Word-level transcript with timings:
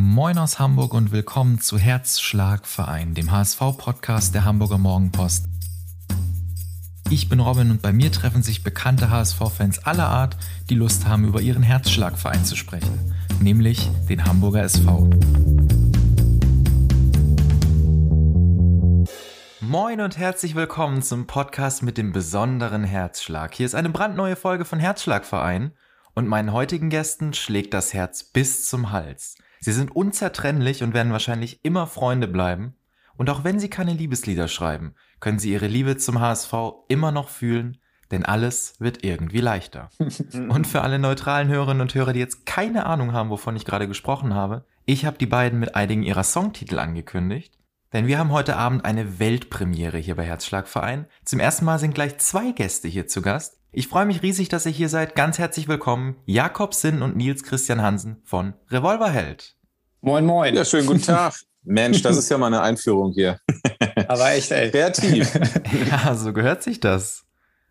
Moin 0.00 0.38
aus 0.38 0.60
Hamburg 0.60 0.94
und 0.94 1.10
willkommen 1.10 1.60
zu 1.60 1.76
Herzschlagverein, 1.76 3.14
dem 3.14 3.32
HSV-Podcast 3.32 4.32
der 4.32 4.44
Hamburger 4.44 4.78
Morgenpost. 4.78 5.46
Ich 7.10 7.28
bin 7.28 7.40
Robin 7.40 7.72
und 7.72 7.82
bei 7.82 7.92
mir 7.92 8.12
treffen 8.12 8.44
sich 8.44 8.62
bekannte 8.62 9.10
HSV-Fans 9.10 9.80
aller 9.80 10.06
Art, 10.06 10.36
die 10.70 10.76
Lust 10.76 11.08
haben, 11.08 11.24
über 11.24 11.40
ihren 11.40 11.64
Herzschlagverein 11.64 12.44
zu 12.44 12.54
sprechen, 12.54 13.12
nämlich 13.40 13.90
den 14.08 14.24
Hamburger 14.24 14.62
SV. 14.62 15.10
Moin 19.60 20.00
und 20.00 20.16
herzlich 20.16 20.54
willkommen 20.54 21.02
zum 21.02 21.26
Podcast 21.26 21.82
mit 21.82 21.98
dem 21.98 22.12
besonderen 22.12 22.84
Herzschlag. 22.84 23.52
Hier 23.52 23.66
ist 23.66 23.74
eine 23.74 23.90
brandneue 23.90 24.36
Folge 24.36 24.64
von 24.64 24.78
Herzschlagverein 24.78 25.72
und 26.14 26.28
meinen 26.28 26.52
heutigen 26.52 26.88
Gästen 26.88 27.34
schlägt 27.34 27.74
das 27.74 27.92
Herz 27.92 28.22
bis 28.22 28.68
zum 28.68 28.92
Hals. 28.92 29.34
Sie 29.60 29.72
sind 29.72 29.94
unzertrennlich 29.94 30.82
und 30.82 30.94
werden 30.94 31.12
wahrscheinlich 31.12 31.64
immer 31.64 31.86
Freunde 31.86 32.28
bleiben. 32.28 32.74
Und 33.16 33.30
auch 33.30 33.44
wenn 33.44 33.58
sie 33.58 33.68
keine 33.68 33.92
Liebeslieder 33.92 34.48
schreiben, 34.48 34.94
können 35.20 35.38
sie 35.38 35.52
ihre 35.52 35.66
Liebe 35.66 35.96
zum 35.96 36.20
HSV 36.20 36.52
immer 36.88 37.10
noch 37.10 37.28
fühlen, 37.28 37.78
denn 38.10 38.24
alles 38.24 38.74
wird 38.78 39.04
irgendwie 39.04 39.40
leichter. 39.40 39.90
und 40.32 40.66
für 40.66 40.82
alle 40.82 40.98
neutralen 40.98 41.48
Hörerinnen 41.48 41.82
und 41.82 41.94
Hörer, 41.94 42.12
die 42.12 42.20
jetzt 42.20 42.46
keine 42.46 42.86
Ahnung 42.86 43.12
haben, 43.12 43.30
wovon 43.30 43.56
ich 43.56 43.64
gerade 43.64 43.88
gesprochen 43.88 44.34
habe, 44.34 44.64
ich 44.84 45.04
habe 45.04 45.18
die 45.18 45.26
beiden 45.26 45.58
mit 45.58 45.74
einigen 45.74 46.02
ihrer 46.02 46.24
Songtitel 46.24 46.78
angekündigt. 46.78 47.58
Denn 47.92 48.06
wir 48.06 48.18
haben 48.18 48.32
heute 48.32 48.56
Abend 48.56 48.84
eine 48.84 49.18
Weltpremiere 49.18 49.98
hier 49.98 50.14
bei 50.14 50.24
Herzschlagverein. 50.24 51.06
Zum 51.24 51.40
ersten 51.40 51.64
Mal 51.64 51.78
sind 51.78 51.94
gleich 51.94 52.18
zwei 52.18 52.52
Gäste 52.52 52.86
hier 52.86 53.06
zu 53.06 53.22
Gast. 53.22 53.58
Ich 53.72 53.88
freue 53.88 54.06
mich 54.06 54.22
riesig, 54.22 54.48
dass 54.48 54.66
ihr 54.66 54.72
hier 54.72 54.88
seid. 54.88 55.14
Ganz 55.14 55.38
herzlich 55.38 55.68
willkommen, 55.68 56.16
Jakob 56.24 56.74
Sinn 56.74 57.02
und 57.02 57.16
Nils 57.16 57.42
Christian 57.42 57.82
Hansen 57.82 58.20
von 58.24 58.54
Revolverheld. 58.70 59.57
Moin, 60.00 60.24
moin. 60.24 60.54
Ja, 60.54 60.64
schönen 60.64 60.86
guten 60.86 61.02
Tag. 61.02 61.34
Mensch, 61.64 62.02
das 62.02 62.16
ist 62.16 62.30
ja 62.30 62.38
mal 62.38 62.46
eine 62.46 62.62
Einführung 62.62 63.12
hier. 63.12 63.40
Aber 64.08 64.30
echt, 64.30 64.50
ey. 64.52 64.70
Kreativ. 64.70 65.34
ja, 65.90 66.14
so 66.14 66.32
gehört 66.32 66.62
sich 66.62 66.78
das. 66.80 67.24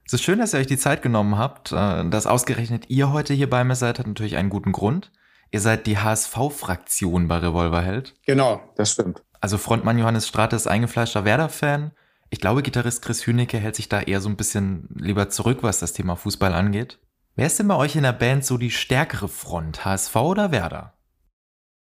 Es 0.06 0.14
ist 0.14 0.23
schön, 0.23 0.39
dass 0.39 0.53
ihr 0.53 0.59
euch 0.59 0.67
die 0.67 0.78
Zeit 0.78 1.02
genommen 1.02 1.38
habt. 1.38 1.72
Äh, 1.72 2.09
dass 2.09 2.28
ausgerechnet 2.28 2.89
ihr 2.89 3.14
heute 3.14 3.34
hier 3.34 3.50
bei 3.50 3.64
mir 3.64 3.75
seid, 3.75 3.97
hat 3.97 4.08
natürlich 4.08 4.36
einen 4.36 4.50
guten 4.50 4.73
Grund. 4.73 5.11
Ihr 5.52 5.61
seid 5.61 5.88
die 5.88 5.97
HSV-Fraktion 5.97 7.30
bei 7.30 7.38
Revolverheld. 7.38 8.14
Genau. 8.25 8.62
Das 8.75 8.91
stimmt. 8.91 9.23
Also 9.39 9.58
Frontmann 9.58 9.97
Johannes 9.97 10.28
Strate 10.28 10.58
ist 10.58 10.67
eingefleischter 10.67 11.23
Werder-Fan. 11.23 11.91
Ich 12.30 12.41
glaube, 12.41 12.62
Gitarrist 12.62 13.03
Chris 13.03 13.25
Hünecke 13.25 13.58
hält 13.58 13.78
sich 13.78 13.88
da 13.88 14.02
eher 14.02 14.19
so 14.19 14.28
ein 14.28 14.36
bisschen 14.36 14.89
lieber 14.95 15.30
zurück, 15.30 15.59
was 15.62 15.80
das 15.80 15.94
Thema 15.94 16.17
Fußball 16.17 16.53
angeht. 16.53 17.00
Wer 17.36 17.47
ist 17.47 17.58
denn 17.58 17.69
bei 17.69 17.75
euch 17.75 17.95
in 17.95 18.03
der 18.03 18.14
Band 18.14 18.44
so 18.44 18.58
die 18.58 18.72
stärkere 18.72 19.30
Front, 19.30 19.86
HSV 19.86 20.16
oder 20.17 20.52
Werder? 20.52 20.97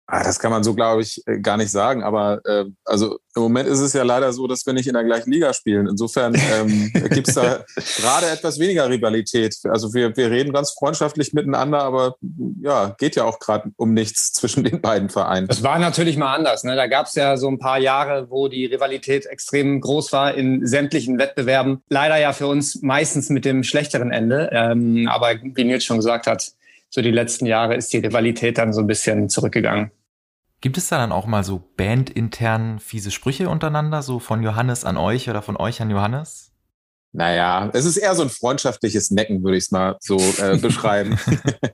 Ah, 0.08 0.22
das 0.22 0.38
kann 0.38 0.52
man 0.52 0.62
so, 0.62 0.74
glaube 0.74 1.02
ich, 1.02 1.20
äh, 1.26 1.40
gar 1.40 1.56
nicht 1.56 1.70
sagen. 1.70 2.04
Aber 2.04 2.40
äh, 2.44 2.64
also 2.84 3.18
im 3.34 3.42
Moment 3.42 3.68
ist 3.68 3.80
es 3.80 3.92
ja 3.92 4.04
leider 4.04 4.32
so, 4.32 4.46
dass 4.46 4.64
wir 4.64 4.72
nicht 4.72 4.86
in 4.86 4.94
der 4.94 5.02
gleichen 5.02 5.32
Liga 5.32 5.52
spielen. 5.52 5.88
Insofern 5.88 6.34
ähm, 6.52 6.92
gibt 7.10 7.26
es 7.26 7.34
da 7.34 7.64
gerade 7.96 8.30
etwas 8.30 8.60
weniger 8.60 8.88
Rivalität. 8.88 9.56
Also 9.64 9.94
wir, 9.94 10.16
wir 10.16 10.30
reden 10.30 10.52
ganz 10.52 10.70
freundschaftlich 10.70 11.32
miteinander, 11.32 11.82
aber 11.82 12.14
ja, 12.62 12.94
geht 12.98 13.16
ja 13.16 13.24
auch 13.24 13.40
gerade 13.40 13.72
um 13.76 13.94
nichts 13.94 14.32
zwischen 14.32 14.62
den 14.62 14.80
beiden 14.80 15.08
Vereinen. 15.08 15.48
Das 15.48 15.64
war 15.64 15.78
natürlich 15.80 16.16
mal 16.16 16.34
anders. 16.34 16.62
Ne? 16.62 16.76
Da 16.76 16.86
gab 16.86 17.06
es 17.06 17.16
ja 17.16 17.36
so 17.36 17.48
ein 17.48 17.58
paar 17.58 17.78
Jahre, 17.78 18.30
wo 18.30 18.46
die 18.46 18.66
Rivalität 18.66 19.26
extrem 19.26 19.80
groß 19.80 20.12
war 20.12 20.34
in 20.34 20.64
sämtlichen 20.64 21.18
Wettbewerben. 21.18 21.82
Leider 21.88 22.16
ja 22.16 22.32
für 22.32 22.46
uns 22.46 22.80
meistens 22.80 23.28
mit 23.28 23.44
dem 23.44 23.64
schlechteren 23.64 24.12
Ende. 24.12 24.50
Ähm, 24.52 25.08
aber 25.12 25.34
wie 25.42 25.64
Nils 25.64 25.84
schon 25.84 25.96
gesagt 25.96 26.28
hat, 26.28 26.52
so 26.90 27.02
die 27.02 27.10
letzten 27.10 27.46
Jahre 27.46 27.74
ist 27.74 27.92
die 27.92 27.98
Rivalität 27.98 28.58
dann 28.58 28.72
so 28.72 28.80
ein 28.80 28.86
bisschen 28.86 29.28
zurückgegangen. 29.28 29.90
Gibt 30.66 30.78
es 30.78 30.88
da 30.88 30.98
dann 30.98 31.12
auch 31.12 31.26
mal 31.26 31.44
so 31.44 31.62
bandintern 31.76 32.80
fiese 32.80 33.12
Sprüche 33.12 33.48
untereinander, 33.48 34.02
so 34.02 34.18
von 34.18 34.42
Johannes 34.42 34.84
an 34.84 34.96
euch 34.96 35.30
oder 35.30 35.40
von 35.40 35.56
euch 35.56 35.80
an 35.80 35.90
Johannes? 35.90 36.50
Naja, 37.12 37.70
es 37.72 37.84
ist 37.84 37.96
eher 37.98 38.16
so 38.16 38.22
ein 38.22 38.30
freundschaftliches 38.30 39.12
Necken, 39.12 39.44
würde 39.44 39.58
ich 39.58 39.66
es 39.66 39.70
mal 39.70 39.96
so 40.00 40.16
äh, 40.16 40.56
beschreiben. 40.60 41.20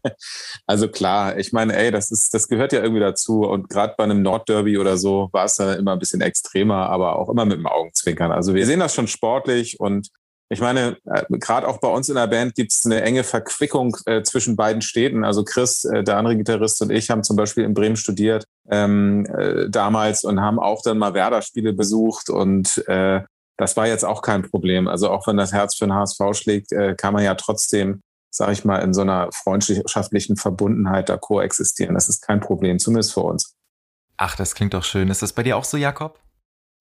also 0.67 0.89
klar, 0.89 1.39
ich 1.39 1.55
meine, 1.55 1.75
ey, 1.75 1.91
das 1.91 2.11
ist, 2.11 2.35
das 2.35 2.49
gehört 2.49 2.75
ja 2.75 2.83
irgendwie 2.83 3.01
dazu. 3.01 3.45
Und 3.49 3.71
gerade 3.71 3.95
bei 3.97 4.05
einem 4.05 4.21
Nordderby 4.21 4.77
oder 4.77 4.99
so 4.99 5.31
war 5.33 5.47
es 5.47 5.55
dann 5.55 5.79
immer 5.79 5.95
ein 5.95 5.99
bisschen 5.99 6.21
extremer, 6.21 6.91
aber 6.91 7.17
auch 7.17 7.31
immer 7.31 7.47
mit 7.47 7.57
dem 7.57 7.67
Augenzwinkern. 7.67 8.31
Also 8.31 8.55
wir 8.55 8.67
sehen 8.67 8.81
das 8.81 8.95
schon 8.95 9.09
sportlich 9.09 9.81
und 9.81 10.11
ich 10.53 10.61
meine, 10.61 10.99
äh, 11.07 11.25
gerade 11.31 11.67
auch 11.67 11.79
bei 11.79 11.89
uns 11.89 12.11
in 12.11 12.15
der 12.15 12.27
Band 12.27 12.55
gibt 12.55 12.73
es 12.73 12.85
eine 12.85 13.01
enge 13.01 13.25
Verquickung 13.25 13.97
äh, 14.05 14.23
zwischen 14.23 14.55
beiden 14.55 14.83
Städten. 14.83 15.25
Also 15.25 15.45
Chris, 15.45 15.85
äh, 15.85 16.05
der 16.05 16.19
andere 16.19 16.37
Gitarrist 16.37 16.83
und 16.83 16.91
ich 16.91 17.09
haben 17.09 17.25
zum 17.25 17.37
Beispiel 17.37 17.65
in 17.65 17.73
Bremen 17.73 17.97
studiert 17.97 18.45
ähm, 18.69 19.25
äh, 19.27 19.71
damals 19.71 20.25
und 20.25 20.43
haben 20.43 20.59
auch 20.59 20.83
dann 20.83 20.99
mal 20.99 21.15
Werder-Spiele 21.15 21.73
besucht 21.73 22.29
und 22.29 22.87
äh, 22.87 23.23
das 23.57 23.77
war 23.79 23.87
jetzt 23.87 24.05
auch 24.05 24.21
kein 24.21 24.43
Problem. 24.43 24.89
Also 24.89 25.09
auch 25.11 25.27
wenn 25.27 25.39
das 25.39 25.53
Herz 25.53 25.77
für 25.77 25.87
den 25.87 25.95
HSV 25.95 26.21
schlägt, 26.33 26.73
äh, 26.73 26.95
kann 26.97 27.15
man 27.15 27.25
ja 27.25 27.35
trotzdem, 27.35 28.03
sage 28.31 28.53
ich 28.53 28.65
mal, 28.65 28.79
in 28.79 28.93
so 28.93 29.01
einer 29.01 29.31
freundschaftlichen 29.33 30.37
Verbundenheit 30.37 31.09
da 31.09 31.17
koexistieren. 31.17 31.95
Das 31.95 32.11
ist 32.11 32.21
kein 32.21 32.41
Problem, 32.41 32.79
zumindest 32.79 33.15
für 33.15 33.21
uns. 33.21 33.55
Ach, 34.19 34.37
das 34.37 34.55
klingt 34.55 34.75
doch 34.75 34.85
schön. 34.85 35.09
Ist 35.09 35.23
das 35.23 35.33
bei 35.33 35.43
dir 35.43 35.57
auch 35.57 35.65
so, 35.65 35.79
Jakob? 35.79 36.22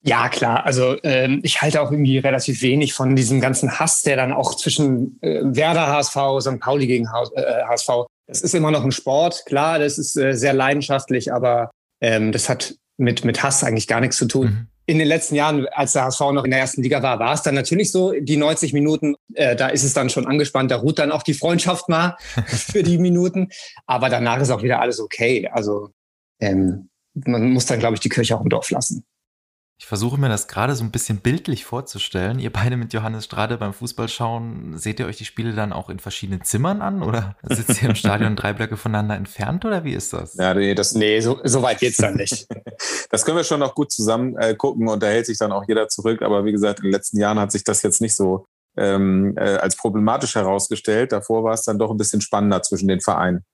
Ja, 0.04 0.30
klar. 0.30 0.66
Also 0.66 0.98
ähm, 1.04 1.42
ich 1.44 1.62
halte 1.62 1.82
auch 1.82 1.92
irgendwie 1.92 2.18
relativ 2.18 2.62
wenig 2.62 2.94
von 2.94 3.16
diesem 3.16 3.40
ganzen 3.40 3.80
Hass, 3.80 4.02
der 4.02 4.16
dann 4.16 4.34
auch 4.34 4.56
zwischen 4.56 5.20
äh, 5.22 5.42
Werder 5.44 5.88
HSV, 5.88 6.16
St. 6.40 6.60
Pauli 6.60 6.88
gegen 6.88 7.12
Haus, 7.12 7.32
äh, 7.34 7.64
HSV. 7.68 8.08
Das 8.26 8.42
ist 8.42 8.56
immer 8.56 8.72
noch 8.72 8.84
ein 8.84 8.92
Sport, 8.92 9.46
klar, 9.46 9.78
das 9.78 9.98
ist 9.98 10.16
äh, 10.18 10.34
sehr 10.34 10.54
leidenschaftlich, 10.54 11.32
aber 11.32 11.70
ähm, 12.02 12.32
das 12.32 12.50
hat 12.50 12.76
mit, 12.98 13.26
mit 13.26 13.44
Hass 13.44 13.64
eigentlich 13.64 13.88
gar 13.88 14.00
nichts 14.00 14.18
zu 14.18 14.26
tun. 14.26 14.46
Mhm. 14.46 14.68
In 14.88 14.98
den 14.98 15.08
letzten 15.08 15.36
Jahren, 15.36 15.68
als 15.68 15.94
der 15.94 16.06
HSV 16.06 16.20
noch 16.32 16.44
in 16.44 16.52
der 16.52 16.60
ersten 16.60 16.82
Liga 16.82 17.04
war, 17.04 17.20
war 17.20 17.34
es 17.34 17.44
dann 17.44 17.54
natürlich 17.54 17.92
so, 17.92 18.14
die 18.20 18.38
90 18.38 18.74
Minuten, 18.74 19.16
äh, 19.36 19.56
da 19.56 19.68
ist 19.68 19.84
es 19.84 19.94
dann 19.94 20.10
schon 20.10 20.26
angespannt, 20.26 20.72
da 20.72 20.78
ruht 20.78 20.98
dann 20.98 21.12
auch 21.12 21.24
die 21.24 21.36
Freundschaft 21.36 21.90
mal 21.90 22.18
für 22.48 22.82
die 22.82 22.98
Minuten. 22.98 23.50
Aber 23.86 24.10
danach 24.10 24.42
ist 24.42 24.50
auch 24.50 24.64
wieder 24.64 24.82
alles 24.82 25.00
okay. 25.00 25.48
Also 25.52 25.92
ähm, 26.40 26.90
man 27.14 27.52
muss 27.52 27.68
dann, 27.68 27.80
glaube 27.80 27.96
ich, 27.96 28.00
die 28.00 28.10
Kirche 28.10 28.36
auch 28.36 28.42
im 28.42 28.50
Dorf 28.50 28.72
lassen. 28.72 29.04
Ich 29.82 29.88
versuche 29.88 30.20
mir 30.20 30.30
das 30.30 30.48
gerade 30.48 30.76
so 30.76 30.84
ein 30.84 30.92
bisschen 30.92 31.22
bildlich 31.22 31.66
vorzustellen. 31.66 32.38
Ihr 32.38 32.54
beide 32.54 32.78
mit 32.78 32.94
Johannes 32.94 33.26
Strade 33.26 33.58
beim 33.58 33.74
Fußballschauen, 33.74 34.78
seht 34.78 35.00
ihr 35.00 35.08
euch 35.08 35.18
die 35.18 35.26
Spiele 35.26 35.54
dann 35.54 35.74
auch 35.74 35.90
in 35.90 35.98
verschiedenen 35.98 36.44
Zimmern 36.44 36.84
an 36.84 37.02
oder 37.02 37.36
sitzt 37.50 37.82
ihr 37.82 37.90
im 37.90 37.96
Stadion 37.96 38.36
drei 38.36 38.54
Blöcke 38.54 38.78
voneinander 38.78 39.16
entfernt 39.16 39.66
oder 39.66 39.84
wie 39.84 39.94
ist 39.94 40.14
das? 40.14 40.36
Ja, 40.36 40.54
nee, 40.54 40.76
das, 40.76 40.94
nee 40.94 41.20
so, 41.20 41.40
so 41.44 41.64
weit 41.64 41.80
geht's 41.80 41.98
dann 41.98 42.14
nicht. 42.14 42.48
das 43.10 43.26
können 43.26 43.38
wir 43.38 43.44
schon 43.44 43.60
noch 43.60 43.74
gut 43.74 43.92
zusammen 43.92 44.38
äh, 44.38 44.54
gucken 44.54 44.88
und 44.88 45.02
da 45.02 45.08
hält 45.08 45.26
sich 45.26 45.40
dann 45.40 45.52
auch 45.52 45.64
jeder 45.68 45.88
zurück. 45.88 46.22
Aber 46.22 46.46
wie 46.46 46.52
gesagt, 46.52 46.82
in 46.82 46.84
den 46.84 46.92
letzten 46.92 47.18
Jahren 47.18 47.40
hat 47.40 47.52
sich 47.52 47.64
das 47.64 47.82
jetzt 47.82 48.02
nicht 48.02 48.16
so 48.16 48.46
ähm, 48.78 49.34
äh, 49.36 49.56
als 49.56 49.76
problematisch 49.76 50.36
herausgestellt. 50.36 51.12
Davor 51.12 51.44
war 51.44 51.56
es 51.56 51.64
dann 51.64 51.80
doch 51.80 51.90
ein 51.90 51.98
bisschen 51.98 52.22
spannender 52.22 52.62
zwischen 52.62 52.88
den 52.88 53.02
Vereinen. 53.02 53.46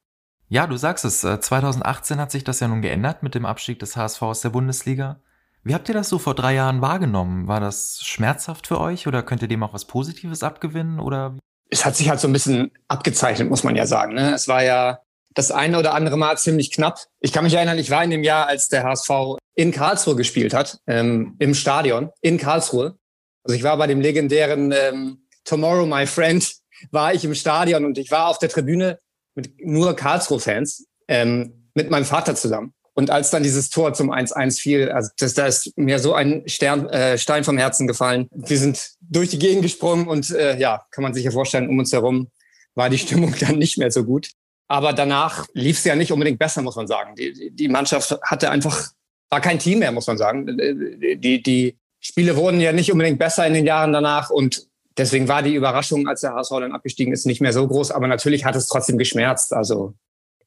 Ja, 0.50 0.68
du 0.68 0.76
sagst 0.76 1.06
es. 1.06 1.22
2018 1.22 2.18
äh, 2.18 2.22
hat 2.22 2.32
sich 2.32 2.44
das 2.44 2.60
ja 2.60 2.68
nun 2.68 2.82
geändert 2.82 3.24
mit 3.24 3.34
dem 3.34 3.46
Abstieg 3.46 3.80
des 3.80 3.96
HSV 3.96 4.22
aus 4.24 4.42
der 4.42 4.50
Bundesliga. 4.50 5.22
Wie 5.68 5.74
habt 5.74 5.90
ihr 5.90 5.94
das 5.94 6.08
so 6.08 6.18
vor 6.18 6.34
drei 6.34 6.54
Jahren 6.54 6.82
wahrgenommen? 6.82 7.50
War 7.50 7.60
das 7.60 8.00
schmerzhaft 8.02 8.68
für 8.68 8.80
euch 8.80 9.06
oder 9.06 9.22
könnt 9.22 9.42
ihr 9.42 9.50
dem 9.50 9.64
auch 9.64 9.74
was 9.74 9.84
Positives 9.84 10.42
abgewinnen? 10.42 11.02
Oder? 11.02 11.38
Es 11.70 11.84
hat 11.84 11.98
sich 11.98 12.10
halt 12.10 12.22
so 12.22 12.30
ein 12.30 12.34
bisschen 12.34 12.72
abgezeichnet, 12.88 13.50
muss 13.50 13.66
man 13.66 13.76
ja 13.76 13.86
sagen. 13.86 14.14
Ne? 14.14 14.34
Es 14.34 14.48
war 14.48 14.64
ja 14.64 15.00
das 15.34 15.52
eine 15.52 15.78
oder 15.78 15.94
andere 15.94 16.16
Mal 16.16 16.38
ziemlich 16.38 16.72
knapp. 16.72 17.00
Ich 17.20 17.34
kann 17.34 17.44
mich 17.44 17.54
erinnern, 17.54 17.78
ich 17.78 17.92
war 17.92 18.02
in 18.02 18.12
dem 18.12 18.24
Jahr, 18.24 18.48
als 18.48 18.70
der 18.70 18.84
HSV 18.84 19.10
in 19.56 19.72
Karlsruhe 19.72 20.16
gespielt 20.16 20.54
hat, 20.54 20.80
ähm, 20.88 21.36
im 21.40 21.54
Stadion 21.54 22.12
in 22.22 22.38
Karlsruhe. 22.38 22.98
Also 23.44 23.54
ich 23.54 23.64
war 23.64 23.76
bei 23.76 23.88
dem 23.88 24.00
legendären 24.00 24.72
ähm, 24.72 25.28
Tomorrow, 25.44 25.86
My 25.86 26.08
Friend, 26.08 26.50
war 26.92 27.14
ich 27.14 27.26
im 27.26 27.36
Stadion 27.36 27.84
und 27.84 27.98
ich 27.98 28.10
war 28.10 28.28
auf 28.30 28.40
der 28.40 28.48
Tribüne 28.48 29.00
mit 29.36 29.66
nur 29.66 29.98
Karlsruhe-Fans 29.98 30.88
ähm, 31.10 31.70
mit 31.74 31.90
meinem 31.90 32.06
Vater 32.06 32.36
zusammen. 32.36 32.74
Und 32.98 33.12
als 33.12 33.30
dann 33.30 33.44
dieses 33.44 33.70
Tor 33.70 33.94
zum 33.94 34.12
1-1 34.12 34.60
fiel, 34.60 34.90
also 34.90 35.12
das, 35.20 35.36
da 35.36 35.46
ist 35.46 35.72
mir 35.78 36.00
so 36.00 36.16
ein 36.16 36.42
Stern, 36.48 36.90
äh, 36.90 37.20
Stein 37.20 37.44
vom 37.44 37.56
Herzen 37.56 37.86
gefallen. 37.86 38.28
Wir 38.32 38.58
sind 38.58 38.94
durch 39.02 39.30
die 39.30 39.38
Gegend 39.38 39.62
gesprungen 39.62 40.08
und 40.08 40.32
äh, 40.32 40.58
ja, 40.58 40.84
kann 40.90 41.04
man 41.04 41.14
sich 41.14 41.24
ja 41.24 41.30
vorstellen, 41.30 41.70
um 41.70 41.78
uns 41.78 41.94
herum 41.94 42.32
war 42.74 42.90
die 42.90 42.98
Stimmung 42.98 43.36
dann 43.40 43.60
nicht 43.60 43.78
mehr 43.78 43.92
so 43.92 44.04
gut. 44.04 44.32
Aber 44.68 44.94
danach 44.94 45.46
lief 45.54 45.78
es 45.78 45.84
ja 45.84 45.96
nicht 45.96 46.12
unbedingt 46.12 46.40
besser, 46.40 46.64
muss 46.64 46.76
man 46.76 46.88
sagen. 46.88 47.14
Die, 47.14 47.52
die 47.52 47.68
Mannschaft 47.68 48.18
hatte 48.24 48.50
einfach, 48.50 48.90
war 49.30 49.42
kein 49.42 49.60
Team 49.60 49.78
mehr, 49.78 49.92
muss 49.92 50.08
man 50.08 50.18
sagen. 50.18 50.48
Die, 50.58 51.44
die 51.44 51.78
Spiele 52.00 52.36
wurden 52.36 52.60
ja 52.60 52.74
nicht 52.74 52.92
unbedingt 52.92 53.20
besser 53.20 53.46
in 53.46 53.54
den 53.54 53.68
Jahren 53.68 53.94
danach 53.94 54.32
und 54.32 54.66
deswegen 54.98 55.28
war 55.28 55.44
die 55.44 55.54
Überraschung, 55.54 56.08
als 56.08 56.22
der 56.22 56.34
HSV 56.34 56.50
dann 56.50 56.72
abgestiegen 56.72 57.14
ist, 57.14 57.28
nicht 57.28 57.42
mehr 57.42 57.54
so 57.54 57.68
groß. 57.68 57.92
Aber 57.92 58.08
natürlich 58.08 58.44
hat 58.44 58.56
es 58.56 58.66
trotzdem 58.66 58.98
geschmerzt. 58.98 59.54
Also 59.54 59.94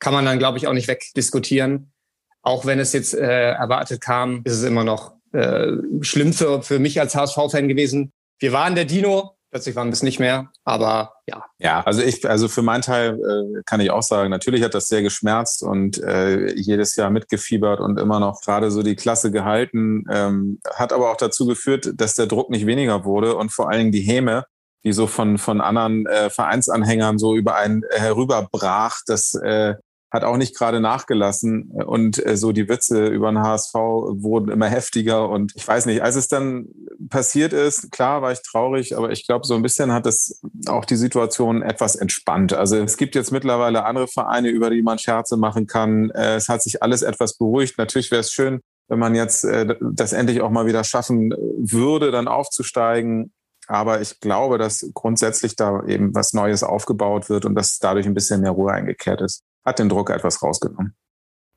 kann 0.00 0.12
man 0.12 0.24
dann, 0.24 0.40
glaube 0.40 0.58
ich, 0.58 0.66
auch 0.66 0.72
nicht 0.72 0.88
wegdiskutieren. 0.88 1.92
Auch 2.42 2.64
wenn 2.66 2.78
es 2.78 2.92
jetzt 2.92 3.14
äh, 3.14 3.52
erwartet 3.52 4.00
kam, 4.00 4.42
ist 4.44 4.54
es 4.54 4.62
immer 4.62 4.84
noch 4.84 5.14
äh, 5.32 5.72
schlimm 6.00 6.32
für, 6.32 6.62
für 6.62 6.78
mich 6.78 7.00
als 7.00 7.14
HSV-Fan 7.14 7.68
gewesen. 7.68 8.12
Wir 8.38 8.52
waren 8.52 8.74
der 8.74 8.86
Dino, 8.86 9.36
Plötzlich 9.50 9.74
waren 9.74 9.88
wir 9.88 9.94
es 9.94 10.04
nicht 10.04 10.20
mehr, 10.20 10.48
aber 10.64 11.14
ja. 11.26 11.44
Ja, 11.58 11.80
also 11.80 12.02
ich, 12.02 12.28
also 12.28 12.46
für 12.46 12.62
meinen 12.62 12.82
Teil 12.82 13.14
äh, 13.18 13.62
kann 13.66 13.80
ich 13.80 13.90
auch 13.90 14.02
sagen, 14.02 14.30
natürlich 14.30 14.62
hat 14.62 14.74
das 14.74 14.86
sehr 14.86 15.02
geschmerzt 15.02 15.64
und 15.64 16.00
äh, 16.00 16.52
jedes 16.54 16.94
Jahr 16.94 17.10
mitgefiebert 17.10 17.80
und 17.80 17.98
immer 17.98 18.20
noch 18.20 18.42
gerade 18.42 18.70
so 18.70 18.84
die 18.84 18.94
Klasse 18.94 19.32
gehalten, 19.32 20.04
ähm, 20.08 20.60
hat 20.72 20.92
aber 20.92 21.10
auch 21.10 21.16
dazu 21.16 21.46
geführt, 21.46 21.94
dass 21.96 22.14
der 22.14 22.26
Druck 22.26 22.50
nicht 22.50 22.64
weniger 22.64 23.04
wurde 23.04 23.34
und 23.34 23.50
vor 23.50 23.68
allen 23.68 23.80
Dingen 23.80 23.92
die 23.92 24.02
Häme, 24.02 24.44
die 24.84 24.92
so 24.92 25.08
von, 25.08 25.36
von 25.36 25.60
anderen 25.60 26.06
äh, 26.06 26.30
Vereinsanhängern 26.30 27.18
so 27.18 27.34
über 27.34 27.56
einen 27.56 27.82
herüberbrach, 27.90 29.00
das 29.04 29.34
äh, 29.34 29.74
hat 30.10 30.24
auch 30.24 30.36
nicht 30.36 30.56
gerade 30.56 30.80
nachgelassen 30.80 31.70
und 31.70 32.24
äh, 32.24 32.36
so 32.36 32.52
die 32.52 32.68
Witze 32.68 33.06
über 33.06 33.30
den 33.30 33.40
HSV 33.40 33.74
wurden 33.74 34.50
immer 34.50 34.66
heftiger 34.66 35.28
und 35.28 35.52
ich 35.54 35.66
weiß 35.66 35.86
nicht, 35.86 36.02
als 36.02 36.16
es 36.16 36.28
dann 36.28 36.66
passiert 37.08 37.52
ist, 37.52 37.92
klar 37.92 38.20
war 38.20 38.32
ich 38.32 38.42
traurig, 38.42 38.96
aber 38.96 39.12
ich 39.12 39.26
glaube, 39.26 39.46
so 39.46 39.54
ein 39.54 39.62
bisschen 39.62 39.92
hat 39.92 40.06
es 40.06 40.40
auch 40.66 40.84
die 40.84 40.96
Situation 40.96 41.62
etwas 41.62 41.94
entspannt. 41.94 42.52
Also 42.52 42.76
es 42.76 42.96
gibt 42.96 43.14
jetzt 43.14 43.30
mittlerweile 43.30 43.84
andere 43.84 44.08
Vereine, 44.08 44.48
über 44.48 44.70
die 44.70 44.82
man 44.82 44.98
Scherze 44.98 45.36
machen 45.36 45.66
kann. 45.66 46.10
Äh, 46.10 46.34
es 46.34 46.48
hat 46.48 46.62
sich 46.62 46.82
alles 46.82 47.02
etwas 47.02 47.36
beruhigt. 47.36 47.78
Natürlich 47.78 48.10
wäre 48.10 48.20
es 48.20 48.32
schön, 48.32 48.60
wenn 48.88 48.98
man 48.98 49.14
jetzt 49.14 49.44
äh, 49.44 49.76
das 49.80 50.12
endlich 50.12 50.40
auch 50.40 50.50
mal 50.50 50.66
wieder 50.66 50.82
schaffen 50.82 51.30
würde, 51.30 52.10
dann 52.10 52.28
aufzusteigen. 52.28 53.32
Aber 53.68 54.00
ich 54.00 54.18
glaube, 54.18 54.58
dass 54.58 54.90
grundsätzlich 54.94 55.54
da 55.54 55.84
eben 55.86 56.12
was 56.14 56.32
Neues 56.32 56.64
aufgebaut 56.64 57.28
wird 57.28 57.44
und 57.44 57.54
dass 57.54 57.78
dadurch 57.78 58.06
ein 58.06 58.14
bisschen 58.14 58.40
mehr 58.40 58.50
Ruhe 58.50 58.72
eingekehrt 58.72 59.20
ist 59.20 59.44
hat 59.64 59.78
den 59.78 59.88
Druck 59.88 60.10
etwas 60.10 60.42
rausgenommen. 60.42 60.94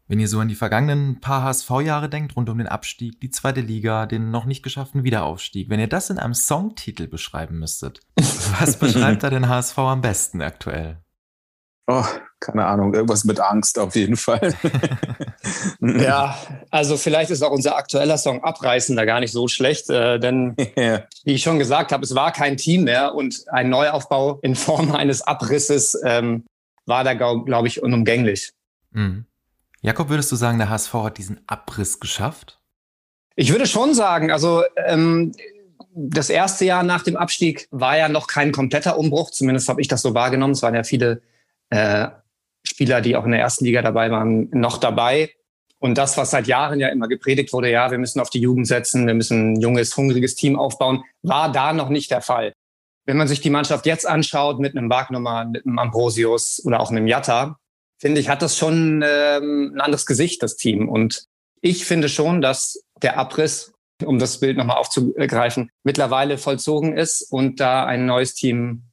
Wenn 0.07 0.19
ihr 0.19 0.27
so 0.27 0.39
an 0.39 0.49
die 0.49 0.55
vergangenen 0.55 1.21
paar 1.21 1.43
HSV-Jahre 1.43 2.09
denkt, 2.09 2.35
rund 2.35 2.49
um 2.49 2.57
den 2.57 2.67
Abstieg, 2.67 3.21
die 3.21 3.29
zweite 3.29 3.61
Liga, 3.61 4.05
den 4.05 4.31
noch 4.31 4.45
nicht 4.45 4.61
geschafften 4.61 5.03
Wiederaufstieg, 5.03 5.69
wenn 5.69 5.79
ihr 5.79 5.87
das 5.87 6.09
in 6.09 6.19
einem 6.19 6.33
Songtitel 6.33 7.07
beschreiben 7.07 7.57
müsstet, 7.57 8.01
was 8.59 8.77
beschreibt 8.77 9.23
da 9.23 9.29
den 9.29 9.47
HSV 9.47 9.77
am 9.77 10.01
besten 10.01 10.41
aktuell? 10.41 11.03
Oh, 11.87 12.05
keine 12.39 12.65
Ahnung, 12.65 12.93
irgendwas 12.93 13.25
mit 13.25 13.39
Angst 13.41 13.77
auf 13.77 13.95
jeden 13.95 14.15
Fall. 14.15 14.53
ja, 15.81 16.37
also 16.71 16.95
vielleicht 16.95 17.29
ist 17.29 17.41
auch 17.41 17.51
unser 17.51 17.75
aktueller 17.75 18.17
Song 18.17 18.41
Abreißender 18.41 19.05
gar 19.05 19.19
nicht 19.19 19.33
so 19.33 19.49
schlecht, 19.49 19.89
äh, 19.89 20.17
denn 20.17 20.55
yeah. 20.77 21.03
wie 21.25 21.33
ich 21.33 21.43
schon 21.43 21.59
gesagt 21.59 21.91
habe, 21.91 22.03
es 22.03 22.15
war 22.15 22.31
kein 22.31 22.55
Team 22.55 22.85
mehr 22.85 23.15
und 23.15 23.43
ein 23.47 23.69
Neuaufbau 23.69 24.39
in 24.43 24.55
Form 24.55 24.93
eines 24.93 25.21
Abrisses 25.23 25.99
ähm, 26.05 26.45
war 26.85 27.03
da, 27.03 27.13
glaube 27.13 27.45
glaub 27.45 27.65
ich, 27.65 27.81
unumgänglich. 27.81 28.51
Mhm. 28.91 29.25
Jakob, 29.81 30.09
würdest 30.09 30.31
du 30.31 30.35
sagen, 30.35 30.57
der 30.59 30.69
HSV 30.69 30.93
hat 30.93 31.17
diesen 31.17 31.41
Abriss 31.47 31.99
geschafft? 31.99 32.59
Ich 33.35 33.51
würde 33.51 33.65
schon 33.65 33.93
sagen, 33.93 34.31
also 34.31 34.63
ähm, 34.85 35.33
das 35.93 36.29
erste 36.29 36.65
Jahr 36.65 36.83
nach 36.83 37.03
dem 37.03 37.17
Abstieg 37.17 37.67
war 37.71 37.97
ja 37.97 38.09
noch 38.09 38.27
kein 38.27 38.51
kompletter 38.51 38.97
Umbruch, 38.97 39.31
zumindest 39.31 39.69
habe 39.69 39.81
ich 39.81 39.87
das 39.87 40.01
so 40.01 40.13
wahrgenommen. 40.13 40.53
Es 40.53 40.61
waren 40.61 40.75
ja 40.75 40.83
viele 40.83 41.21
äh, 41.69 42.07
Spieler, 42.63 43.01
die 43.01 43.15
auch 43.15 43.25
in 43.25 43.31
der 43.31 43.41
ersten 43.41 43.65
Liga 43.65 43.81
dabei 43.81 44.09
waren, 44.09 44.49
noch 44.51 44.77
dabei. 44.77 45.31
Und 45.79 45.97
das, 45.97 46.15
was 46.15 46.31
seit 46.31 46.47
Jahren 46.47 46.79
ja 46.79 46.87
immer 46.87 47.09
gepredigt 47.09 47.51
wurde, 47.51 47.69
ja, 47.69 47.91
wir 47.91 47.97
müssen 47.97 48.21
auf 48.21 48.29
die 48.29 48.39
Jugend 48.39 48.67
setzen, 48.67 49.05
wir 49.05 49.13
müssen 49.13 49.53
ein 49.53 49.59
junges, 49.59 49.97
hungriges 49.97 50.35
Team 50.35 50.57
aufbauen, 50.57 51.03
war 51.23 51.51
da 51.51 51.73
noch 51.73 51.89
nicht 51.89 52.09
der 52.09 52.21
Fall. 52.21 52.53
Wenn 53.05 53.17
man 53.17 53.27
sich 53.27 53.41
die 53.41 53.49
Mannschaft 53.49 53.85
jetzt 53.85 54.07
anschaut 54.07 54.59
mit 54.59 54.77
einem 54.77 54.89
Wagnumann, 54.89 55.51
mit 55.51 55.65
einem 55.65 55.79
Ambrosius 55.79 56.61
oder 56.65 56.79
auch 56.79 56.89
einem 56.89 57.07
Jatta, 57.07 57.57
finde 57.97 58.19
ich, 58.19 58.29
hat 58.29 58.41
das 58.41 58.57
schon 58.57 59.03
ähm, 59.05 59.73
ein 59.75 59.81
anderes 59.81 60.05
Gesicht, 60.05 60.43
das 60.43 60.55
Team. 60.55 60.89
Und 60.89 61.25
ich 61.61 61.85
finde 61.85 62.09
schon, 62.09 62.41
dass 62.41 62.83
der 63.01 63.17
Abriss, 63.17 63.73
um 64.03 64.19
das 64.19 64.39
Bild 64.39 64.57
nochmal 64.57 64.77
aufzugreifen, 64.77 65.71
mittlerweile 65.83 66.37
vollzogen 66.37 66.97
ist 66.97 67.21
und 67.31 67.59
da 67.59 67.85
ein 67.85 68.05
neues 68.05 68.35
Team 68.35 68.83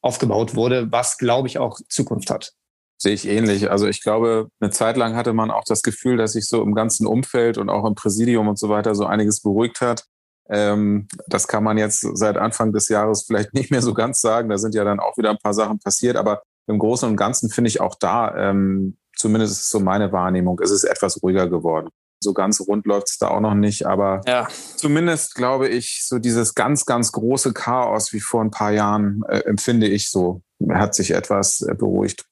aufgebaut 0.00 0.54
wurde, 0.54 0.90
was, 0.92 1.18
glaube 1.18 1.48
ich, 1.48 1.58
auch 1.58 1.78
Zukunft 1.88 2.30
hat. 2.30 2.52
Sehe 3.00 3.14
ich 3.14 3.28
ähnlich. 3.28 3.70
Also 3.70 3.86
ich 3.86 4.02
glaube, 4.02 4.48
eine 4.60 4.70
Zeit 4.70 4.96
lang 4.96 5.14
hatte 5.14 5.32
man 5.32 5.50
auch 5.50 5.64
das 5.64 5.82
Gefühl, 5.82 6.16
dass 6.16 6.32
sich 6.32 6.46
so 6.46 6.62
im 6.62 6.74
ganzen 6.74 7.06
Umfeld 7.06 7.56
und 7.56 7.70
auch 7.70 7.86
im 7.86 7.94
Präsidium 7.94 8.48
und 8.48 8.58
so 8.58 8.68
weiter 8.68 8.94
so 8.94 9.06
einiges 9.06 9.40
beruhigt 9.40 9.80
hat. 9.80 10.04
Ähm, 10.50 11.08
das 11.26 11.48
kann 11.48 11.64
man 11.64 11.78
jetzt 11.78 12.06
seit 12.14 12.36
Anfang 12.36 12.72
des 12.72 12.88
Jahres 12.88 13.24
vielleicht 13.26 13.54
nicht 13.54 13.70
mehr 13.70 13.82
so 13.82 13.94
ganz 13.94 14.20
sagen. 14.20 14.48
Da 14.48 14.58
sind 14.58 14.74
ja 14.74 14.84
dann 14.84 15.00
auch 15.00 15.16
wieder 15.16 15.30
ein 15.30 15.38
paar 15.38 15.54
Sachen 15.54 15.78
passiert. 15.78 16.16
Aber 16.16 16.42
im 16.66 16.78
Großen 16.78 17.08
und 17.08 17.16
Ganzen 17.16 17.50
finde 17.50 17.68
ich 17.68 17.80
auch 17.80 17.94
da, 17.94 18.34
ähm, 18.36 18.98
zumindest 19.16 19.58
ist 19.58 19.70
so 19.70 19.80
meine 19.80 20.12
Wahrnehmung, 20.12 20.60
ist 20.60 20.70
es 20.70 20.84
etwas 20.84 21.22
ruhiger 21.22 21.48
geworden. 21.48 21.88
So 22.22 22.32
ganz 22.32 22.60
rund 22.60 22.86
läuft 22.86 23.10
es 23.10 23.18
da 23.18 23.28
auch 23.28 23.40
noch 23.40 23.54
nicht, 23.54 23.86
aber 23.86 24.22
ja. 24.26 24.48
zumindest 24.76 25.36
glaube 25.36 25.68
ich, 25.68 26.04
so 26.04 26.18
dieses 26.18 26.54
ganz, 26.54 26.84
ganz 26.84 27.12
große 27.12 27.52
Chaos 27.52 28.12
wie 28.12 28.20
vor 28.20 28.42
ein 28.42 28.50
paar 28.50 28.72
Jahren 28.72 29.22
äh, 29.28 29.38
empfinde 29.40 29.86
ich 29.86 30.10
so, 30.10 30.42
hat 30.68 30.94
sich 30.94 31.12
etwas 31.12 31.60
äh, 31.60 31.74
beruhigt. 31.74 32.24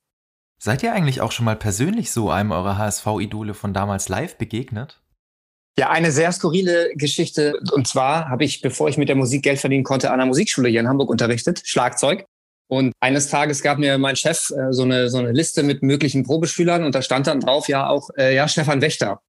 Seid 0.58 0.82
ihr 0.82 0.92
eigentlich 0.92 1.20
auch 1.20 1.32
schon 1.32 1.44
mal 1.44 1.56
persönlich 1.56 2.10
so 2.10 2.30
einem 2.30 2.50
eurer 2.50 2.78
HSV-Idole 2.78 3.54
von 3.54 3.72
damals 3.72 4.08
live 4.08 4.36
begegnet? 4.36 5.02
Ja, 5.78 5.90
eine 5.90 6.10
sehr 6.10 6.32
skurrile 6.32 6.90
Geschichte. 6.94 7.60
Und 7.72 7.86
zwar 7.86 8.28
habe 8.30 8.44
ich, 8.44 8.62
bevor 8.62 8.88
ich 8.88 8.96
mit 8.96 9.08
der 9.08 9.16
Musik 9.16 9.42
Geld 9.42 9.58
verdienen 9.58 9.84
konnte, 9.84 10.08
an 10.08 10.14
einer 10.14 10.26
Musikschule 10.26 10.70
hier 10.70 10.80
in 10.80 10.88
Hamburg 10.88 11.10
unterrichtet, 11.10 11.60
Schlagzeug. 11.64 12.24
Und 12.68 12.92
eines 12.98 13.28
Tages 13.28 13.62
gab 13.62 13.78
mir 13.78 13.98
mein 13.98 14.16
Chef 14.16 14.50
äh, 14.50 14.72
so, 14.72 14.82
eine, 14.82 15.08
so 15.10 15.18
eine 15.18 15.32
Liste 15.32 15.62
mit 15.62 15.82
möglichen 15.82 16.24
Probeschülern 16.24 16.82
und 16.82 16.94
da 16.94 17.02
stand 17.02 17.26
dann 17.26 17.40
drauf 17.40 17.68
ja 17.68 17.88
auch 17.88 18.08
äh, 18.16 18.34
ja 18.34 18.48
Stefan 18.48 18.80
Wächter. 18.80 19.20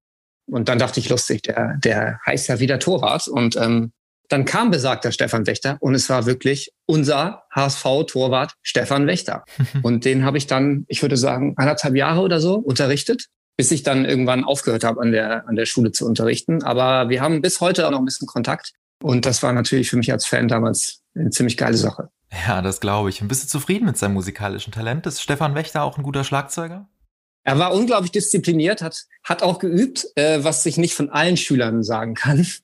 Und 0.50 0.68
dann 0.68 0.78
dachte 0.78 0.98
ich, 0.98 1.08
lustig, 1.08 1.42
der, 1.42 1.76
der 1.84 2.18
heißt 2.26 2.48
ja 2.48 2.58
wieder 2.58 2.78
Torwart. 2.78 3.28
Und 3.28 3.56
ähm, 3.56 3.92
dann 4.28 4.44
kam 4.44 4.70
besagter 4.70 5.12
Stefan 5.12 5.46
Wächter 5.46 5.76
und 5.80 5.94
es 5.94 6.08
war 6.08 6.26
wirklich 6.26 6.72
unser 6.86 7.44
HSV-Torwart 7.54 8.54
Stefan 8.62 9.06
Wächter. 9.06 9.44
und 9.82 10.04
den 10.04 10.24
habe 10.24 10.38
ich 10.38 10.46
dann, 10.46 10.84
ich 10.88 11.02
würde 11.02 11.16
sagen, 11.16 11.54
anderthalb 11.56 11.94
Jahre 11.94 12.22
oder 12.22 12.40
so 12.40 12.54
unterrichtet 12.56 13.26
bis 13.58 13.72
ich 13.72 13.82
dann 13.82 14.04
irgendwann 14.04 14.44
aufgehört 14.44 14.84
habe, 14.84 15.02
an 15.02 15.10
der, 15.10 15.46
an 15.48 15.56
der 15.56 15.66
Schule 15.66 15.90
zu 15.90 16.06
unterrichten. 16.06 16.62
Aber 16.62 17.08
wir 17.08 17.20
haben 17.20 17.42
bis 17.42 17.60
heute 17.60 17.86
auch 17.86 17.90
noch 17.90 17.98
ein 17.98 18.04
bisschen 18.04 18.28
Kontakt. 18.28 18.72
Und 19.02 19.26
das 19.26 19.42
war 19.42 19.52
natürlich 19.52 19.90
für 19.90 19.96
mich 19.96 20.12
als 20.12 20.26
Fan 20.26 20.46
damals 20.48 21.02
eine 21.16 21.30
ziemlich 21.30 21.56
geile 21.56 21.76
Sache. 21.76 22.08
Ja, 22.46 22.62
das 22.62 22.80
glaube 22.80 23.10
ich. 23.10 23.20
Und 23.20 23.28
bist 23.28 23.42
du 23.42 23.48
zufrieden 23.48 23.84
mit 23.86 23.98
seinem 23.98 24.14
musikalischen 24.14 24.72
Talent? 24.72 25.06
Ist 25.06 25.20
Stefan 25.20 25.56
Wächter 25.56 25.82
auch 25.82 25.98
ein 25.98 26.04
guter 26.04 26.22
Schlagzeuger? 26.22 26.88
Er 27.48 27.58
war 27.58 27.72
unglaublich 27.72 28.12
diszipliniert, 28.12 28.82
hat, 28.82 29.06
hat 29.24 29.42
auch 29.42 29.58
geübt, 29.58 30.06
äh, 30.16 30.44
was 30.44 30.62
sich 30.62 30.76
nicht 30.76 30.94
von 30.94 31.08
allen 31.08 31.36
Schülern 31.36 31.82
sagen 31.82 32.14
kann. 32.14 32.46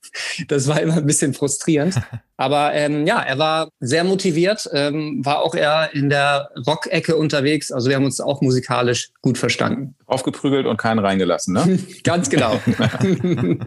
Das 0.48 0.66
war 0.66 0.80
immer 0.80 0.96
ein 0.96 1.06
bisschen 1.06 1.32
frustrierend. 1.32 2.00
Aber 2.36 2.74
ähm, 2.74 3.06
ja, 3.06 3.20
er 3.20 3.38
war 3.38 3.68
sehr 3.80 4.04
motiviert, 4.04 4.68
ähm, 4.72 5.24
war 5.24 5.42
auch 5.42 5.54
eher 5.54 5.90
in 5.94 6.10
der 6.10 6.50
Rock-Ecke 6.66 7.16
unterwegs. 7.16 7.70
Also 7.70 7.88
wir 7.88 7.96
haben 7.96 8.04
uns 8.04 8.20
auch 8.20 8.42
musikalisch 8.42 9.10
gut 9.22 9.38
verstanden. 9.38 9.94
Aufgeprügelt 10.14 10.66
und 10.66 10.76
keinen 10.76 11.00
reingelassen, 11.00 11.54
ne? 11.54 11.78
Ganz 12.04 12.30
genau. 12.30 12.60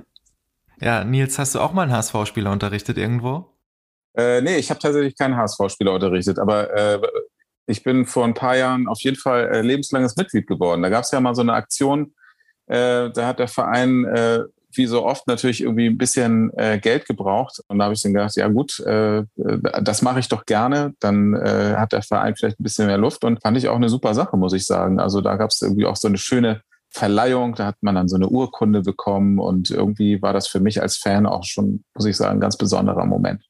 ja, 0.82 1.04
Nils, 1.04 1.38
hast 1.38 1.56
du 1.56 1.60
auch 1.60 1.74
mal 1.74 1.84
einen 1.84 1.92
HSV-Spieler 1.92 2.52
unterrichtet 2.52 2.98
irgendwo? 2.98 3.54
Äh, 4.16 4.42
nee, 4.42 4.58
ich 4.58 4.70
habe 4.70 4.80
tatsächlich 4.80 5.18
keinen 5.18 5.36
HSV-Spieler 5.36 5.94
unterrichtet, 5.94 6.40
aber 6.40 6.74
äh, 6.74 7.00
ich 7.68 7.84
bin 7.84 8.06
vor 8.06 8.26
ein 8.26 8.34
paar 8.34 8.56
Jahren 8.56 8.88
auf 8.88 9.02
jeden 9.02 9.18
Fall 9.18 9.50
äh, 9.50 9.62
lebenslanges 9.62 10.16
Mitglied 10.16 10.48
geworden. 10.48 10.82
Da 10.82 10.90
gab 10.90 11.04
es 11.04 11.12
ja 11.12 11.20
mal 11.20 11.36
so 11.36 11.42
eine 11.42 11.54
Aktion, 11.54 12.14
äh, 12.68 13.10
da 13.12 13.28
hat 13.28 13.40
der 13.40 13.48
Verein 13.48 14.06
äh, 14.06 14.40
wie 14.78 14.86
so 14.86 15.06
oft 15.06 15.28
natürlich 15.28 15.62
irgendwie 15.62 15.88
ein 15.88 15.98
bisschen 15.98 16.52
äh, 16.58 16.80
Geld 16.80 17.06
gebraucht. 17.06 17.62
Und 17.68 17.80
da 17.80 17.86
habe 17.86 17.94
ich 17.94 18.02
dann 18.02 18.14
gedacht, 18.14 18.36
ja 18.36 18.48
gut, 18.48 18.80
äh, 18.82 19.24
das 19.82 20.02
mache 20.02 20.20
ich 20.20 20.28
doch 20.28 20.46
gerne. 20.46 20.94
Dann 21.00 21.34
äh, 21.34 21.76
hat 21.78 21.92
der 21.92 22.02
Verein 22.02 22.36
vielleicht 22.36 22.60
ein 22.60 22.64
bisschen 22.64 22.88
mehr 22.88 22.98
Luft 22.98 23.24
und 23.24 23.42
fand 23.42 23.58
ich 23.58 23.68
auch 23.70 23.76
eine 23.76 23.90
super 23.90 24.14
Sache, 24.14 24.38
muss 24.38 24.54
ich 24.54 24.66
sagen. 24.66 25.00
Also 25.00 25.22
da 25.22 25.36
gab 25.36 25.50
es 25.50 25.62
irgendwie 25.62 25.86
auch 25.86 25.96
so 25.96 26.08
eine 26.08 26.18
schöne 26.18 26.62
Verleihung, 26.90 27.56
da 27.56 27.66
hat 27.66 27.78
man 27.82 27.96
dann 27.96 28.08
so 28.08 28.16
eine 28.16 28.30
Urkunde 28.30 28.82
bekommen 28.82 29.40
und 29.40 29.70
irgendwie 29.70 30.22
war 30.22 30.34
das 30.34 30.48
für 30.48 30.60
mich 30.60 30.82
als 30.82 30.98
Fan 30.98 31.26
auch 31.26 31.44
schon, 31.44 31.84
muss 31.94 32.06
ich 32.06 32.16
sagen, 32.16 32.38
ein 32.38 32.42
ganz 32.42 32.58
besonderer 32.58 33.06
Moment. 33.06 33.44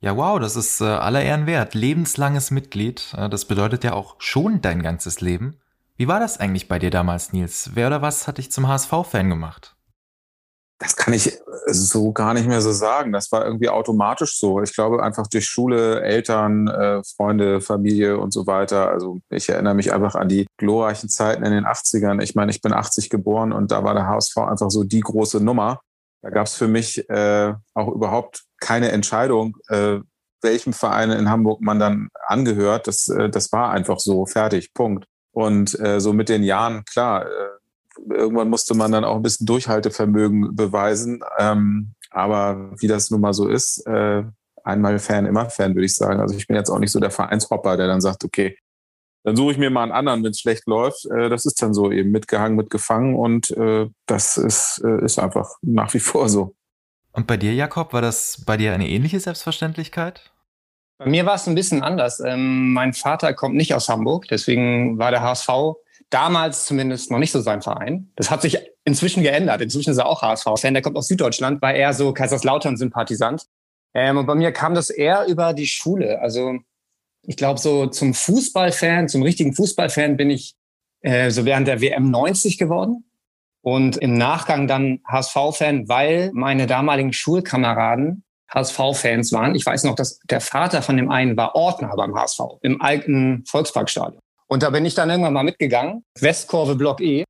Ja, 0.00 0.16
wow, 0.16 0.38
das 0.38 0.54
ist 0.54 0.82
äh, 0.82 0.84
aller 0.84 1.22
Ehren 1.22 1.46
wert. 1.46 1.74
Lebenslanges 1.74 2.50
Mitglied. 2.50 3.14
Äh, 3.16 3.30
das 3.30 3.46
bedeutet 3.46 3.84
ja 3.84 3.94
auch 3.94 4.16
schon 4.18 4.60
dein 4.60 4.82
ganzes 4.82 5.22
Leben. 5.22 5.56
Wie 5.96 6.08
war 6.08 6.20
das 6.20 6.38
eigentlich 6.38 6.68
bei 6.68 6.78
dir 6.78 6.90
damals, 6.90 7.32
Nils? 7.32 7.70
Wer 7.74 7.86
oder 7.86 8.02
was 8.02 8.28
hat 8.28 8.38
dich 8.38 8.50
zum 8.52 8.68
HSV-Fan 8.68 9.30
gemacht? 9.30 9.73
Das 10.78 10.96
kann 10.96 11.14
ich 11.14 11.38
so 11.66 12.12
gar 12.12 12.34
nicht 12.34 12.48
mehr 12.48 12.60
so 12.60 12.72
sagen. 12.72 13.12
Das 13.12 13.30
war 13.30 13.44
irgendwie 13.44 13.68
automatisch 13.68 14.36
so. 14.36 14.60
Ich 14.60 14.74
glaube 14.74 15.02
einfach 15.02 15.26
durch 15.28 15.46
Schule, 15.46 16.02
Eltern, 16.02 16.68
äh, 16.68 17.02
Freunde, 17.04 17.60
Familie 17.60 18.18
und 18.18 18.32
so 18.32 18.46
weiter. 18.46 18.90
Also 18.90 19.20
ich 19.30 19.48
erinnere 19.48 19.74
mich 19.74 19.92
einfach 19.92 20.14
an 20.14 20.28
die 20.28 20.46
glorreichen 20.58 21.08
Zeiten 21.08 21.44
in 21.44 21.52
den 21.52 21.64
80ern. 21.64 22.20
Ich 22.22 22.34
meine, 22.34 22.50
ich 22.50 22.60
bin 22.60 22.72
80 22.72 23.08
geboren 23.08 23.52
und 23.52 23.70
da 23.70 23.84
war 23.84 23.94
der 23.94 24.08
HSV 24.08 24.36
einfach 24.38 24.70
so 24.70 24.84
die 24.84 25.00
große 25.00 25.42
Nummer. 25.42 25.80
Da 26.22 26.30
gab 26.30 26.46
es 26.46 26.54
für 26.54 26.68
mich 26.68 27.08
äh, 27.08 27.54
auch 27.74 27.88
überhaupt 27.88 28.44
keine 28.60 28.90
Entscheidung, 28.90 29.56
äh, 29.68 29.98
welchem 30.42 30.72
Verein 30.72 31.10
in 31.10 31.30
Hamburg 31.30 31.60
man 31.60 31.78
dann 31.78 32.08
angehört. 32.26 32.88
Das, 32.88 33.08
äh, 33.08 33.28
das 33.28 33.52
war 33.52 33.70
einfach 33.70 33.98
so, 33.98 34.26
fertig, 34.26 34.72
Punkt. 34.74 35.06
Und 35.32 35.78
äh, 35.80 36.00
so 36.00 36.12
mit 36.12 36.28
den 36.28 36.42
Jahren, 36.42 36.84
klar, 36.84 37.26
äh, 37.26 37.48
irgendwann 38.10 38.50
musste 38.50 38.74
man 38.74 38.92
dann 38.92 39.04
auch 39.04 39.16
ein 39.16 39.22
bisschen 39.22 39.46
Durchhaltevermögen 39.46 40.54
beweisen. 40.54 41.22
Ähm, 41.38 41.94
aber 42.10 42.72
wie 42.78 42.86
das 42.86 43.10
nun 43.10 43.20
mal 43.20 43.34
so 43.34 43.48
ist, 43.48 43.86
äh, 43.86 44.22
einmal 44.62 44.98
Fan, 44.98 45.26
immer 45.26 45.50
Fan, 45.50 45.74
würde 45.74 45.86
ich 45.86 45.94
sagen. 45.94 46.20
Also 46.20 46.36
ich 46.36 46.46
bin 46.46 46.56
jetzt 46.56 46.70
auch 46.70 46.78
nicht 46.78 46.92
so 46.92 47.00
der 47.00 47.10
Vereinshopper, 47.10 47.76
der 47.76 47.86
dann 47.86 48.00
sagt, 48.00 48.24
okay, 48.24 48.56
dann 49.24 49.36
suche 49.36 49.52
ich 49.52 49.58
mir 49.58 49.70
mal 49.70 49.82
einen 49.82 49.92
anderen, 49.92 50.22
wenn 50.22 50.30
es 50.30 50.40
schlecht 50.40 50.66
läuft. 50.66 51.06
Äh, 51.06 51.28
das 51.28 51.44
ist 51.44 51.60
dann 51.60 51.74
so 51.74 51.90
eben 51.90 52.10
mitgehangen, 52.10 52.56
mitgefangen 52.56 53.14
und 53.14 53.50
äh, 53.52 53.88
das 54.06 54.36
ist, 54.36 54.82
äh, 54.84 55.04
ist 55.04 55.18
einfach 55.18 55.50
nach 55.62 55.92
wie 55.94 56.00
vor 56.00 56.28
so. 56.28 56.54
Und 57.12 57.26
bei 57.26 57.36
dir, 57.36 57.54
Jakob, 57.54 57.92
war 57.92 58.02
das 58.02 58.42
bei 58.44 58.56
dir 58.56 58.74
eine 58.74 58.88
ähnliche 58.88 59.20
Selbstverständlichkeit? 59.20 60.32
Bei 60.98 61.06
mir 61.06 61.26
war 61.26 61.34
es 61.34 61.46
ein 61.46 61.54
bisschen 61.54 61.82
anders. 61.82 62.20
Ähm, 62.20 62.72
mein 62.72 62.92
Vater 62.92 63.34
kommt 63.34 63.54
nicht 63.54 63.74
aus 63.74 63.88
Hamburg, 63.88 64.26
deswegen 64.28 64.98
war 64.98 65.10
der 65.10 65.22
HSV 65.22 65.48
damals 66.14 66.64
zumindest 66.64 67.10
noch 67.10 67.18
nicht 67.18 67.32
so 67.32 67.40
sein 67.40 67.60
Verein. 67.60 68.10
Das 68.16 68.30
hat 68.30 68.42
sich 68.42 68.58
inzwischen 68.84 69.22
geändert. 69.22 69.60
Inzwischen 69.60 69.90
ist 69.90 69.98
er 69.98 70.06
auch 70.06 70.22
HSV-Fan. 70.22 70.72
Der 70.72 70.82
kommt 70.82 70.96
aus 70.96 71.08
Süddeutschland, 71.08 71.60
war 71.60 71.74
eher 71.74 71.92
so 71.92 72.12
Kaiserslautern-Sympathisant. 72.12 73.46
Ähm, 73.94 74.18
und 74.18 74.26
bei 74.26 74.34
mir 74.34 74.52
kam 74.52 74.74
das 74.74 74.90
eher 74.90 75.26
über 75.26 75.52
die 75.52 75.66
Schule. 75.66 76.20
Also 76.20 76.58
ich 77.22 77.36
glaube, 77.36 77.58
so 77.58 77.86
zum 77.86 78.14
Fußballfan, 78.14 79.08
zum 79.08 79.22
richtigen 79.22 79.54
Fußballfan 79.54 80.16
bin 80.16 80.30
ich 80.30 80.54
äh, 81.00 81.30
so 81.30 81.44
während 81.44 81.66
der 81.66 81.80
WM 81.80 82.10
90 82.10 82.58
geworden. 82.58 83.04
Und 83.62 83.96
im 83.96 84.16
Nachgang 84.16 84.68
dann 84.68 85.00
HSV-Fan, 85.06 85.88
weil 85.88 86.30
meine 86.34 86.66
damaligen 86.66 87.12
Schulkameraden 87.12 88.22
HSV-Fans 88.52 89.32
waren. 89.32 89.54
Ich 89.54 89.66
weiß 89.66 89.84
noch, 89.84 89.94
dass 89.96 90.20
der 90.20 90.40
Vater 90.40 90.82
von 90.82 90.96
dem 90.96 91.10
einen 91.10 91.36
war 91.36 91.54
Ordner 91.56 91.92
beim 91.96 92.14
HSV 92.14 92.40
im 92.62 92.80
alten 92.82 93.44
Volksparkstadion. 93.46 94.20
Und 94.46 94.62
da 94.62 94.70
bin 94.70 94.84
ich 94.84 94.94
dann 94.94 95.10
irgendwann 95.10 95.32
mal 95.32 95.44
mitgegangen, 95.44 96.04
Westkurve 96.20 96.76
Block 96.76 97.00
E, 97.00 97.24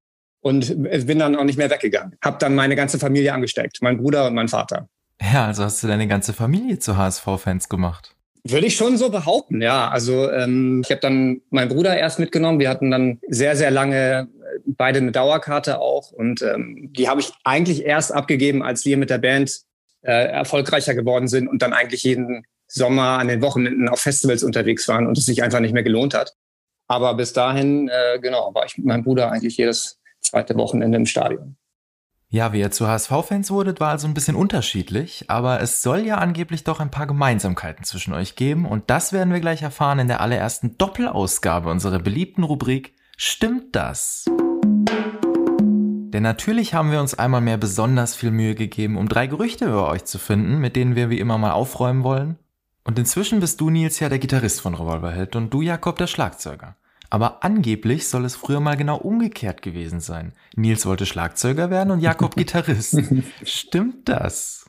und 0.44 0.76
bin 1.06 1.18
dann 1.18 1.36
auch 1.36 1.44
nicht 1.44 1.56
mehr 1.56 1.70
weggegangen. 1.70 2.16
Hab 2.22 2.38
dann 2.38 2.54
meine 2.54 2.76
ganze 2.76 2.98
Familie 2.98 3.32
angesteckt, 3.32 3.78
mein 3.80 3.96
Bruder 3.96 4.26
und 4.26 4.34
mein 4.34 4.48
Vater. 4.48 4.88
Ja, 5.32 5.46
also 5.46 5.64
hast 5.64 5.82
du 5.82 5.86
deine 5.86 6.06
ganze 6.06 6.34
Familie 6.34 6.78
zu 6.78 6.98
HSV-Fans 6.98 7.70
gemacht. 7.70 8.14
Würde 8.46 8.66
ich 8.66 8.76
schon 8.76 8.98
so 8.98 9.08
behaupten, 9.08 9.62
ja. 9.62 9.88
Also 9.88 10.30
ähm, 10.30 10.82
ich 10.84 10.90
habe 10.90 11.00
dann 11.00 11.40
meinen 11.48 11.70
Bruder 11.70 11.96
erst 11.96 12.18
mitgenommen. 12.18 12.58
Wir 12.58 12.68
hatten 12.68 12.90
dann 12.90 13.20
sehr, 13.26 13.56
sehr 13.56 13.70
lange 13.70 14.28
äh, 14.28 14.58
beide 14.66 14.98
eine 14.98 15.12
Dauerkarte 15.12 15.80
auch. 15.80 16.12
Und 16.12 16.42
ähm, 16.42 16.90
die 16.92 17.08
habe 17.08 17.22
ich 17.22 17.32
eigentlich 17.44 17.86
erst 17.86 18.12
abgegeben, 18.12 18.62
als 18.62 18.84
wir 18.84 18.98
mit 18.98 19.08
der 19.08 19.18
Band 19.18 19.62
äh, 20.02 20.26
erfolgreicher 20.26 20.94
geworden 20.94 21.26
sind 21.26 21.48
und 21.48 21.62
dann 21.62 21.72
eigentlich 21.72 22.02
jeden 22.02 22.44
Sommer 22.66 23.18
an 23.18 23.28
den 23.28 23.40
Wochenenden 23.40 23.88
auf 23.88 24.00
Festivals 24.00 24.42
unterwegs 24.42 24.86
waren 24.88 25.06
und 25.06 25.16
es 25.16 25.24
sich 25.24 25.42
einfach 25.42 25.60
nicht 25.60 25.72
mehr 25.72 25.82
gelohnt 25.82 26.12
hat. 26.12 26.34
Aber 26.86 27.14
bis 27.14 27.32
dahin, 27.32 27.88
äh, 27.88 28.18
genau, 28.20 28.50
war 28.54 28.66
ich 28.66 28.76
mit 28.76 28.86
meinem 28.86 29.04
Bruder 29.04 29.30
eigentlich 29.30 29.56
jedes 29.56 30.00
zweite 30.20 30.56
Wochenende 30.56 30.96
im 30.96 31.06
Stadion. 31.06 31.56
Ja, 32.28 32.52
wie 32.52 32.60
ihr 32.60 32.72
zu 32.72 32.88
HSV-Fans 32.88 33.50
wurdet, 33.50 33.78
war 33.78 33.90
also 33.90 34.08
ein 34.08 34.14
bisschen 34.14 34.34
unterschiedlich, 34.34 35.26
aber 35.28 35.60
es 35.60 35.82
soll 35.82 36.00
ja 36.00 36.18
angeblich 36.18 36.64
doch 36.64 36.80
ein 36.80 36.90
paar 36.90 37.06
Gemeinsamkeiten 37.06 37.84
zwischen 37.84 38.12
euch 38.12 38.34
geben 38.34 38.66
und 38.66 38.90
das 38.90 39.12
werden 39.12 39.32
wir 39.32 39.40
gleich 39.40 39.62
erfahren 39.62 40.00
in 40.00 40.08
der 40.08 40.20
allerersten 40.20 40.76
Doppelausgabe 40.76 41.70
unserer 41.70 42.00
beliebten 42.00 42.42
Rubrik 42.42 42.94
Stimmt 43.16 43.76
das? 43.76 44.24
Denn 46.14 46.22
natürlich 46.24 46.74
haben 46.74 46.90
wir 46.90 47.00
uns 47.00 47.14
einmal 47.14 47.40
mehr 47.40 47.56
besonders 47.56 48.16
viel 48.16 48.32
Mühe 48.32 48.56
gegeben, 48.56 48.96
um 48.96 49.08
drei 49.08 49.28
Gerüchte 49.28 49.66
über 49.66 49.88
euch 49.88 50.04
zu 50.04 50.18
finden, 50.18 50.58
mit 50.58 50.74
denen 50.74 50.96
wir 50.96 51.10
wie 51.10 51.20
immer 51.20 51.38
mal 51.38 51.52
aufräumen 51.52 52.02
wollen. 52.02 52.38
Und 52.84 52.98
inzwischen 52.98 53.40
bist 53.40 53.60
du, 53.60 53.70
Nils, 53.70 53.98
ja 54.00 54.08
der 54.08 54.18
Gitarrist 54.18 54.60
von 54.60 54.74
Revolverheld 54.74 55.36
und 55.36 55.50
du, 55.50 55.62
Jakob, 55.62 55.96
der 55.96 56.06
Schlagzeuger. 56.06 56.76
Aber 57.10 57.44
angeblich 57.44 58.08
soll 58.08 58.24
es 58.24 58.36
früher 58.36 58.60
mal 58.60 58.76
genau 58.76 58.96
umgekehrt 58.96 59.62
gewesen 59.62 60.00
sein. 60.00 60.32
Nils 60.54 60.84
wollte 60.84 61.06
Schlagzeuger 61.06 61.70
werden 61.70 61.90
und 61.90 62.00
Jakob 62.00 62.34
Gitarrist. 62.36 63.00
Stimmt 63.44 64.08
das? 64.08 64.64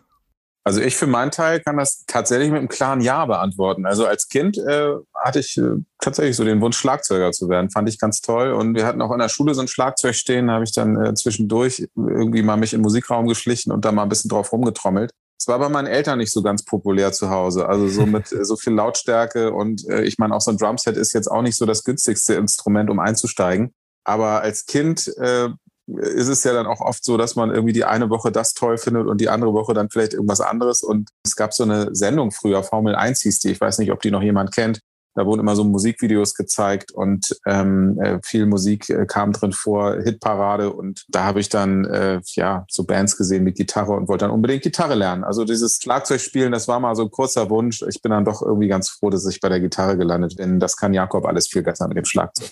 Also 0.64 0.82
ich 0.82 0.96
für 0.96 1.06
meinen 1.06 1.30
Teil 1.30 1.60
kann 1.60 1.78
das 1.78 2.06
tatsächlich 2.08 2.50
mit 2.50 2.58
einem 2.58 2.68
klaren 2.70 3.00
Ja 3.00 3.26
beantworten. 3.26 3.86
Also 3.86 4.08
als 4.08 4.30
Kind 4.30 4.58
äh, 4.58 4.94
hatte 5.14 5.40
ich 5.40 5.58
äh, 5.58 5.76
tatsächlich 6.00 6.36
so 6.36 6.44
den 6.44 6.60
Wunsch, 6.60 6.78
Schlagzeuger 6.78 7.32
zu 7.32 7.50
werden. 7.50 7.70
Fand 7.70 7.88
ich 7.88 8.00
ganz 8.00 8.22
toll. 8.22 8.52
Und 8.52 8.74
wir 8.74 8.86
hatten 8.86 9.02
auch 9.02 9.12
in 9.12 9.20
der 9.20 9.30
Schule 9.30 9.54
so 9.54 9.62
ein 9.62 9.68
Schlagzeug 9.68 10.16
stehen. 10.16 10.48
Da 10.48 10.54
habe 10.54 10.64
ich 10.64 10.72
dann 10.72 11.00
äh, 11.04 11.14
zwischendurch 11.14 11.88
irgendwie 11.96 12.42
mal 12.42 12.58
mich 12.58 12.74
in 12.74 12.80
den 12.80 12.84
Musikraum 12.84 13.28
geschlichen 13.28 13.72
und 13.72 13.86
da 13.86 13.92
mal 13.92 14.04
ein 14.04 14.10
bisschen 14.10 14.30
drauf 14.30 14.52
rumgetrommelt. 14.52 15.12
Es 15.38 15.48
war 15.48 15.60
bei 15.60 15.70
meinen 15.70 15.88
Eltern 15.88 16.18
nicht 16.18 16.32
so 16.32 16.42
ganz 16.42 16.64
populär 16.64 17.12
zu 17.12 17.30
Hause. 17.30 17.68
Also 17.68 17.88
so 17.88 18.06
mit 18.06 18.32
äh, 18.32 18.46
so 18.46 18.56
viel 18.56 18.74
Lautstärke 18.74 19.54
und 19.54 19.88
äh, 19.90 20.04
ich 20.04 20.18
meine, 20.18 20.36
auch 20.36 20.42
so 20.42 20.52
ein 20.52 20.58
Drumset 20.58 20.98
ist 20.98 21.14
jetzt 21.14 21.28
auch 21.28 21.42
nicht 21.42 21.58
so 21.58 21.66
das 21.66 21.84
günstigste 21.84 22.36
Instrument, 22.36 22.90
um 22.90 23.00
einzusteigen. 23.00 23.74
Aber 24.04 24.42
als 24.42 24.66
Kind 24.66 25.08
äh, 25.18 25.50
ist 25.88 26.28
es 26.28 26.44
ja 26.44 26.54
dann 26.54 26.66
auch 26.66 26.82
oft 26.82 27.04
so, 27.04 27.18
dass 27.18 27.36
man 27.36 27.52
irgendwie 27.52 27.74
die 27.74 27.84
eine 27.84 28.10
Woche 28.10 28.32
das 28.32 28.54
toll 28.54 28.78
findet 28.78 29.08
und 29.08 29.22
die 29.22 29.30
andere 29.30 29.54
Woche 29.54 29.74
dann 29.74 29.90
vielleicht 29.90 30.14
irgendwas 30.14 30.42
anderes. 30.42 30.82
Und 30.82 31.10
es 31.24 31.36
gab 31.36 31.54
so 31.54 31.64
eine 31.64 31.94
Sendung 31.96 32.32
früher, 32.32 32.64
Formel 32.64 32.96
1 32.96 33.22
hieß 33.22 33.40
die, 33.40 33.52
ich 33.52 33.62
weiß 33.62 33.78
nicht, 33.80 33.92
ob 33.92 34.02
die 34.02 34.12
noch 34.12 34.24
jemand 34.24 34.54
kennt. 34.54 34.80
Da 35.16 35.26
wurden 35.26 35.40
immer 35.40 35.56
so 35.56 35.64
Musikvideos 35.64 36.36
gezeigt 36.36 36.92
und 36.92 37.36
ähm, 37.46 37.98
äh, 38.00 38.20
viel 38.22 38.46
Musik 38.46 38.90
äh, 38.90 39.06
kam 39.06 39.32
drin 39.32 39.54
vor, 39.54 40.02
Hitparade. 40.04 40.74
Und 40.74 41.06
da 41.08 41.24
habe 41.24 41.40
ich 41.40 41.50
dann 41.50 41.86
äh, 41.86 42.20
ja 42.36 42.66
so 42.70 42.84
Bands 42.84 43.18
gesehen 43.18 43.44
mit 43.46 43.56
Gitarre 43.56 43.94
und 43.94 44.10
wollte 44.10 44.26
dann 44.26 44.32
unbedingt 44.32 44.64
Gitarre 44.64 44.96
lernen. 44.96 45.24
Also 45.24 45.46
dieses 45.46 45.80
Schlagzeugspielen, 45.82 46.52
das 46.52 46.68
war 46.68 46.80
mal 46.80 46.96
so 46.96 47.04
ein 47.04 47.12
kurzer 47.12 47.50
Wunsch. 47.50 47.82
Ich 47.88 48.02
bin 48.02 48.12
dann 48.12 48.26
doch 48.26 48.42
irgendwie 48.42 48.68
ganz 48.68 48.90
froh, 48.90 49.10
dass 49.10 49.26
ich 49.26 49.40
bei 49.40 49.48
der 49.48 49.62
Gitarre 49.62 49.98
gelandet 49.98 50.36
bin. 50.36 50.60
Das 50.60 50.76
kann 50.76 50.94
Jakob 50.94 51.26
alles 51.26 51.48
viel 51.48 51.64
besser 51.64 51.88
mit 51.88 51.98
dem 51.98 52.06
Schlagzeug. 52.06 52.50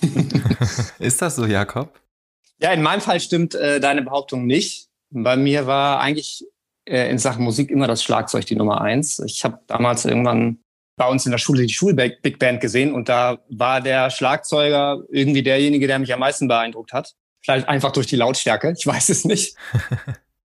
Ist 0.99 1.21
das 1.21 1.35
so, 1.35 1.45
Jakob? 1.45 1.99
Ja, 2.59 2.71
in 2.71 2.81
meinem 2.81 3.01
Fall 3.01 3.19
stimmt 3.19 3.55
äh, 3.55 3.81
deine 3.81 4.03
Behauptung 4.03 4.45
nicht. 4.45 4.87
Bei 5.09 5.35
mir 5.35 5.67
war 5.67 5.99
eigentlich 5.99 6.45
äh, 6.85 7.09
in 7.09 7.17
Sachen 7.17 7.43
Musik 7.43 7.69
immer 7.69 7.87
das 7.87 8.03
Schlagzeug 8.03 8.45
die 8.45 8.55
Nummer 8.55 8.81
eins. 8.81 9.19
Ich 9.19 9.43
habe 9.43 9.59
damals 9.67 10.05
irgendwann 10.05 10.59
bei 10.95 11.07
uns 11.07 11.25
in 11.25 11.31
der 11.31 11.39
Schule 11.39 11.65
die 11.65 11.73
Schulbig 11.73 12.21
Band 12.39 12.61
gesehen 12.61 12.93
und 12.93 13.09
da 13.09 13.39
war 13.49 13.81
der 13.81 14.09
Schlagzeuger 14.09 15.01
irgendwie 15.09 15.43
derjenige, 15.43 15.87
der 15.87 15.99
mich 15.99 16.13
am 16.13 16.19
meisten 16.19 16.47
beeindruckt 16.47 16.93
hat. 16.93 17.13
Vielleicht 17.41 17.67
einfach 17.67 17.91
durch 17.91 18.07
die 18.07 18.15
Lautstärke, 18.15 18.73
ich 18.77 18.85
weiß 18.87 19.09
es 19.09 19.25
nicht. 19.25 19.55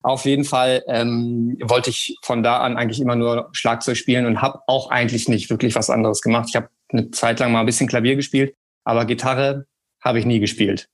Auf 0.02 0.24
jeden 0.24 0.44
Fall 0.44 0.82
ähm, 0.88 1.58
wollte 1.62 1.90
ich 1.90 2.16
von 2.22 2.42
da 2.42 2.60
an 2.60 2.78
eigentlich 2.78 3.00
immer 3.00 3.16
nur 3.16 3.50
Schlagzeug 3.52 3.98
spielen 3.98 4.24
und 4.24 4.40
habe 4.40 4.60
auch 4.66 4.90
eigentlich 4.90 5.28
nicht 5.28 5.50
wirklich 5.50 5.74
was 5.74 5.90
anderes 5.90 6.22
gemacht. 6.22 6.46
Ich 6.48 6.56
habe 6.56 6.70
eine 6.88 7.10
Zeit 7.10 7.38
lang 7.38 7.52
mal 7.52 7.60
ein 7.60 7.66
bisschen 7.66 7.86
Klavier 7.86 8.16
gespielt, 8.16 8.54
aber 8.84 9.04
Gitarre 9.04 9.66
habe 10.00 10.18
ich 10.18 10.24
nie 10.24 10.40
gespielt. 10.40 10.88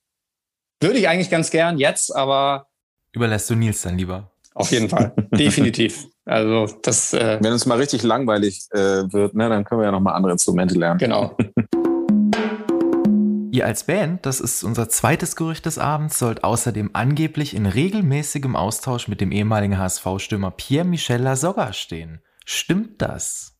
Würde 0.81 0.99
ich 0.99 1.07
eigentlich 1.07 1.29
ganz 1.29 1.51
gern 1.51 1.77
jetzt, 1.77 2.13
aber 2.13 2.67
überlässt 3.13 3.49
du 3.49 3.55
Nils 3.55 3.81
dann 3.81 3.97
lieber? 3.97 4.29
Auf 4.53 4.71
jeden 4.71 4.89
Fall, 4.89 5.13
definitiv. 5.31 6.05
Also 6.27 6.67
das. 6.81 7.13
Äh, 7.13 7.39
Wenn 7.41 7.53
uns 7.53 7.65
mal 7.65 7.77
richtig 7.77 8.03
langweilig 8.03 8.67
äh, 8.71 9.11
wird, 9.11 9.33
ne, 9.33 9.47
dann 9.49 9.63
können 9.63 9.81
wir 9.81 9.85
ja 9.85 9.91
noch 9.91 10.01
mal 10.01 10.13
andere 10.13 10.33
Instrumente 10.33 10.75
lernen. 10.75 10.99
Genau. 10.99 11.35
Ihr 13.51 13.65
als 13.65 13.85
Band, 13.85 14.25
das 14.25 14.39
ist 14.41 14.63
unser 14.63 14.89
zweites 14.89 15.35
Gerücht 15.35 15.65
des 15.65 15.79
Abends, 15.79 16.19
sollt 16.19 16.43
außerdem 16.43 16.91
angeblich 16.93 17.55
in 17.55 17.65
regelmäßigem 17.65 18.55
Austausch 18.55 19.07
mit 19.07 19.21
dem 19.21 19.31
ehemaligen 19.31 19.79
HSV-Stürmer 19.79 20.51
Pierre-Michel 20.51 21.21
Lasogga 21.21 21.73
stehen. 21.73 22.21
Stimmt 22.45 23.01
das? 23.01 23.56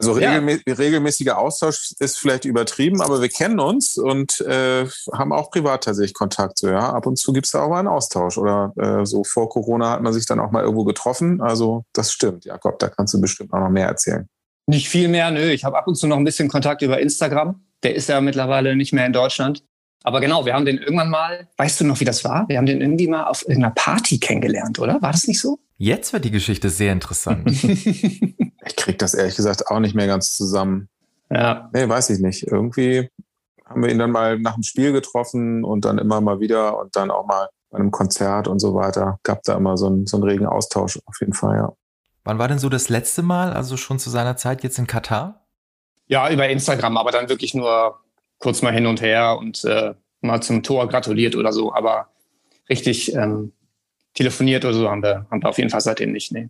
Also 0.00 0.12
regelmä 0.12 0.58
ja. 0.66 0.74
regelmäßiger 0.74 1.38
Austausch 1.38 1.92
ist 1.98 2.18
vielleicht 2.18 2.44
übertrieben, 2.44 3.00
aber 3.00 3.20
wir 3.20 3.28
kennen 3.28 3.60
uns 3.60 3.98
und 3.98 4.40
äh, 4.40 4.86
haben 5.12 5.32
auch 5.32 5.50
privat 5.50 5.84
tatsächlich 5.84 6.14
Kontakt. 6.14 6.58
So, 6.58 6.68
ja. 6.68 6.90
Ab 6.90 7.06
und 7.06 7.16
zu 7.16 7.32
gibt 7.32 7.46
es 7.46 7.52
da 7.52 7.62
auch 7.62 7.68
mal 7.68 7.80
einen 7.80 7.88
Austausch. 7.88 8.38
Oder 8.38 8.72
äh, 8.76 9.04
so 9.04 9.24
vor 9.24 9.48
Corona 9.48 9.90
hat 9.90 10.02
man 10.02 10.12
sich 10.12 10.26
dann 10.26 10.40
auch 10.40 10.50
mal 10.50 10.62
irgendwo 10.62 10.84
getroffen. 10.84 11.40
Also 11.40 11.84
das 11.92 12.12
stimmt, 12.12 12.44
Jakob, 12.44 12.78
da 12.78 12.88
kannst 12.88 13.14
du 13.14 13.20
bestimmt 13.20 13.52
auch 13.52 13.60
noch 13.60 13.70
mehr 13.70 13.86
erzählen. 13.86 14.26
Nicht 14.66 14.88
viel 14.88 15.08
mehr, 15.08 15.30
nö. 15.30 15.50
Ich 15.50 15.64
habe 15.64 15.76
ab 15.76 15.86
und 15.86 15.96
zu 15.96 16.06
noch 16.06 16.16
ein 16.16 16.24
bisschen 16.24 16.48
Kontakt 16.48 16.82
über 16.82 17.00
Instagram. 17.00 17.62
Der 17.82 17.94
ist 17.94 18.08
ja 18.08 18.20
mittlerweile 18.20 18.76
nicht 18.76 18.92
mehr 18.92 19.06
in 19.06 19.12
Deutschland. 19.12 19.64
Aber 20.02 20.20
genau, 20.20 20.46
wir 20.46 20.54
haben 20.54 20.64
den 20.64 20.78
irgendwann 20.78 21.10
mal, 21.10 21.48
weißt 21.56 21.80
du 21.80 21.84
noch, 21.84 22.00
wie 22.00 22.04
das 22.04 22.24
war? 22.24 22.48
Wir 22.48 22.56
haben 22.56 22.66
den 22.66 22.80
irgendwie 22.80 23.06
mal 23.06 23.24
auf 23.24 23.42
irgendeiner 23.42 23.74
Party 23.74 24.18
kennengelernt, 24.18 24.78
oder? 24.78 25.00
War 25.02 25.12
das 25.12 25.26
nicht 25.26 25.40
so? 25.40 25.58
Jetzt 25.76 26.12
wird 26.12 26.24
die 26.24 26.30
Geschichte 26.30 26.70
sehr 26.70 26.92
interessant. 26.92 27.50
ich 27.64 28.76
krieg 28.76 28.98
das 28.98 29.14
ehrlich 29.14 29.36
gesagt 29.36 29.66
auch 29.68 29.80
nicht 29.80 29.94
mehr 29.94 30.06
ganz 30.06 30.36
zusammen. 30.36 30.88
Ja. 31.30 31.70
Nee, 31.72 31.88
weiß 31.88 32.10
ich 32.10 32.20
nicht. 32.20 32.44
Irgendwie 32.44 33.08
haben 33.66 33.82
wir 33.82 33.90
ihn 33.90 33.98
dann 33.98 34.10
mal 34.10 34.38
nach 34.38 34.54
dem 34.54 34.62
Spiel 34.62 34.92
getroffen 34.92 35.64
und 35.64 35.84
dann 35.84 35.98
immer 35.98 36.20
mal 36.20 36.40
wieder 36.40 36.78
und 36.78 36.96
dann 36.96 37.10
auch 37.10 37.26
mal 37.26 37.48
bei 37.70 37.78
einem 37.78 37.90
Konzert 37.90 38.48
und 38.48 38.58
so 38.58 38.74
weiter. 38.74 39.18
Gab 39.22 39.42
da 39.44 39.56
immer 39.56 39.76
so 39.76 39.86
einen, 39.86 40.06
so 40.06 40.16
einen 40.16 40.24
regen 40.24 40.46
Austausch 40.46 40.98
auf 41.06 41.20
jeden 41.20 41.34
Fall, 41.34 41.56
ja. 41.56 41.72
Wann 42.24 42.38
war 42.38 42.48
denn 42.48 42.58
so 42.58 42.68
das 42.68 42.88
letzte 42.88 43.22
Mal, 43.22 43.52
also 43.52 43.76
schon 43.76 43.98
zu 43.98 44.10
seiner 44.10 44.36
Zeit 44.36 44.62
jetzt 44.62 44.78
in 44.78 44.86
Katar? 44.86 45.46
Ja, 46.06 46.30
über 46.30 46.48
Instagram, 46.48 46.96
aber 46.96 47.12
dann 47.12 47.28
wirklich 47.28 47.54
nur 47.54 48.00
kurz 48.40 48.62
mal 48.62 48.72
hin 48.72 48.86
und 48.86 49.00
her 49.00 49.38
und 49.38 49.64
äh, 49.64 49.94
mal 50.22 50.40
zum 50.40 50.64
Tor 50.64 50.88
gratuliert 50.88 51.36
oder 51.36 51.52
so. 51.52 51.72
Aber 51.72 52.08
richtig 52.68 53.14
ähm, 53.14 53.52
telefoniert 54.14 54.64
oder 54.64 54.74
so 54.74 54.90
haben 54.90 55.02
wir, 55.02 55.26
haben 55.30 55.42
wir 55.42 55.48
auf 55.48 55.58
jeden 55.58 55.70
Fall 55.70 55.80
seitdem 55.80 56.10
nicht. 56.10 56.32
Nee. 56.32 56.48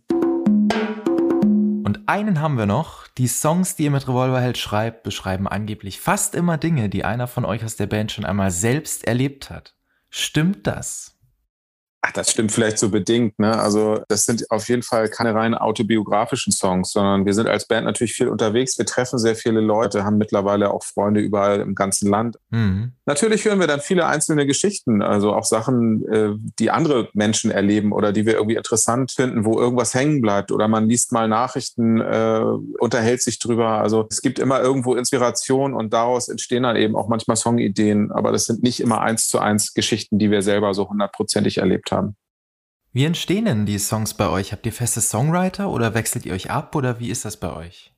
Und 1.84 2.08
einen 2.08 2.40
haben 2.40 2.56
wir 2.56 2.66
noch. 2.66 3.08
Die 3.08 3.26
Songs, 3.26 3.76
die 3.76 3.84
ihr 3.84 3.90
mit 3.90 4.08
Revolverheld 4.08 4.56
schreibt, 4.56 5.02
beschreiben 5.02 5.46
angeblich 5.46 6.00
fast 6.00 6.34
immer 6.34 6.56
Dinge, 6.56 6.88
die 6.88 7.04
einer 7.04 7.26
von 7.26 7.44
euch 7.44 7.64
aus 7.64 7.76
der 7.76 7.86
Band 7.86 8.12
schon 8.12 8.24
einmal 8.24 8.50
selbst 8.50 9.06
erlebt 9.06 9.50
hat. 9.50 9.74
Stimmt 10.08 10.66
das? 10.66 11.19
Ach, 12.02 12.12
das 12.12 12.30
stimmt 12.30 12.50
vielleicht 12.50 12.78
so 12.78 12.88
bedingt. 12.88 13.38
Ne? 13.38 13.58
Also 13.58 14.00
das 14.08 14.24
sind 14.24 14.50
auf 14.50 14.68
jeden 14.70 14.82
Fall 14.82 15.08
keine 15.10 15.34
rein 15.34 15.54
autobiografischen 15.54 16.50
Songs, 16.50 16.92
sondern 16.92 17.26
wir 17.26 17.34
sind 17.34 17.46
als 17.46 17.66
Band 17.66 17.84
natürlich 17.84 18.14
viel 18.14 18.28
unterwegs. 18.28 18.78
Wir 18.78 18.86
treffen 18.86 19.18
sehr 19.18 19.36
viele 19.36 19.60
Leute, 19.60 20.02
haben 20.02 20.16
mittlerweile 20.16 20.72
auch 20.72 20.82
Freunde 20.82 21.20
überall 21.20 21.60
im 21.60 21.74
ganzen 21.74 22.08
Land. 22.08 22.38
Mhm. 22.48 22.92
Natürlich 23.04 23.44
hören 23.44 23.60
wir 23.60 23.66
dann 23.66 23.80
viele 23.80 24.06
einzelne 24.06 24.46
Geschichten, 24.46 25.02
also 25.02 25.34
auch 25.34 25.44
Sachen, 25.44 26.06
äh, 26.10 26.30
die 26.58 26.70
andere 26.70 27.10
Menschen 27.12 27.50
erleben 27.50 27.92
oder 27.92 28.12
die 28.12 28.24
wir 28.24 28.34
irgendwie 28.34 28.56
interessant 28.56 29.12
finden, 29.12 29.44
wo 29.44 29.60
irgendwas 29.60 29.92
hängen 29.92 30.22
bleibt 30.22 30.52
oder 30.52 30.68
man 30.68 30.88
liest 30.88 31.12
mal 31.12 31.28
Nachrichten, 31.28 32.00
äh, 32.00 32.40
unterhält 32.78 33.20
sich 33.20 33.38
drüber. 33.38 33.72
Also 33.82 34.06
es 34.10 34.22
gibt 34.22 34.38
immer 34.38 34.62
irgendwo 34.62 34.94
Inspiration 34.94 35.74
und 35.74 35.92
daraus 35.92 36.28
entstehen 36.28 36.62
dann 36.62 36.76
eben 36.76 36.96
auch 36.96 37.08
manchmal 37.08 37.36
Songideen, 37.36 38.10
aber 38.10 38.32
das 38.32 38.46
sind 38.46 38.62
nicht 38.62 38.80
immer 38.80 39.02
eins 39.02 39.28
zu 39.28 39.38
eins 39.38 39.74
Geschichten, 39.74 40.18
die 40.18 40.30
wir 40.30 40.40
selber 40.40 40.72
so 40.72 40.88
hundertprozentig 40.88 41.58
erlebt 41.58 41.89
haben. 41.92 42.16
Wie 42.92 43.04
entstehen 43.04 43.44
denn 43.44 43.66
die 43.66 43.78
Songs 43.78 44.14
bei 44.14 44.28
euch? 44.28 44.52
Habt 44.52 44.66
ihr 44.66 44.72
feste 44.72 45.00
Songwriter 45.00 45.70
oder 45.70 45.94
wechselt 45.94 46.26
ihr 46.26 46.32
euch 46.32 46.50
ab 46.50 46.74
oder 46.74 46.98
wie 46.98 47.10
ist 47.10 47.24
das 47.24 47.36
bei 47.36 47.52
euch? 47.52 47.92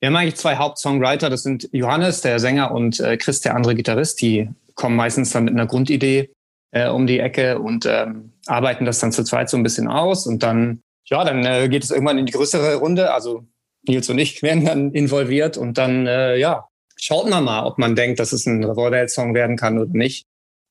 Wir 0.00 0.08
haben 0.08 0.16
eigentlich 0.16 0.36
zwei 0.36 0.56
Hauptsongwriter. 0.56 1.30
Das 1.30 1.42
sind 1.42 1.68
Johannes, 1.72 2.20
der 2.20 2.38
Sänger, 2.38 2.70
und 2.72 3.00
äh, 3.00 3.16
Chris, 3.16 3.40
der 3.40 3.54
andere 3.54 3.74
Gitarrist. 3.74 4.20
Die 4.20 4.50
kommen 4.74 4.94
meistens 4.94 5.30
dann 5.30 5.44
mit 5.44 5.54
einer 5.54 5.66
Grundidee 5.66 6.30
äh, 6.70 6.88
um 6.88 7.06
die 7.06 7.18
Ecke 7.18 7.58
und 7.58 7.86
ähm, 7.86 8.32
arbeiten 8.46 8.84
das 8.84 8.98
dann 8.98 9.12
zu 9.12 9.24
zweit 9.24 9.48
so 9.48 9.56
ein 9.56 9.62
bisschen 9.62 9.88
aus. 9.88 10.26
Und 10.26 10.42
dann, 10.42 10.82
ja, 11.06 11.24
dann 11.24 11.44
äh, 11.46 11.68
geht 11.70 11.82
es 11.82 11.90
irgendwann 11.90 12.18
in 12.18 12.26
die 12.26 12.32
größere 12.32 12.76
Runde. 12.76 13.14
Also 13.14 13.46
Nils 13.88 14.10
und 14.10 14.18
ich 14.18 14.42
werden 14.42 14.66
dann 14.66 14.92
involviert 14.92 15.56
und 15.56 15.78
dann, 15.78 16.06
äh, 16.06 16.36
ja, 16.36 16.68
schaut 16.96 17.30
man 17.30 17.44
mal, 17.44 17.64
ob 17.64 17.78
man 17.78 17.96
denkt, 17.96 18.20
dass 18.20 18.32
es 18.32 18.44
ein 18.44 18.62
Revolver-Song 18.64 19.34
werden 19.34 19.56
kann 19.56 19.78
oder 19.78 19.92
nicht. 19.92 20.26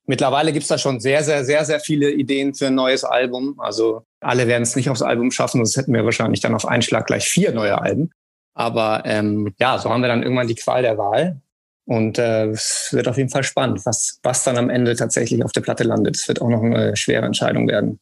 Mittlerweile 0.07 0.53
gibt's 0.53 0.67
da 0.67 0.77
schon 0.77 0.99
sehr, 0.99 1.23
sehr, 1.23 1.43
sehr, 1.43 1.65
sehr 1.65 1.79
viele 1.79 2.11
Ideen 2.11 2.53
für 2.53 2.67
ein 2.67 2.75
neues 2.75 3.03
Album. 3.03 3.59
Also 3.59 4.05
alle 4.19 4.47
werden 4.47 4.63
es 4.63 4.75
nicht 4.75 4.89
aufs 4.89 5.01
Album 5.01 5.31
schaffen, 5.31 5.65
sonst 5.65 5.77
hätten 5.77 5.93
wir 5.93 6.05
wahrscheinlich 6.05 6.41
dann 6.41 6.53
auf 6.53 6.67
einen 6.67 6.83
Schlag 6.83 7.07
gleich 7.07 7.27
vier 7.27 7.51
neue 7.51 7.81
Alben. 7.81 8.11
Aber 8.53 9.03
ähm, 9.05 9.53
ja, 9.59 9.77
so 9.79 9.89
haben 9.89 10.01
wir 10.01 10.07
dann 10.07 10.23
irgendwann 10.23 10.47
die 10.47 10.55
Qual 10.55 10.81
der 10.81 10.97
Wahl. 10.97 11.41
Und 11.85 12.17
äh, 12.17 12.47
es 12.47 12.89
wird 12.91 13.07
auf 13.07 13.17
jeden 13.17 13.29
Fall 13.29 13.43
spannend, 13.43 13.85
was, 13.85 14.19
was 14.23 14.43
dann 14.43 14.57
am 14.57 14.69
Ende 14.69 14.95
tatsächlich 14.95 15.43
auf 15.43 15.51
der 15.51 15.61
Platte 15.61 15.83
landet. 15.83 16.15
Es 16.15 16.27
wird 16.27 16.41
auch 16.41 16.49
noch 16.49 16.63
eine 16.63 16.95
schwere 16.95 17.25
Entscheidung 17.25 17.67
werden. 17.67 17.99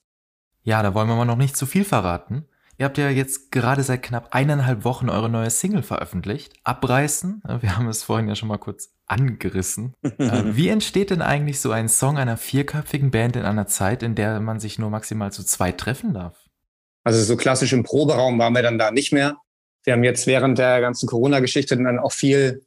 Ja, 0.63 0.81
da 0.81 0.93
wollen 0.93 1.07
wir 1.07 1.15
mal 1.15 1.25
noch 1.25 1.37
nicht 1.37 1.57
zu 1.57 1.65
viel 1.65 1.83
verraten. 1.83 2.45
Ihr 2.77 2.85
habt 2.85 2.97
ja 2.97 3.09
jetzt 3.09 3.51
gerade 3.51 3.83
seit 3.83 4.01
knapp 4.01 4.29
eineinhalb 4.31 4.83
Wochen 4.83 5.09
eure 5.09 5.29
neue 5.29 5.49
Single 5.49 5.83
veröffentlicht. 5.83 6.53
Abreißen. 6.63 7.43
Wir 7.61 7.77
haben 7.77 7.87
es 7.87 8.03
vorhin 8.03 8.27
ja 8.27 8.35
schon 8.35 8.49
mal 8.49 8.57
kurz 8.57 8.93
angerissen. 9.05 9.93
Äh, 10.17 10.55
wie 10.55 10.69
entsteht 10.69 11.09
denn 11.09 11.21
eigentlich 11.21 11.59
so 11.59 11.71
ein 11.71 11.89
Song 11.89 12.17
einer 12.17 12.37
vierköpfigen 12.37 13.11
Band 13.11 13.35
in 13.35 13.43
einer 13.43 13.67
Zeit, 13.67 14.03
in 14.03 14.15
der 14.15 14.39
man 14.39 14.59
sich 14.59 14.79
nur 14.79 14.89
maximal 14.89 15.31
zu 15.31 15.43
zweit 15.43 15.79
treffen 15.79 16.13
darf? 16.13 16.37
Also 17.03 17.21
so 17.23 17.35
klassisch 17.35 17.73
im 17.73 17.83
Proberaum 17.83 18.39
waren 18.39 18.53
wir 18.53 18.61
dann 18.61 18.77
da 18.77 18.91
nicht 18.91 19.11
mehr. 19.11 19.37
Wir 19.83 19.93
haben 19.93 20.03
jetzt 20.03 20.27
während 20.27 20.59
der 20.59 20.81
ganzen 20.81 21.07
Corona-Geschichte 21.07 21.75
dann 21.75 21.99
auch 21.99 22.11
viel 22.11 22.65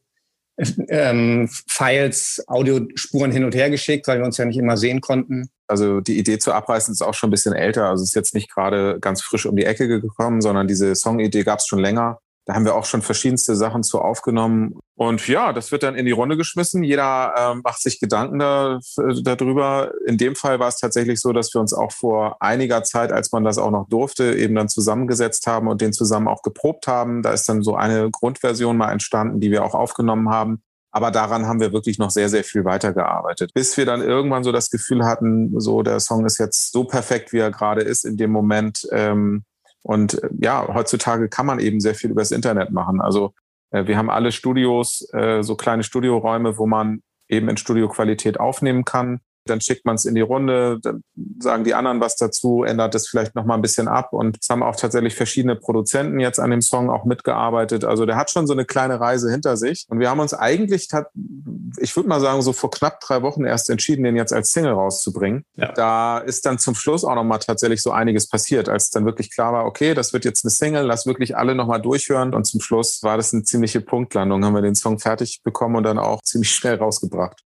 ähm, 0.88 1.48
Files, 1.68 2.42
Audiospuren 2.46 3.32
hin 3.32 3.44
und 3.44 3.54
her 3.54 3.70
geschickt, 3.70 4.06
weil 4.08 4.18
wir 4.18 4.24
uns 4.24 4.38
ja 4.38 4.44
nicht 4.44 4.58
immer 4.58 4.76
sehen 4.76 5.00
konnten. 5.00 5.50
Also 5.68 6.00
die 6.00 6.18
Idee 6.18 6.38
zu 6.38 6.52
abreißen 6.52 6.92
ist 6.92 7.02
auch 7.02 7.14
schon 7.14 7.28
ein 7.28 7.32
bisschen 7.32 7.52
älter. 7.52 7.88
Also 7.88 8.04
ist 8.04 8.14
jetzt 8.14 8.34
nicht 8.34 8.52
gerade 8.52 8.98
ganz 9.00 9.22
frisch 9.22 9.46
um 9.46 9.56
die 9.56 9.64
Ecke 9.64 9.88
gekommen, 9.88 10.40
sondern 10.40 10.68
diese 10.68 10.94
Songidee 10.94 11.42
gab 11.42 11.58
es 11.58 11.66
schon 11.66 11.80
länger. 11.80 12.20
Da 12.46 12.54
haben 12.54 12.64
wir 12.64 12.76
auch 12.76 12.84
schon 12.84 13.02
verschiedenste 13.02 13.56
Sachen 13.56 13.82
zu 13.82 14.00
aufgenommen. 14.00 14.78
Und 14.94 15.26
ja, 15.26 15.52
das 15.52 15.72
wird 15.72 15.82
dann 15.82 15.96
in 15.96 16.06
die 16.06 16.12
Runde 16.12 16.36
geschmissen. 16.36 16.84
Jeder 16.84 17.34
äh, 17.36 17.54
macht 17.56 17.82
sich 17.82 17.98
Gedanken 17.98 18.38
da, 18.38 18.78
darüber. 18.96 19.90
In 20.06 20.16
dem 20.16 20.36
Fall 20.36 20.60
war 20.60 20.68
es 20.68 20.78
tatsächlich 20.78 21.20
so, 21.20 21.32
dass 21.32 21.52
wir 21.52 21.60
uns 21.60 21.74
auch 21.74 21.90
vor 21.90 22.36
einiger 22.40 22.84
Zeit, 22.84 23.10
als 23.10 23.32
man 23.32 23.42
das 23.42 23.58
auch 23.58 23.72
noch 23.72 23.88
durfte, 23.88 24.36
eben 24.36 24.54
dann 24.54 24.68
zusammengesetzt 24.68 25.48
haben 25.48 25.66
und 25.66 25.80
den 25.80 25.92
zusammen 25.92 26.28
auch 26.28 26.42
geprobt 26.42 26.86
haben. 26.86 27.22
Da 27.22 27.32
ist 27.32 27.48
dann 27.48 27.62
so 27.62 27.74
eine 27.74 28.12
Grundversion 28.12 28.76
mal 28.76 28.92
entstanden, 28.92 29.40
die 29.40 29.50
wir 29.50 29.64
auch 29.64 29.74
aufgenommen 29.74 30.30
haben. 30.30 30.62
Aber 30.92 31.10
daran 31.10 31.46
haben 31.46 31.60
wir 31.60 31.72
wirklich 31.72 31.98
noch 31.98 32.10
sehr, 32.10 32.28
sehr 32.28 32.44
viel 32.44 32.64
weitergearbeitet. 32.64 33.52
Bis 33.54 33.76
wir 33.76 33.86
dann 33.86 34.02
irgendwann 34.02 34.44
so 34.44 34.52
das 34.52 34.70
Gefühl 34.70 35.04
hatten, 35.04 35.60
so 35.60 35.82
der 35.82 35.98
Song 35.98 36.24
ist 36.24 36.38
jetzt 36.38 36.72
so 36.72 36.84
perfekt, 36.84 37.32
wie 37.32 37.38
er 37.38 37.50
gerade 37.50 37.82
ist 37.82 38.04
in 38.04 38.16
dem 38.16 38.30
Moment. 38.30 38.86
Ähm, 38.92 39.42
und 39.86 40.20
äh, 40.22 40.28
ja, 40.40 40.66
heutzutage 40.74 41.28
kann 41.28 41.46
man 41.46 41.60
eben 41.60 41.80
sehr 41.80 41.94
viel 41.94 42.10
übers 42.10 42.32
Internet 42.32 42.72
machen. 42.72 43.00
Also 43.00 43.32
äh, 43.70 43.86
wir 43.86 43.96
haben 43.96 44.10
alle 44.10 44.32
Studios, 44.32 45.08
äh, 45.12 45.42
so 45.42 45.54
kleine 45.54 45.84
Studioräume, 45.84 46.58
wo 46.58 46.66
man 46.66 47.02
eben 47.28 47.48
in 47.48 47.56
Studioqualität 47.56 48.40
aufnehmen 48.40 48.84
kann 48.84 49.20
dann 49.50 49.60
schickt 49.60 49.84
man 49.84 49.96
es 49.96 50.04
in 50.04 50.14
die 50.14 50.20
Runde, 50.20 50.78
dann 50.82 51.02
sagen 51.38 51.64
die 51.64 51.74
anderen 51.74 52.00
was 52.00 52.16
dazu, 52.16 52.64
ändert 52.64 52.94
es 52.94 53.08
vielleicht 53.08 53.34
noch 53.34 53.44
mal 53.44 53.54
ein 53.54 53.62
bisschen 53.62 53.88
ab 53.88 54.12
und 54.12 54.38
es 54.40 54.48
haben 54.48 54.62
auch 54.62 54.76
tatsächlich 54.76 55.14
verschiedene 55.14 55.56
Produzenten 55.56 56.20
jetzt 56.20 56.38
an 56.38 56.50
dem 56.50 56.62
Song 56.62 56.90
auch 56.90 57.04
mitgearbeitet. 57.04 57.84
Also 57.84 58.06
der 58.06 58.16
hat 58.16 58.30
schon 58.30 58.46
so 58.46 58.52
eine 58.52 58.64
kleine 58.64 59.00
Reise 59.00 59.30
hinter 59.30 59.56
sich 59.56 59.86
und 59.88 60.00
wir 60.00 60.10
haben 60.10 60.20
uns 60.20 60.34
eigentlich, 60.34 60.88
ich 61.78 61.96
würde 61.96 62.08
mal 62.08 62.20
sagen, 62.20 62.42
so 62.42 62.52
vor 62.52 62.70
knapp 62.70 63.00
drei 63.00 63.22
Wochen 63.22 63.44
erst 63.44 63.70
entschieden, 63.70 64.04
den 64.04 64.16
jetzt 64.16 64.32
als 64.32 64.52
Single 64.52 64.72
rauszubringen. 64.72 65.44
Ja. 65.56 65.72
Da 65.72 66.18
ist 66.18 66.46
dann 66.46 66.58
zum 66.58 66.74
Schluss 66.74 67.04
auch 67.04 67.14
noch 67.14 67.24
mal 67.24 67.38
tatsächlich 67.38 67.82
so 67.82 67.90
einiges 67.90 68.28
passiert, 68.28 68.68
als 68.68 68.90
dann 68.90 69.04
wirklich 69.04 69.32
klar 69.32 69.52
war, 69.52 69.66
okay, 69.66 69.94
das 69.94 70.12
wird 70.12 70.24
jetzt 70.24 70.44
eine 70.44 70.50
Single, 70.50 70.84
lass 70.84 71.06
wirklich 71.06 71.36
alle 71.36 71.54
noch 71.54 71.66
mal 71.66 71.78
durchhören 71.78 72.34
und 72.34 72.44
zum 72.44 72.60
Schluss 72.60 73.02
war 73.02 73.16
das 73.16 73.32
eine 73.32 73.42
ziemliche 73.42 73.80
Punktlandung, 73.80 74.44
haben 74.44 74.54
wir 74.54 74.62
den 74.62 74.74
Song 74.74 74.98
fertig 74.98 75.40
bekommen 75.42 75.76
und 75.76 75.84
dann 75.84 75.98
auch 75.98 76.20
ziemlich 76.22 76.50
schnell 76.50 76.76
rausgebracht. 76.76 77.45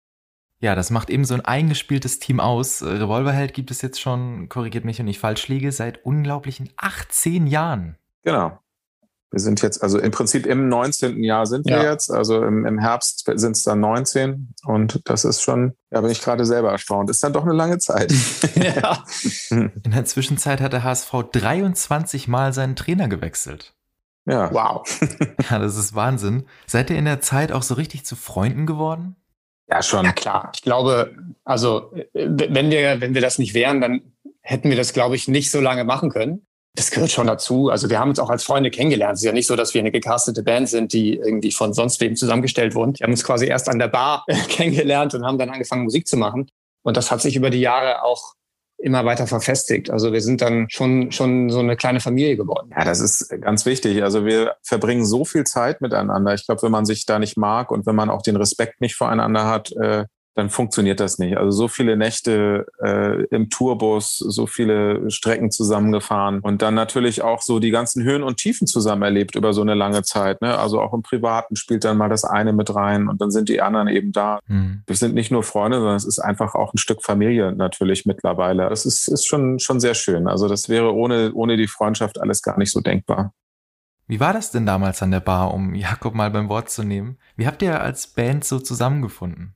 Ja, 0.60 0.74
das 0.76 0.90
macht 0.90 1.10
eben 1.10 1.26
so 1.26 1.34
ein 1.34 1.42
eingespieltes 1.42 2.20
Team 2.20 2.40
aus. 2.40 2.82
Revolverheld 2.82 3.54
gibt 3.54 3.72
es 3.72 3.82
jetzt 3.82 4.00
schon, 4.00 4.50
korrigiert 4.50 4.86
mich, 4.86 5.00
wenn 5.00 5.08
ich 5.08 5.20
falsch 5.20 5.48
liege, 5.48 5.72
seit 5.72 6.06
unglaublichen 6.06 6.70
18 6.78 7.48
Jahren. 7.48 7.98
Genau. 8.24 8.58
Wir 9.32 9.42
sind 9.42 9.62
jetzt, 9.62 9.84
also 9.84 10.00
im 10.00 10.12
Prinzip 10.12 10.46
im 10.46 10.70
19. 10.70 11.22
Jahr 11.22 11.46
sind 11.46 11.66
wir 11.66 11.84
ja. 11.84 11.92
jetzt. 11.92 12.10
Also 12.10 12.42
im, 12.42 12.66
im 12.66 12.80
Herbst 12.80 13.30
sind 13.36 13.58
es 13.58 13.64
dann 13.64 13.82
19. 13.82 14.54
Und 14.64 15.02
das 15.04 15.26
ist 15.26 15.42
schon, 15.42 15.74
ja, 15.92 16.00
bin 16.00 16.10
ich 16.10 16.22
gerade 16.22 16.46
selber 16.46 16.72
erstaunt. 16.72 17.10
Ist 17.10 17.22
dann 17.22 17.34
doch 17.34 17.44
eine 17.44 17.54
lange 17.54 17.78
Zeit. 17.80 18.14
ja. 18.56 19.04
In 19.50 19.92
der 19.92 20.06
Zwischenzeit 20.06 20.62
hat 20.62 20.72
der 20.72 20.86
HSV 20.86 21.12
23 21.34 22.30
Mal 22.30 22.54
seinen 22.54 22.78
Trainer 22.78 23.10
gewechselt. 23.10 23.76
Ja. 24.26 24.54
Wow. 24.54 24.88
ja, 25.50 25.60
das 25.60 25.76
ist 25.76 25.96
Wahnsinn. 25.96 26.46
Seid 26.66 26.90
ihr 26.90 26.98
in 26.98 27.06
der 27.06 27.20
Zeit 27.20 27.52
auch 27.52 27.64
so 27.64 27.74
richtig 27.74 28.06
zu 28.06 28.16
Freunden 28.16 28.66
geworden? 28.66 29.18
Ja, 29.70 29.82
schon. 29.82 30.06
Ja, 30.06 30.12
klar. 30.12 30.52
Ich 30.56 30.62
glaube, 30.62 31.16
also 31.44 31.92
wenn 32.14 32.70
wir, 32.70 33.02
wenn 33.02 33.14
wir 33.14 33.22
das 33.22 33.40
nicht 33.40 33.54
wären, 33.54 33.82
dann 33.82 34.02
hätten 34.42 34.70
wir 34.70 34.78
das, 34.78 34.94
glaube 34.94 35.16
ich, 35.16 35.28
nicht 35.28 35.50
so 35.50 35.60
lange 35.60 35.84
machen 35.84 36.10
können. 36.10 36.46
Das 36.76 36.92
gehört 36.92 37.10
schon 37.10 37.28
dazu. 37.28 37.70
Also 37.70 37.90
wir 37.90 38.00
haben 38.00 38.10
uns 38.10 38.20
auch 38.20 38.30
als 38.30 38.44
Freunde 38.44 38.70
kennengelernt. 38.70 39.16
Es 39.16 39.22
ist 39.22 39.26
ja 39.26 39.32
nicht 39.32 39.48
so, 39.48 39.56
dass 39.56 39.74
wir 39.74 39.82
eine 39.82 39.92
gecastete 39.92 40.44
Band 40.44 40.70
sind, 40.70 40.94
die 40.94 41.16
irgendwie 41.16 41.52
von 41.52 41.74
sonst 41.74 42.02
wem 42.02 42.16
zusammengestellt 42.16 42.76
wurden. 42.76 42.94
Wir 42.98 43.06
haben 43.06 43.12
uns 43.12 43.24
quasi 43.24 43.48
erst 43.48 43.70
an 43.70 43.80
der 43.80 43.88
Bar 43.88 44.26
kennengelernt 44.50 45.14
und 45.14 45.26
haben 45.26 45.38
dann 45.38 45.50
angefangen, 45.50 45.84
Musik 45.84 46.06
zu 46.06 46.18
machen. 46.18 46.50
Und 46.84 46.98
das 46.98 47.10
hat 47.12 47.22
sich 47.22 47.36
über 47.36 47.50
die 47.50 47.62
Jahre 47.62 48.04
auch 48.04 48.34
immer 48.78 49.06
weiter 49.06 49.28
verfestigt. 49.28 49.90
Also 49.90 50.14
wir 50.14 50.22
sind 50.22 50.42
dann 50.42 50.68
schon, 50.70 51.12
schon 51.12 51.50
so 51.50 51.60
eine 51.60 51.76
kleine 51.76 52.00
Familie 52.00 52.36
geworden. 52.36 52.72
Ja, 52.76 52.84
das 52.84 53.00
ist 53.00 53.30
ganz 53.42 53.66
wichtig. 53.66 54.04
Also 54.04 54.26
wir 54.26 54.56
verbringen 54.64 55.06
so 55.06 55.26
viel 55.26 55.44
Zeit 55.46 55.82
miteinander. 55.82 56.34
Ich 56.34 56.46
glaube, 56.46 56.62
wenn 56.64 56.72
man 56.72 56.86
sich 56.86 57.06
da 57.06 57.20
nicht 57.20 57.38
mag 57.38 57.72
und 57.72 57.86
wenn 57.86 57.96
man 57.96 58.10
auch 58.10 58.22
den 58.22 58.36
Respekt 58.36 58.82
nicht 58.82 58.96
voreinander 58.96 59.46
hat, 59.46 59.72
äh, 59.74 60.06
dann 60.36 60.50
funktioniert 60.50 61.00
das 61.00 61.18
nicht. 61.18 61.38
Also 61.38 61.52
so 61.52 61.68
viele 61.70 61.96
Nächte 61.96 62.68
äh, 62.84 63.24
im 63.28 63.50
Tourbus, 63.50 64.18
so 64.18 64.46
viele 64.46 65.10
Strecken 65.10 65.50
zusammengefahren 65.50 66.42
und 66.42 66.62
dann 66.62 66.76
natürlich 66.76 67.22
auch 67.22 67.42
so 67.42 67.60
die 67.60 67.72
ganzen 67.72 68.04
Höhen 68.04 68.22
und 68.22 68.38
Tiefen 68.38 68.68
zusammen 68.68 69.02
erlebt 69.02 69.36
über 69.36 69.54
so 69.54 69.62
eine 69.62 69.76
lange 69.76 70.04
Zeit. 70.04 70.42
Ne? 70.42 70.58
Also 70.58 70.82
auch 70.82 70.94
im 70.94 71.04
Privaten 71.04 71.56
spielt 71.56 71.86
dann 71.86 71.98
mal 71.98 72.10
das 72.10 72.26
eine 72.26 72.52
mit 72.52 72.76
rein 72.76 73.08
und 73.08 73.22
dann 73.22 73.32
sind 73.32 73.48
die 73.48 73.62
anderen 73.62 73.88
eben 73.88 74.12
da. 74.12 74.40
Mhm. 74.48 74.84
Wir 74.86 74.96
sind 74.98 75.16
nicht 75.16 75.32
nur 75.32 75.44
Freunde, 75.44 75.78
sondern 75.78 75.96
es 75.96 76.06
ist 76.06 76.20
einfach 76.20 76.54
auch 76.54 76.74
ein 76.74 76.78
Stück 76.78 77.02
Familie 77.02 77.54
natürlich 77.54 78.06
mittlerweile. 78.06 78.68
Das 78.68 78.86
ist, 78.86 79.08
ist 79.08 79.26
schon, 79.26 79.60
schon 79.60 79.80
sehr 79.80 79.94
schön. 79.94 80.28
Also 80.28 80.50
das 80.50 80.68
wäre 80.68 80.94
ohne, 80.94 81.32
ohne 81.34 81.56
die 81.56 81.68
Freundschaft 81.68 82.20
alles 82.20 82.42
gar 82.42 82.58
nicht 82.58 82.72
so 82.72 82.82
denkbar. 82.82 83.34
Wie 84.08 84.20
war 84.20 84.34
das 84.34 84.52
denn 84.52 84.66
damals 84.66 85.02
an 85.02 85.12
der 85.12 85.22
Bar, 85.22 85.54
um 85.54 85.74
Jakob 85.74 86.14
mal 86.14 86.30
beim 86.30 86.50
Wort 86.50 86.70
zu 86.70 86.84
nehmen? 86.84 87.18
Wie 87.38 87.48
habt 87.48 87.62
ihr 87.62 87.82
als 87.82 88.08
Band 88.08 88.44
so 88.44 88.60
zusammengefunden? 88.60 89.56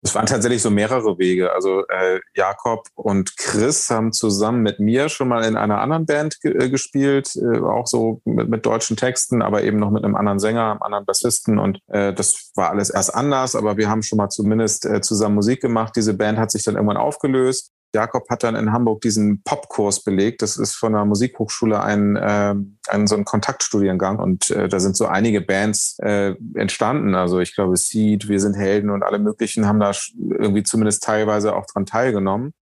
Es 0.00 0.14
waren 0.14 0.26
tatsächlich 0.26 0.62
so 0.62 0.70
mehrere 0.70 1.18
Wege. 1.18 1.52
Also 1.52 1.82
äh, 1.88 2.20
Jakob 2.34 2.86
und 2.94 3.36
Chris 3.36 3.90
haben 3.90 4.12
zusammen 4.12 4.62
mit 4.62 4.78
mir 4.78 5.08
schon 5.08 5.28
mal 5.28 5.44
in 5.44 5.56
einer 5.56 5.80
anderen 5.80 6.06
Band 6.06 6.40
ge 6.40 6.52
äh, 6.52 6.70
gespielt, 6.70 7.34
äh, 7.36 7.58
auch 7.58 7.86
so 7.86 8.20
mit, 8.24 8.48
mit, 8.48 8.64
deutschen 8.64 8.96
Texten, 8.96 9.42
aber 9.42 9.64
eben 9.64 9.78
noch 9.78 9.90
mit 9.90 10.04
einem 10.04 10.14
anderen 10.14 10.38
Sänger, 10.38 10.70
einem 10.70 10.82
anderen 10.82 11.04
Bassisten. 11.04 11.58
Und 11.58 11.80
äh, 11.88 12.12
das 12.14 12.52
war 12.54 12.70
alles 12.70 12.90
erst 12.90 13.14
anders, 13.14 13.56
aber 13.56 13.76
wir 13.76 13.88
haben 13.90 14.02
schon 14.02 14.18
mal 14.18 14.28
zumindest 14.28 14.86
äh, 14.86 15.00
zusammen 15.00 15.34
Musik 15.34 15.60
gemacht. 15.60 15.94
Diese 15.96 16.14
Band 16.14 16.38
hat 16.38 16.52
sich 16.52 16.62
dann 16.62 16.76
irgendwann 16.76 16.96
aufgelöst. 16.96 17.72
Jakob 17.94 18.28
hat 18.28 18.42
dann 18.42 18.54
in 18.54 18.72
Hamburg 18.72 19.00
diesen 19.00 19.42
Popkurs 19.42 20.04
belegt. 20.04 20.42
Das 20.42 20.56
ist 20.56 20.74
von 20.74 20.92
der 20.92 21.04
Musikhochschule 21.04 21.80
ein, 21.82 22.16
äh, 22.16 22.54
ein 22.88 23.06
so 23.06 23.16
ein 23.16 23.24
Kontaktstudiengang 23.24 24.18
und 24.18 24.50
äh, 24.50 24.68
da 24.68 24.78
sind 24.78 24.96
so 24.96 25.06
einige 25.06 25.40
Bands 25.40 25.98
äh, 26.00 26.34
entstanden. 26.54 27.14
Also 27.14 27.40
ich 27.40 27.54
glaube 27.54 27.76
Seed, 27.76 28.28
Wir 28.28 28.40
sind 28.40 28.54
Helden 28.54 28.90
und 28.90 29.02
alle 29.02 29.18
möglichen 29.18 29.66
haben 29.66 29.80
da 29.80 29.92
irgendwie 30.18 30.62
zumindest 30.62 31.02
teilweise 31.02 31.56
auch 31.56 31.66
dran 31.66 31.86
teilgenommen. 31.86 32.52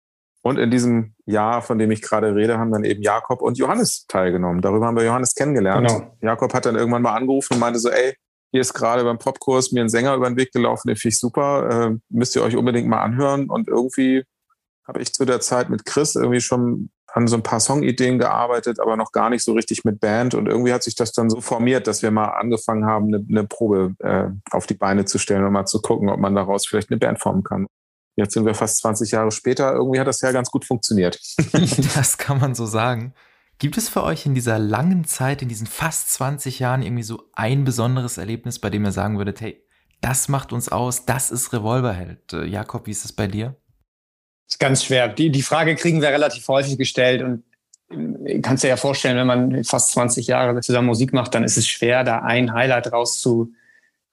Und 0.43 0.61
in 0.61 0.71
diesem 0.71 1.15
Jahr, 1.25 1.61
von 1.61 1.77
dem 1.77 1.91
ich 1.91 2.03
gerade 2.03 2.33
rede, 2.37 2.57
haben 2.57 2.71
dann 2.71 2.85
eben 2.85 3.03
Jakob 3.03 3.43
und 3.43 3.59
Johannes 3.59 4.07
teilgenommen. 4.07 4.63
Darüber 4.63 4.87
haben 4.87 4.97
wir 4.97 5.05
Johannes 5.05 5.35
kennengelernt. 5.35 5.89
Genau. 5.89 6.17
Jakob 6.21 6.55
hat 6.55 6.67
dann 6.67 6.77
irgendwann 6.77 7.03
mal 7.03 7.17
angerufen 7.17 7.55
und 7.55 7.59
meinte 7.59 7.81
so, 7.81 7.91
ey, 7.91 8.15
hier 8.53 8.61
ist 8.61 8.73
gerade 8.73 9.03
beim 9.03 9.19
Popkurs 9.19 9.73
mir 9.73 9.83
ein 9.83 9.89
Sänger 9.89 10.15
über 10.15 10.29
den 10.29 10.37
Weg 10.37 10.53
gelaufen, 10.53 10.87
den 10.87 10.97
finde 10.97 11.15
ich 11.15 11.19
super, 11.19 11.89
äh, 11.91 11.97
müsst 12.11 12.37
ihr 12.37 12.45
euch 12.45 12.57
unbedingt 12.57 12.87
mal 12.87 13.03
anhören. 13.03 13.51
Und 13.51 13.67
irgendwie 13.67 14.23
habe 14.87 15.01
ich 15.03 15.13
zu 15.13 15.25
der 15.25 15.41
Zeit 15.41 15.69
mit 15.69 15.85
Chris 15.85 16.15
irgendwie 16.15 16.41
schon 16.41 16.91
an 17.17 17.27
so 17.27 17.37
ein 17.37 17.43
paar 17.43 17.61
Songideen 17.61 18.19
gearbeitet, 18.19 18.79
aber 18.79 18.97
noch 18.97 19.11
gar 19.11 19.31
nicht 19.31 19.43
so 19.43 19.55
richtig 19.55 19.85
mit 19.85 20.01
Band. 20.01 20.35
Und 20.35 20.49
irgendwie 20.49 20.73
hat 20.73 20.83
sich 20.83 20.95
das 20.95 21.13
dann 21.13 21.31
so 21.31 21.41
formiert, 21.41 21.87
dass 21.87 22.03
wir 22.03 22.11
mal 22.11 22.27
angefangen 22.27 22.85
haben, 22.85 23.07
eine, 23.07 23.25
eine 23.29 23.45
Probe 23.45 23.95
äh, 24.01 24.29
auf 24.51 24.67
die 24.67 24.75
Beine 24.75 25.07
zu 25.07 25.19
stellen 25.19 25.45
und 25.45 25.53
mal 25.53 25.65
zu 25.65 25.81
gucken, 25.81 26.11
ob 26.11 26.21
man 26.21 26.35
daraus 26.35 26.67
vielleicht 26.67 26.91
eine 26.91 26.99
Band 26.99 27.19
formen 27.19 27.43
kann. 27.43 27.67
Jetzt 28.17 28.35
sind 28.35 28.45
wir 28.45 28.55
fast 28.55 28.79
20 28.79 29.13
Jahre 29.13 29.31
später. 29.31 29.73
Irgendwie 29.73 29.99
hat 29.99 30.07
das 30.07 30.21
ja 30.21 30.31
ganz 30.33 30.51
gut 30.51 30.67
funktioniert. 30.67 31.19
das 31.95 32.19
kann 32.19 32.39
man 32.39 32.55
so 32.55 32.67
sagen. 32.67 33.15
Gibt 33.59 33.79
es 33.79 33.89
für 33.89 34.03
euch 34.03 34.27
in 34.27 34.35
dieser 34.35 34.59
langen 34.59 35.07
Zeit, 35.07 35.41
in 35.41 35.49
diesen 35.49 35.67
fast 35.67 36.13
20 36.13 36.59
Jahren 36.59 36.83
irgendwie 36.83 37.03
so 37.03 37.23
ein 37.33 37.65
besonderes 37.65 38.19
Erlebnis, 38.19 38.59
bei 38.59 38.69
dem 38.69 38.85
ihr 38.85 38.93
sagen 38.93 39.17
würdet, 39.17 39.41
hey, 39.41 39.63
das 40.03 40.29
macht 40.29 40.53
uns 40.53 40.69
aus, 40.69 41.07
das 41.07 41.31
ist 41.31 41.55
Revolverheld? 41.55 42.35
Äh, 42.35 42.45
Jakob, 42.45 42.87
wie 42.87 42.91
ist 42.91 43.07
es 43.07 43.13
bei 43.13 43.27
dir? 43.27 43.57
Ist 44.49 44.59
ganz 44.59 44.85
schwer. 44.85 45.09
Die, 45.09 45.31
die 45.31 45.43
Frage 45.43 45.75
kriegen 45.75 46.01
wir 46.01 46.09
relativ 46.09 46.47
häufig 46.49 46.79
gestellt 46.79 47.23
und 47.23 47.43
äh, 47.91 48.41
kannst 48.41 48.65
dir 48.65 48.69
ja 48.69 48.77
vorstellen, 48.77 49.17
wenn 49.17 49.27
man 49.27 49.65
fast 49.65 49.93
20 49.93 50.27
Jahre 50.27 50.61
zusammen 50.61 50.87
Musik 50.87 51.13
macht, 51.13 51.35
dann 51.35 51.45
ist 51.45 51.57
es 51.57 51.67
schwer, 51.67 52.05
da 52.05 52.21
ein 52.21 52.53
Highlight 52.53 52.93
rauszu, 52.93 53.53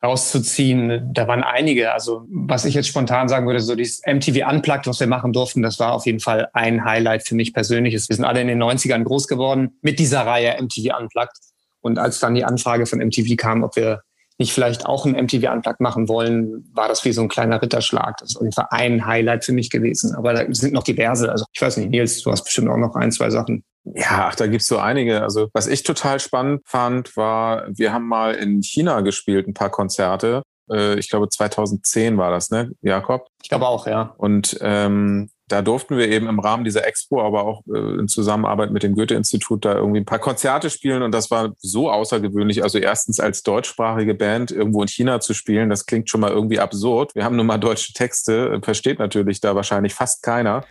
rauszuziehen. 0.04 1.14
Da 1.14 1.28
waren 1.28 1.44
einige. 1.44 1.94
Also 1.94 2.26
was 2.30 2.66
ich 2.66 2.74
jetzt 2.74 2.88
spontan 2.88 3.30
sagen 3.30 3.46
würde, 3.46 3.60
so 3.60 3.76
dieses 3.76 4.02
MTV 4.06 4.50
Unplugged, 4.50 4.88
was 4.88 5.00
wir 5.00 5.08
machen 5.08 5.34
durften, 5.34 5.62
das 5.62 5.80
war 5.80 5.94
auf 5.94 6.06
jeden 6.06 6.20
Fall 6.20 6.50
ein 6.54 6.84
Highlight 6.84 7.28
für 7.28 7.36
mich 7.36 7.54
persönlich. 7.54 7.94
Wir 7.94 8.00
sind 8.00 8.26
alle 8.26 8.42
in 8.42 8.48
den 8.48 8.62
90ern 8.62 9.04
groß 9.04 9.28
geworden 9.28 9.78
mit 9.82 10.00
dieser 10.00 10.26
Reihe 10.26 10.62
MTV 10.62 11.00
Unplugged. 11.00 11.38
Und 11.82 12.00
als 12.00 12.20
dann 12.20 12.34
die 12.34 12.46
Anfrage 12.46 12.86
von 12.86 13.00
MTV 13.00 13.36
kam, 13.38 13.64
ob 13.64 13.76
wir 13.76 14.02
nicht 14.44 14.54
vielleicht 14.54 14.86
auch 14.86 15.06
ein 15.06 15.14
MTV 15.14 15.52
Unplugged 15.52 15.80
machen 15.80 16.10
wollen, 16.10 16.70
war 16.74 16.90
das 16.90 17.06
wie 17.06 17.14
so 17.14 17.22
ein 17.22 17.30
kleiner 17.30 17.62
Ritterschlag. 17.62 18.18
Das 18.18 18.32
ist 18.32 18.36
auf 18.36 18.42
jeden 18.42 18.54
Fall 18.54 18.68
ein 18.72 19.06
Highlight 19.06 19.46
für 19.46 19.54
mich 19.54 19.70
gewesen. 19.70 20.14
Aber 20.16 20.34
da 20.34 20.46
sind 20.50 20.74
noch 20.74 20.84
diverse. 20.84 21.32
Also 21.32 21.46
ich 21.54 21.62
weiß 21.62 21.78
nicht, 21.78 21.90
Nils, 21.90 22.22
du 22.22 22.32
hast 22.32 22.44
bestimmt 22.44 22.70
auch 22.70 22.78
noch 22.78 22.96
ein, 22.96 23.12
zwei 23.14 23.30
Sachen. 23.30 23.64
Ja, 23.86 24.28
ach, 24.30 24.36
da 24.36 24.48
gibt's 24.48 24.68
so 24.68 24.78
einige. 24.80 25.22
Also 25.22 25.48
was 25.54 25.68
ich 25.68 25.84
total 25.84 26.20
spannend 26.20 26.62
fand, 26.66 27.16
war, 27.16 27.64
wir 27.70 27.94
haben 27.94 28.08
mal 28.08 28.34
in 28.34 28.62
China 28.62 29.00
gespielt, 29.00 29.48
ein 29.48 29.54
paar 29.54 29.70
Konzerte. 29.70 30.44
Äh, 30.70 31.00
ich 31.00 31.10
glaube 31.10 31.30
2010 31.30 32.18
war 32.18 32.32
das, 32.32 32.50
ne, 32.50 32.72
Jakob? 32.82 33.28
Ich 33.42 33.50
glaube 33.50 33.68
auch, 33.68 33.88
ja. 33.88 34.14
Und 34.18 34.58
ähm, 34.62 35.30
da 35.48 35.62
durften 35.62 35.98
wir 35.98 36.10
eben 36.10 36.28
im 36.28 36.40
Rahmen 36.40 36.64
dieser 36.64 36.88
Expo, 36.88 37.22
aber 37.22 37.46
auch 37.46 37.64
äh, 37.68 38.00
in 38.00 38.08
Zusammenarbeit 38.08 38.72
mit 38.72 38.84
dem 38.84 38.96
Goethe-Institut 38.96 39.66
da 39.66 39.76
irgendwie 39.76 40.00
ein 40.00 40.06
paar 40.06 40.20
Konzerte 40.20 40.70
spielen 40.70 41.04
und 41.04 41.12
das 41.12 41.32
war 41.32 41.54
so 41.58 41.92
außergewöhnlich. 41.92 42.64
Also 42.64 42.80
erstens 42.80 43.20
als 43.20 43.44
deutschsprachige 43.44 44.14
Band 44.14 44.52
irgendwo 44.52 44.82
in 44.82 44.88
China 44.88 45.20
zu 45.20 45.34
spielen, 45.34 45.70
das 45.70 45.86
klingt 45.86 46.10
schon 46.10 46.22
mal 46.22 46.32
irgendwie 46.32 46.60
absurd. 46.60 47.14
Wir 47.16 47.26
haben 47.26 47.36
nun 47.36 47.48
mal 47.48 47.58
deutsche 47.58 47.94
Texte, 47.94 48.60
versteht 48.64 49.00
natürlich 49.00 49.42
da 49.42 49.56
wahrscheinlich 49.56 49.94
fast 49.94 50.24
keiner. 50.24 50.64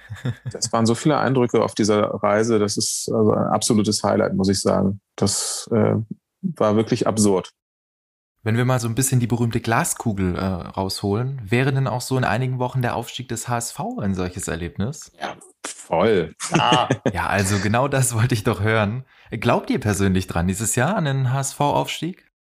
Das 0.51 0.73
waren 0.73 0.87
so 0.87 0.95
viele 0.95 1.19
Eindrücke 1.19 1.63
auf 1.63 1.75
dieser 1.75 2.03
Reise, 2.23 2.59
das 2.59 2.77
ist 2.77 3.11
also 3.13 3.33
ein 3.33 3.49
absolutes 3.49 4.03
Highlight, 4.03 4.35
muss 4.35 4.49
ich 4.49 4.61
sagen. 4.61 5.01
Das 5.17 5.69
äh, 5.73 5.95
war 6.43 6.77
wirklich 6.77 7.07
absurd. 7.07 7.53
Wenn 8.45 8.57
wir 8.57 8.65
mal 8.65 8.81
so 8.81 8.89
ein 8.89 8.97
bisschen 8.97 9.21
die 9.21 9.29
berühmte 9.29 9.61
Glaskugel 9.61 10.37
äh, 10.37 10.41
rausholen, 10.41 11.41
wäre 11.45 11.73
denn 11.73 11.87
auch 11.87 12.01
so 12.01 12.19
in 12.19 12.25
einigen 12.25 12.59
Wochen 12.59 12.83
der 12.83 12.97
Aufstieg 12.97 13.29
des 13.29 13.47
HSV 13.49 13.79
ein 14.01 14.15
solches 14.15 14.49
Erlebnis? 14.49 15.13
Ja, 15.21 15.37
voll. 15.65 16.35
Ah. 16.53 16.89
ja, 17.13 17.29
also 17.29 17.59
genau 17.61 17.87
das 17.87 18.15
wollte 18.15 18.35
ich 18.35 18.43
doch 18.43 18.61
hören. 18.61 19.05
Glaubt 19.31 19.71
ihr 19.71 19.79
persönlich 19.79 20.27
dran 20.27 20.49
dieses 20.49 20.75
Jahr 20.75 20.97
an 20.97 21.05
den 21.05 21.33
HSV-Aufstieg? 21.33 22.33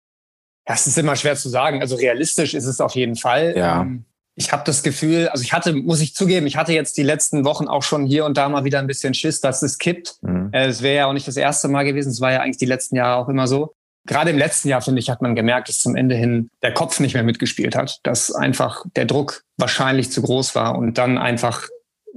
Das 0.66 0.88
ist 0.88 0.98
immer 0.98 1.16
schwer 1.16 1.36
zu 1.36 1.50
sagen. 1.50 1.82
Also 1.82 1.96
realistisch 1.96 2.56
ist 2.56 2.66
es 2.66 2.82
auf 2.82 2.96
jeden 2.96 3.16
Fall. 3.16 3.54
Ja. 3.56 3.82
Ähm, 3.82 4.06
ich 4.36 4.52
habe 4.52 4.64
das 4.66 4.82
Gefühl, 4.82 5.28
also 5.28 5.44
ich 5.44 5.54
hatte, 5.54 5.74
muss 5.74 6.02
ich 6.02 6.16
zugeben, 6.16 6.48
ich 6.48 6.58
hatte 6.58 6.74
jetzt 6.74 6.98
die 6.98 7.04
letzten 7.04 7.46
Wochen 7.46 7.68
auch 7.68 7.84
schon 7.84 8.08
hier 8.08 8.26
und 8.26 8.38
da 8.38 8.50
mal 8.50 8.64
wieder 8.64 8.80
ein 8.80 8.88
bisschen 8.88 9.14
Schiss, 9.14 9.40
dass 9.42 9.62
es 9.62 9.78
kippt. 9.78 10.16
Mhm. 10.22 10.50
Äh, 10.52 10.66
es 10.66 10.82
wäre 10.82 10.96
ja 10.96 11.06
auch 11.06 11.14
nicht 11.14 11.28
das 11.28 11.38
erste 11.38 11.68
Mal 11.68 11.84
gewesen. 11.84 12.10
Es 12.10 12.22
war 12.22 12.32
ja 12.32 12.40
eigentlich 12.40 12.58
die 12.58 12.66
letzten 12.66 12.96
Jahre 12.96 13.22
auch 13.22 13.30
immer 13.30 13.46
so. 13.46 13.76
Gerade 14.08 14.32
im 14.32 14.38
letzten 14.38 14.70
Jahr, 14.70 14.82
finde 14.82 15.00
ich, 15.00 15.10
hat 15.10 15.22
man 15.22 15.36
gemerkt, 15.36 15.70
dass 15.70 15.80
zum 15.80 15.96
Ende 15.96 16.16
hin 16.16 16.50
der 16.64 16.74
Kopf 16.74 17.00
nicht 17.00 17.14
mehr 17.14 17.24
mitgespielt 17.24 17.76
hat, 17.76 18.00
dass 18.04 18.34
einfach 18.34 18.84
der 18.96 19.06
Druck 19.06 19.44
wahrscheinlich 19.58 20.12
zu 20.12 20.22
groß 20.22 20.56
war 20.56 20.78
und 20.78 20.98
dann 20.98 21.18
einfach 21.18 21.68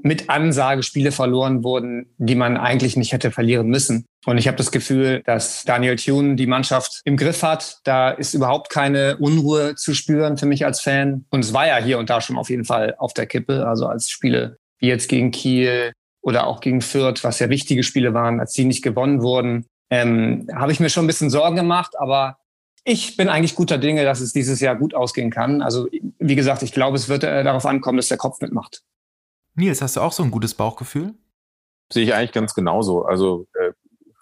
mit 0.02 0.28
Ansage 0.28 0.82
Spiele 0.82 1.12
verloren 1.12 1.62
wurden, 1.62 2.06
die 2.18 2.34
man 2.34 2.56
eigentlich 2.56 2.96
nicht 2.96 3.12
hätte 3.12 3.30
verlieren 3.30 3.68
müssen. 3.68 4.06
Und 4.26 4.38
ich 4.38 4.48
habe 4.48 4.56
das 4.56 4.72
Gefühl, 4.72 5.22
dass 5.24 5.64
Daniel 5.64 5.96
Thune 5.96 6.36
die 6.36 6.46
Mannschaft 6.46 7.00
im 7.04 7.16
Griff 7.16 7.42
hat. 7.42 7.78
Da 7.84 8.10
ist 8.10 8.34
überhaupt 8.34 8.70
keine 8.70 9.18
Unruhe 9.18 9.74
zu 9.76 9.94
spüren 9.94 10.36
für 10.36 10.46
mich 10.46 10.64
als 10.64 10.80
Fan. 10.80 11.26
Und 11.30 11.44
es 11.44 11.52
war 11.52 11.66
ja 11.66 11.76
hier 11.76 11.98
und 11.98 12.10
da 12.10 12.20
schon 12.20 12.36
auf 12.36 12.50
jeden 12.50 12.64
Fall 12.64 12.94
auf 12.98 13.14
der 13.14 13.26
Kippe. 13.26 13.66
Also 13.66 13.86
als 13.86 14.10
Spiele 14.10 14.56
wie 14.78 14.88
jetzt 14.88 15.08
gegen 15.08 15.30
Kiel 15.30 15.92
oder 16.22 16.46
auch 16.46 16.60
gegen 16.60 16.80
Fürth, 16.80 17.22
was 17.22 17.38
ja 17.38 17.50
wichtige 17.50 17.82
Spiele 17.82 18.14
waren, 18.14 18.40
als 18.40 18.52
die 18.52 18.64
nicht 18.64 18.82
gewonnen 18.82 19.22
wurden, 19.22 19.66
ähm, 19.94 20.48
habe 20.52 20.72
ich 20.72 20.80
mir 20.80 20.90
schon 20.90 21.04
ein 21.04 21.06
bisschen 21.06 21.30
Sorgen 21.30 21.54
gemacht, 21.54 21.94
aber 21.98 22.38
ich 22.84 23.16
bin 23.16 23.28
eigentlich 23.28 23.54
guter 23.54 23.78
Dinge, 23.78 24.04
dass 24.04 24.20
es 24.20 24.32
dieses 24.32 24.60
Jahr 24.60 24.74
gut 24.76 24.94
ausgehen 24.94 25.30
kann. 25.30 25.62
Also 25.62 25.88
wie 26.18 26.34
gesagt, 26.34 26.62
ich 26.62 26.72
glaube, 26.72 26.96
es 26.96 27.08
wird 27.08 27.22
äh, 27.22 27.44
darauf 27.44 27.64
ankommen, 27.64 27.96
dass 27.96 28.08
der 28.08 28.18
Kopf 28.18 28.40
mitmacht. 28.40 28.82
Nils, 29.54 29.80
hast 29.80 29.96
du 29.96 30.00
auch 30.00 30.12
so 30.12 30.24
ein 30.24 30.32
gutes 30.32 30.54
Bauchgefühl? 30.54 31.14
Sehe 31.92 32.04
ich 32.04 32.14
eigentlich 32.14 32.32
ganz 32.32 32.54
genauso. 32.54 33.04
Also 33.04 33.46
äh, 33.54 33.72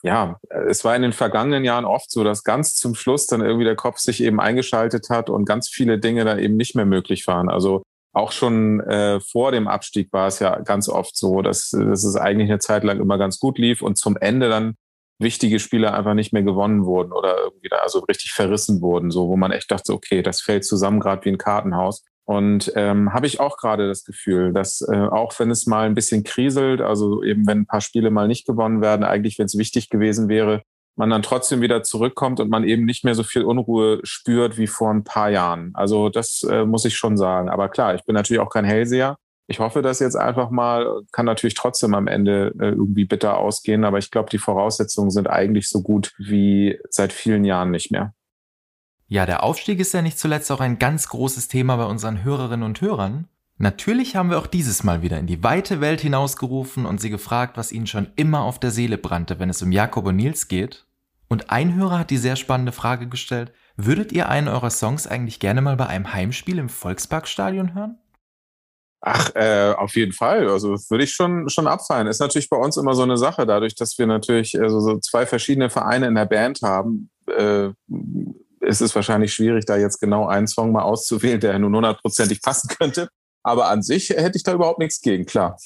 ja, 0.02 0.38
es 0.68 0.84
war 0.84 0.94
in 0.94 1.02
den 1.02 1.12
vergangenen 1.12 1.64
Jahren 1.64 1.84
oft 1.86 2.10
so, 2.10 2.22
dass 2.22 2.44
ganz 2.44 2.74
zum 2.74 2.94
Schluss 2.94 3.26
dann 3.26 3.40
irgendwie 3.40 3.64
der 3.64 3.76
Kopf 3.76 3.98
sich 3.98 4.22
eben 4.22 4.40
eingeschaltet 4.40 5.08
hat 5.08 5.30
und 5.30 5.46
ganz 5.46 5.68
viele 5.68 5.98
Dinge 5.98 6.24
dann 6.24 6.38
eben 6.38 6.56
nicht 6.56 6.74
mehr 6.74 6.84
möglich 6.84 7.26
waren. 7.26 7.48
Also 7.48 7.82
auch 8.12 8.32
schon 8.32 8.80
äh, 8.80 9.20
vor 9.20 9.52
dem 9.52 9.68
Abstieg 9.68 10.12
war 10.12 10.26
es 10.26 10.38
ja 10.38 10.58
ganz 10.60 10.88
oft 10.88 11.16
so, 11.16 11.40
dass, 11.40 11.70
dass 11.70 12.04
es 12.04 12.16
eigentlich 12.16 12.50
eine 12.50 12.58
Zeit 12.58 12.84
lang 12.84 13.00
immer 13.00 13.16
ganz 13.16 13.38
gut 13.38 13.58
lief 13.58 13.80
und 13.80 13.96
zum 13.96 14.18
Ende 14.18 14.50
dann 14.50 14.74
wichtige 15.22 15.58
Spiele 15.58 15.92
einfach 15.92 16.14
nicht 16.14 16.32
mehr 16.32 16.42
gewonnen 16.42 16.84
wurden 16.84 17.12
oder 17.12 17.36
irgendwie 17.38 17.68
da 17.68 17.76
also 17.76 18.00
richtig 18.00 18.32
verrissen 18.32 18.80
wurden, 18.80 19.10
so 19.10 19.28
wo 19.28 19.36
man 19.36 19.52
echt 19.52 19.70
dachte, 19.70 19.92
okay, 19.92 20.22
das 20.22 20.40
fällt 20.40 20.64
zusammen 20.64 21.00
gerade 21.00 21.24
wie 21.24 21.30
ein 21.30 21.38
Kartenhaus. 21.38 22.04
Und 22.24 22.72
ähm, 22.76 23.12
habe 23.12 23.26
ich 23.26 23.40
auch 23.40 23.56
gerade 23.56 23.88
das 23.88 24.04
Gefühl, 24.04 24.52
dass 24.52 24.80
äh, 24.80 24.96
auch 24.96 25.36
wenn 25.38 25.50
es 25.50 25.66
mal 25.66 25.86
ein 25.86 25.94
bisschen 25.94 26.22
kriselt, 26.22 26.80
also 26.80 27.22
eben 27.22 27.46
wenn 27.46 27.60
ein 27.60 27.66
paar 27.66 27.80
Spiele 27.80 28.10
mal 28.10 28.28
nicht 28.28 28.46
gewonnen 28.46 28.80
werden, 28.80 29.04
eigentlich 29.04 29.38
wenn 29.38 29.46
es 29.46 29.58
wichtig 29.58 29.90
gewesen 29.90 30.28
wäre, 30.28 30.62
man 30.94 31.10
dann 31.10 31.22
trotzdem 31.22 31.62
wieder 31.62 31.82
zurückkommt 31.82 32.38
und 32.38 32.50
man 32.50 32.64
eben 32.64 32.84
nicht 32.84 33.04
mehr 33.04 33.14
so 33.14 33.22
viel 33.22 33.42
Unruhe 33.42 34.00
spürt 34.04 34.58
wie 34.58 34.66
vor 34.66 34.90
ein 34.90 35.04
paar 35.04 35.30
Jahren. 35.30 35.72
Also 35.74 36.10
das 36.10 36.42
äh, 36.48 36.64
muss 36.64 36.84
ich 36.84 36.96
schon 36.96 37.16
sagen. 37.16 37.48
Aber 37.48 37.68
klar, 37.68 37.94
ich 37.94 38.04
bin 38.04 38.14
natürlich 38.14 38.40
auch 38.40 38.50
kein 38.50 38.64
Hellseher 38.64 39.16
ich 39.46 39.58
hoffe 39.58 39.82
das 39.82 39.98
jetzt 39.98 40.16
einfach 40.16 40.50
mal, 40.50 41.02
kann 41.12 41.26
natürlich 41.26 41.54
trotzdem 41.54 41.94
am 41.94 42.06
Ende 42.06 42.54
äh, 42.58 42.68
irgendwie 42.68 43.04
bitter 43.04 43.38
ausgehen, 43.38 43.84
aber 43.84 43.98
ich 43.98 44.10
glaube, 44.10 44.30
die 44.30 44.38
Voraussetzungen 44.38 45.10
sind 45.10 45.28
eigentlich 45.28 45.68
so 45.68 45.82
gut 45.82 46.12
wie 46.18 46.78
seit 46.90 47.12
vielen 47.12 47.44
Jahren 47.44 47.70
nicht 47.70 47.90
mehr. 47.90 48.14
Ja, 49.08 49.26
der 49.26 49.42
Aufstieg 49.42 49.78
ist 49.78 49.92
ja 49.92 50.00
nicht 50.00 50.18
zuletzt 50.18 50.50
auch 50.50 50.60
ein 50.60 50.78
ganz 50.78 51.08
großes 51.08 51.48
Thema 51.48 51.76
bei 51.76 51.84
unseren 51.84 52.24
Hörerinnen 52.24 52.64
und 52.64 52.80
Hörern. 52.80 53.28
Natürlich 53.58 54.16
haben 54.16 54.30
wir 54.30 54.38
auch 54.38 54.46
dieses 54.46 54.84
Mal 54.84 55.02
wieder 55.02 55.18
in 55.18 55.26
die 55.26 55.44
weite 55.44 55.80
Welt 55.80 56.00
hinausgerufen 56.00 56.86
und 56.86 57.00
sie 57.00 57.10
gefragt, 57.10 57.56
was 57.56 57.72
ihnen 57.72 57.86
schon 57.86 58.08
immer 58.16 58.40
auf 58.40 58.58
der 58.58 58.70
Seele 58.70 58.96
brannte, 58.96 59.38
wenn 59.38 59.50
es 59.50 59.62
um 59.62 59.70
Jakob 59.70 60.06
und 60.06 60.16
Nils 60.16 60.48
geht. 60.48 60.86
Und 61.28 61.50
ein 61.50 61.74
Hörer 61.74 61.98
hat 61.98 62.10
die 62.10 62.16
sehr 62.16 62.36
spannende 62.36 62.72
Frage 62.72 63.08
gestellt, 63.08 63.52
würdet 63.76 64.12
ihr 64.12 64.28
einen 64.28 64.48
eurer 64.48 64.70
Songs 64.70 65.06
eigentlich 65.06 65.40
gerne 65.40 65.60
mal 65.60 65.76
bei 65.76 65.86
einem 65.86 66.12
Heimspiel 66.12 66.58
im 66.58 66.68
Volksparkstadion 66.68 67.74
hören? 67.74 67.98
Ach, 69.04 69.34
äh, 69.34 69.74
auf 69.76 69.96
jeden 69.96 70.12
Fall. 70.12 70.48
Also 70.48 70.76
würde 70.88 71.02
ich 71.02 71.12
schon, 71.12 71.48
schon 71.48 71.66
abfallen. 71.66 72.06
Ist 72.06 72.20
natürlich 72.20 72.48
bei 72.48 72.56
uns 72.56 72.76
immer 72.76 72.94
so 72.94 73.02
eine 73.02 73.16
Sache, 73.16 73.46
dadurch, 73.46 73.74
dass 73.74 73.98
wir 73.98 74.06
natürlich 74.06 74.58
also 74.60 74.78
so 74.78 74.98
zwei 75.00 75.26
verschiedene 75.26 75.70
Vereine 75.70 76.06
in 76.06 76.14
der 76.14 76.24
Band 76.24 76.60
haben, 76.62 77.10
äh, 77.26 77.70
ist 78.60 78.80
es 78.80 78.94
wahrscheinlich 78.94 79.34
schwierig, 79.34 79.64
da 79.66 79.76
jetzt 79.76 80.00
genau 80.00 80.28
einen 80.28 80.46
Song 80.46 80.70
mal 80.70 80.82
auszuwählen, 80.82 81.40
der 81.40 81.58
nun 81.58 81.74
hundertprozentig 81.74 82.42
passen 82.42 82.68
könnte. 82.78 83.08
Aber 83.42 83.68
an 83.68 83.82
sich 83.82 84.10
hätte 84.10 84.36
ich 84.36 84.44
da 84.44 84.52
überhaupt 84.52 84.78
nichts 84.78 85.00
gegen, 85.00 85.26
klar. 85.26 85.56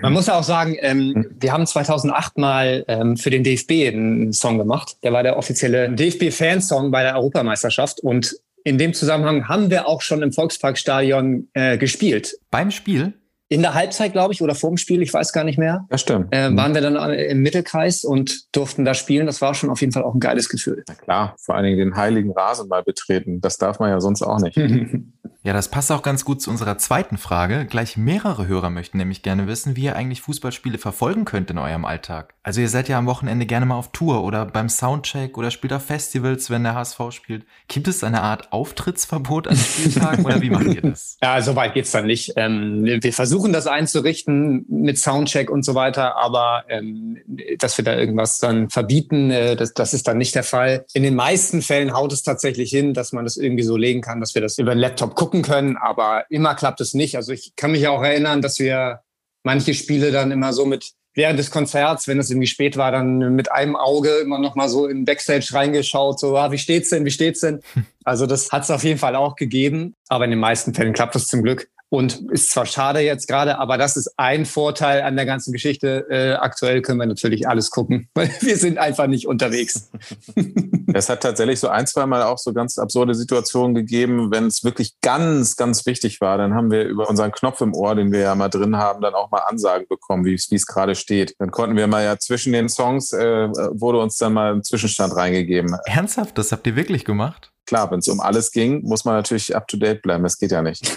Man 0.00 0.14
muss 0.14 0.26
ja 0.26 0.38
auch 0.38 0.42
sagen, 0.42 0.76
ähm, 0.80 1.14
hm. 1.14 1.36
wir 1.38 1.52
haben 1.52 1.66
2008 1.66 2.38
mal 2.38 2.82
ähm, 2.88 3.18
für 3.18 3.28
den 3.28 3.44
DFB 3.44 3.88
einen 3.88 4.32
Song 4.32 4.56
gemacht. 4.56 4.96
Der 5.02 5.12
war 5.12 5.22
der 5.22 5.36
offizielle 5.36 5.90
DFB-Fansong 5.90 6.90
bei 6.90 7.02
der 7.02 7.16
Europameisterschaft. 7.16 8.00
Und 8.00 8.34
in 8.64 8.78
dem 8.78 8.94
Zusammenhang 8.94 9.48
haben 9.48 9.70
wir 9.70 9.88
auch 9.88 10.02
schon 10.02 10.22
im 10.22 10.32
Volksparkstadion 10.32 11.48
äh, 11.54 11.78
gespielt. 11.78 12.38
Beim 12.50 12.70
Spiel? 12.70 13.14
In 13.48 13.60
der 13.60 13.74
Halbzeit, 13.74 14.12
glaube 14.12 14.32
ich, 14.32 14.40
oder 14.40 14.54
vorm 14.54 14.78
Spiel, 14.78 15.02
ich 15.02 15.12
weiß 15.12 15.34
gar 15.34 15.44
nicht 15.44 15.58
mehr. 15.58 15.84
Das 15.90 16.00
stimmt. 16.00 16.34
Äh, 16.34 16.56
waren 16.56 16.72
wir 16.72 16.80
dann 16.80 16.96
im 17.12 17.40
Mittelkreis 17.40 18.02
und 18.02 18.56
durften 18.56 18.86
da 18.86 18.94
spielen. 18.94 19.26
Das 19.26 19.42
war 19.42 19.54
schon 19.54 19.68
auf 19.68 19.80
jeden 19.82 19.92
Fall 19.92 20.04
auch 20.04 20.14
ein 20.14 20.20
geiles 20.20 20.48
Gefühl. 20.48 20.84
Na 20.88 20.94
klar, 20.94 21.34
vor 21.38 21.56
allen 21.56 21.64
Dingen 21.64 21.76
den 21.76 21.96
heiligen 21.96 22.32
Rasen 22.32 22.68
mal 22.68 22.82
betreten. 22.82 23.42
Das 23.42 23.58
darf 23.58 23.78
man 23.78 23.90
ja 23.90 24.00
sonst 24.00 24.22
auch 24.22 24.40
nicht. 24.40 24.56
Ja, 25.44 25.52
das 25.52 25.68
passt 25.68 25.90
auch 25.90 26.02
ganz 26.02 26.24
gut 26.24 26.40
zu 26.40 26.50
unserer 26.50 26.78
zweiten 26.78 27.18
Frage. 27.18 27.66
Gleich 27.66 27.96
mehrere 27.96 28.46
Hörer 28.46 28.70
möchten 28.70 28.98
nämlich 28.98 29.22
gerne 29.22 29.48
wissen, 29.48 29.74
wie 29.74 29.84
ihr 29.84 29.96
eigentlich 29.96 30.22
Fußballspiele 30.22 30.78
verfolgen 30.78 31.24
könnt 31.24 31.50
in 31.50 31.58
eurem 31.58 31.84
Alltag. 31.84 32.34
Also 32.44 32.60
ihr 32.60 32.68
seid 32.68 32.88
ja 32.88 32.98
am 32.98 33.06
Wochenende 33.06 33.44
gerne 33.46 33.66
mal 33.66 33.74
auf 33.74 33.90
Tour 33.90 34.22
oder 34.22 34.46
beim 34.46 34.68
Soundcheck 34.68 35.36
oder 35.36 35.50
spielt 35.50 35.72
auf 35.72 35.84
Festivals, 35.84 36.48
wenn 36.50 36.62
der 36.62 36.74
HSV 36.74 36.98
spielt. 37.10 37.44
Gibt 37.66 37.88
es 37.88 38.04
eine 38.04 38.22
Art 38.22 38.52
Auftrittsverbot 38.52 39.48
an 39.48 39.56
Spieltagen 39.56 40.24
oder 40.24 40.40
wie 40.40 40.50
macht 40.50 40.66
ihr 40.66 40.82
das? 40.82 41.18
Ja, 41.22 41.40
so 41.40 41.54
weit 41.54 41.74
geht's 41.74 41.90
dann 41.90 42.06
nicht. 42.06 42.32
Ähm, 42.36 42.84
wir 42.84 43.12
versuchen 43.12 43.52
das 43.52 43.66
einzurichten 43.66 44.64
mit 44.68 44.98
Soundcheck 44.98 45.50
und 45.50 45.64
so 45.64 45.74
weiter, 45.74 46.16
aber 46.16 46.64
ähm, 46.68 47.18
dass 47.58 47.78
wir 47.78 47.84
da 47.84 47.96
irgendwas 47.96 48.38
dann 48.38 48.70
verbieten, 48.70 49.30
äh, 49.30 49.56
das, 49.56 49.72
das 49.74 49.94
ist 49.94 50.08
dann 50.08 50.18
nicht 50.18 50.34
der 50.34 50.42
Fall. 50.42 50.84
In 50.94 51.02
den 51.02 51.14
meisten 51.14 51.62
Fällen 51.62 51.92
haut 51.92 52.12
es 52.12 52.22
tatsächlich 52.22 52.70
hin, 52.70 52.94
dass 52.94 53.12
man 53.12 53.24
das 53.24 53.36
irgendwie 53.36 53.62
so 53.62 53.76
legen 53.76 54.00
kann, 54.00 54.20
dass 54.20 54.34
wir 54.34 54.42
das 54.42 54.58
über 54.58 54.74
den 54.74 54.78
Laptop 54.78 55.11
gucken 55.14 55.32
gucken 55.32 55.42
können, 55.42 55.76
aber 55.78 56.26
immer 56.28 56.54
klappt 56.54 56.80
es 56.80 56.92
nicht. 56.92 57.16
Also 57.16 57.32
ich 57.32 57.54
kann 57.56 57.72
mich 57.72 57.88
auch 57.88 58.02
erinnern, 58.02 58.42
dass 58.42 58.58
wir 58.58 59.00
manche 59.42 59.72
Spiele 59.72 60.12
dann 60.12 60.30
immer 60.30 60.52
so 60.52 60.66
mit 60.66 60.92
während 61.14 61.38
des 61.38 61.50
Konzerts, 61.50 62.06
wenn 62.08 62.18
es 62.18 62.30
irgendwie 62.30 62.46
spät 62.46 62.76
war, 62.76 62.90
dann 62.92 63.34
mit 63.34 63.50
einem 63.50 63.76
Auge 63.76 64.10
immer 64.16 64.38
noch 64.38 64.54
mal 64.54 64.68
so 64.68 64.86
in 64.86 65.04
Backstage 65.04 65.48
reingeschaut, 65.52 66.20
so, 66.20 66.36
ah, 66.36 66.52
wie 66.52 66.58
steht's 66.58 66.90
denn, 66.90 67.04
wie 67.04 67.10
steht's 67.10 67.40
denn? 67.40 67.60
Also 68.04 68.26
das 68.26 68.50
hat 68.50 68.64
es 68.64 68.70
auf 68.70 68.82
jeden 68.82 68.98
Fall 68.98 69.14
auch 69.14 69.36
gegeben, 69.36 69.94
aber 70.08 70.24
in 70.24 70.30
den 70.30 70.40
meisten 70.40 70.74
Fällen 70.74 70.92
klappt 70.92 71.14
das 71.14 71.28
zum 71.28 71.44
Glück. 71.44 71.68
Und 71.92 72.22
ist 72.32 72.50
zwar 72.50 72.64
schade 72.64 73.00
jetzt 73.00 73.28
gerade, 73.28 73.58
aber 73.58 73.76
das 73.76 73.98
ist 73.98 74.14
ein 74.16 74.46
Vorteil 74.46 75.02
an 75.02 75.14
der 75.14 75.26
ganzen 75.26 75.52
Geschichte. 75.52 76.06
Äh, 76.08 76.32
aktuell 76.36 76.80
können 76.80 76.98
wir 76.98 77.04
natürlich 77.04 77.46
alles 77.46 77.70
gucken, 77.70 78.08
weil 78.14 78.30
wir 78.40 78.56
sind 78.56 78.78
einfach 78.78 79.06
nicht 79.06 79.28
unterwegs. 79.28 79.90
Es 80.94 81.08
hat 81.08 81.22
tatsächlich 81.22 81.58
so 81.58 81.68
ein, 81.68 81.86
zwei 81.86 82.04
Mal 82.04 82.22
auch 82.22 82.36
so 82.36 82.52
ganz 82.52 82.76
absurde 82.76 83.14
Situationen 83.14 83.74
gegeben, 83.74 84.30
wenn 84.30 84.44
es 84.44 84.62
wirklich 84.62 85.00
ganz, 85.00 85.56
ganz 85.56 85.86
wichtig 85.86 86.20
war. 86.20 86.36
Dann 86.36 86.52
haben 86.52 86.70
wir 86.70 86.84
über 86.84 87.08
unseren 87.08 87.32
Knopf 87.32 87.62
im 87.62 87.74
Ohr, 87.74 87.94
den 87.94 88.12
wir 88.12 88.20
ja 88.20 88.34
mal 88.34 88.50
drin 88.50 88.76
haben, 88.76 89.00
dann 89.00 89.14
auch 89.14 89.30
mal 89.30 89.40
Ansagen 89.46 89.86
bekommen, 89.88 90.26
wie 90.26 90.34
es 90.34 90.66
gerade 90.66 90.94
steht. 90.94 91.34
Dann 91.38 91.50
konnten 91.50 91.76
wir 91.76 91.86
mal 91.86 92.04
ja 92.04 92.18
zwischen 92.18 92.52
den 92.52 92.68
Songs, 92.68 93.14
äh, 93.14 93.48
wurde 93.70 94.00
uns 94.00 94.18
dann 94.18 94.34
mal 94.34 94.54
ein 94.54 94.62
Zwischenstand 94.62 95.16
reingegeben. 95.16 95.74
Ernsthaft, 95.86 96.36
das 96.36 96.52
habt 96.52 96.66
ihr 96.66 96.76
wirklich 96.76 97.06
gemacht? 97.06 97.51
Klar, 97.66 97.90
wenn 97.90 98.00
es 98.00 98.08
um 98.08 98.20
alles 98.20 98.52
ging, 98.52 98.82
muss 98.82 99.04
man 99.04 99.14
natürlich 99.14 99.54
up 99.54 99.68
to 99.68 99.76
date 99.76 100.02
bleiben. 100.02 100.22
Das 100.22 100.38
geht 100.38 100.52
ja 100.52 100.62
nicht. 100.62 100.96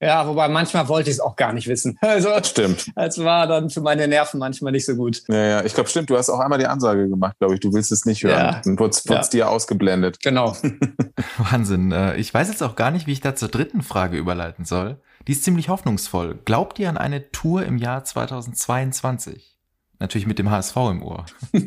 ja, 0.00 0.26
wobei 0.26 0.48
manchmal 0.48 0.88
wollte 0.88 1.10
ich 1.10 1.16
es 1.16 1.20
auch 1.20 1.36
gar 1.36 1.52
nicht 1.52 1.68
wissen. 1.68 1.98
Also, 2.00 2.30
stimmt. 2.42 2.90
Es 2.96 3.18
war 3.18 3.46
dann 3.46 3.70
für 3.70 3.80
meine 3.80 4.08
Nerven 4.08 4.38
manchmal 4.38 4.72
nicht 4.72 4.86
so 4.86 4.96
gut. 4.96 5.22
Ja, 5.28 5.44
ja, 5.44 5.64
ich 5.64 5.74
glaube, 5.74 5.88
stimmt. 5.88 6.10
Du 6.10 6.16
hast 6.16 6.30
auch 6.30 6.40
einmal 6.40 6.58
die 6.58 6.66
Ansage 6.66 7.08
gemacht, 7.08 7.36
glaube 7.38 7.54
ich. 7.54 7.60
Du 7.60 7.72
willst 7.72 7.92
es 7.92 8.04
nicht 8.04 8.22
hören. 8.24 8.38
Ja. 8.38 8.60
Dann 8.64 8.78
wurde 8.78 8.90
es 8.90 9.04
ja. 9.04 9.22
dir 9.22 9.50
ausgeblendet. 9.50 10.20
Genau. 10.22 10.56
Wahnsinn. 11.38 11.92
Äh, 11.92 12.16
ich 12.16 12.32
weiß 12.32 12.48
jetzt 12.48 12.62
auch 12.62 12.76
gar 12.76 12.90
nicht, 12.90 13.06
wie 13.06 13.12
ich 13.12 13.20
da 13.20 13.34
zur 13.34 13.48
dritten 13.48 13.82
Frage 13.82 14.16
überleiten 14.16 14.64
soll. 14.64 14.98
Die 15.26 15.32
ist 15.32 15.44
ziemlich 15.44 15.68
hoffnungsvoll. 15.68 16.38
Glaubt 16.44 16.78
ihr 16.78 16.88
an 16.88 16.98
eine 16.98 17.30
Tour 17.30 17.64
im 17.64 17.78
Jahr 17.78 18.04
2022? 18.04 19.53
Natürlich 19.98 20.26
mit 20.26 20.38
dem 20.38 20.50
HSV 20.50 20.76
im 20.76 21.02
Ohr. 21.02 21.26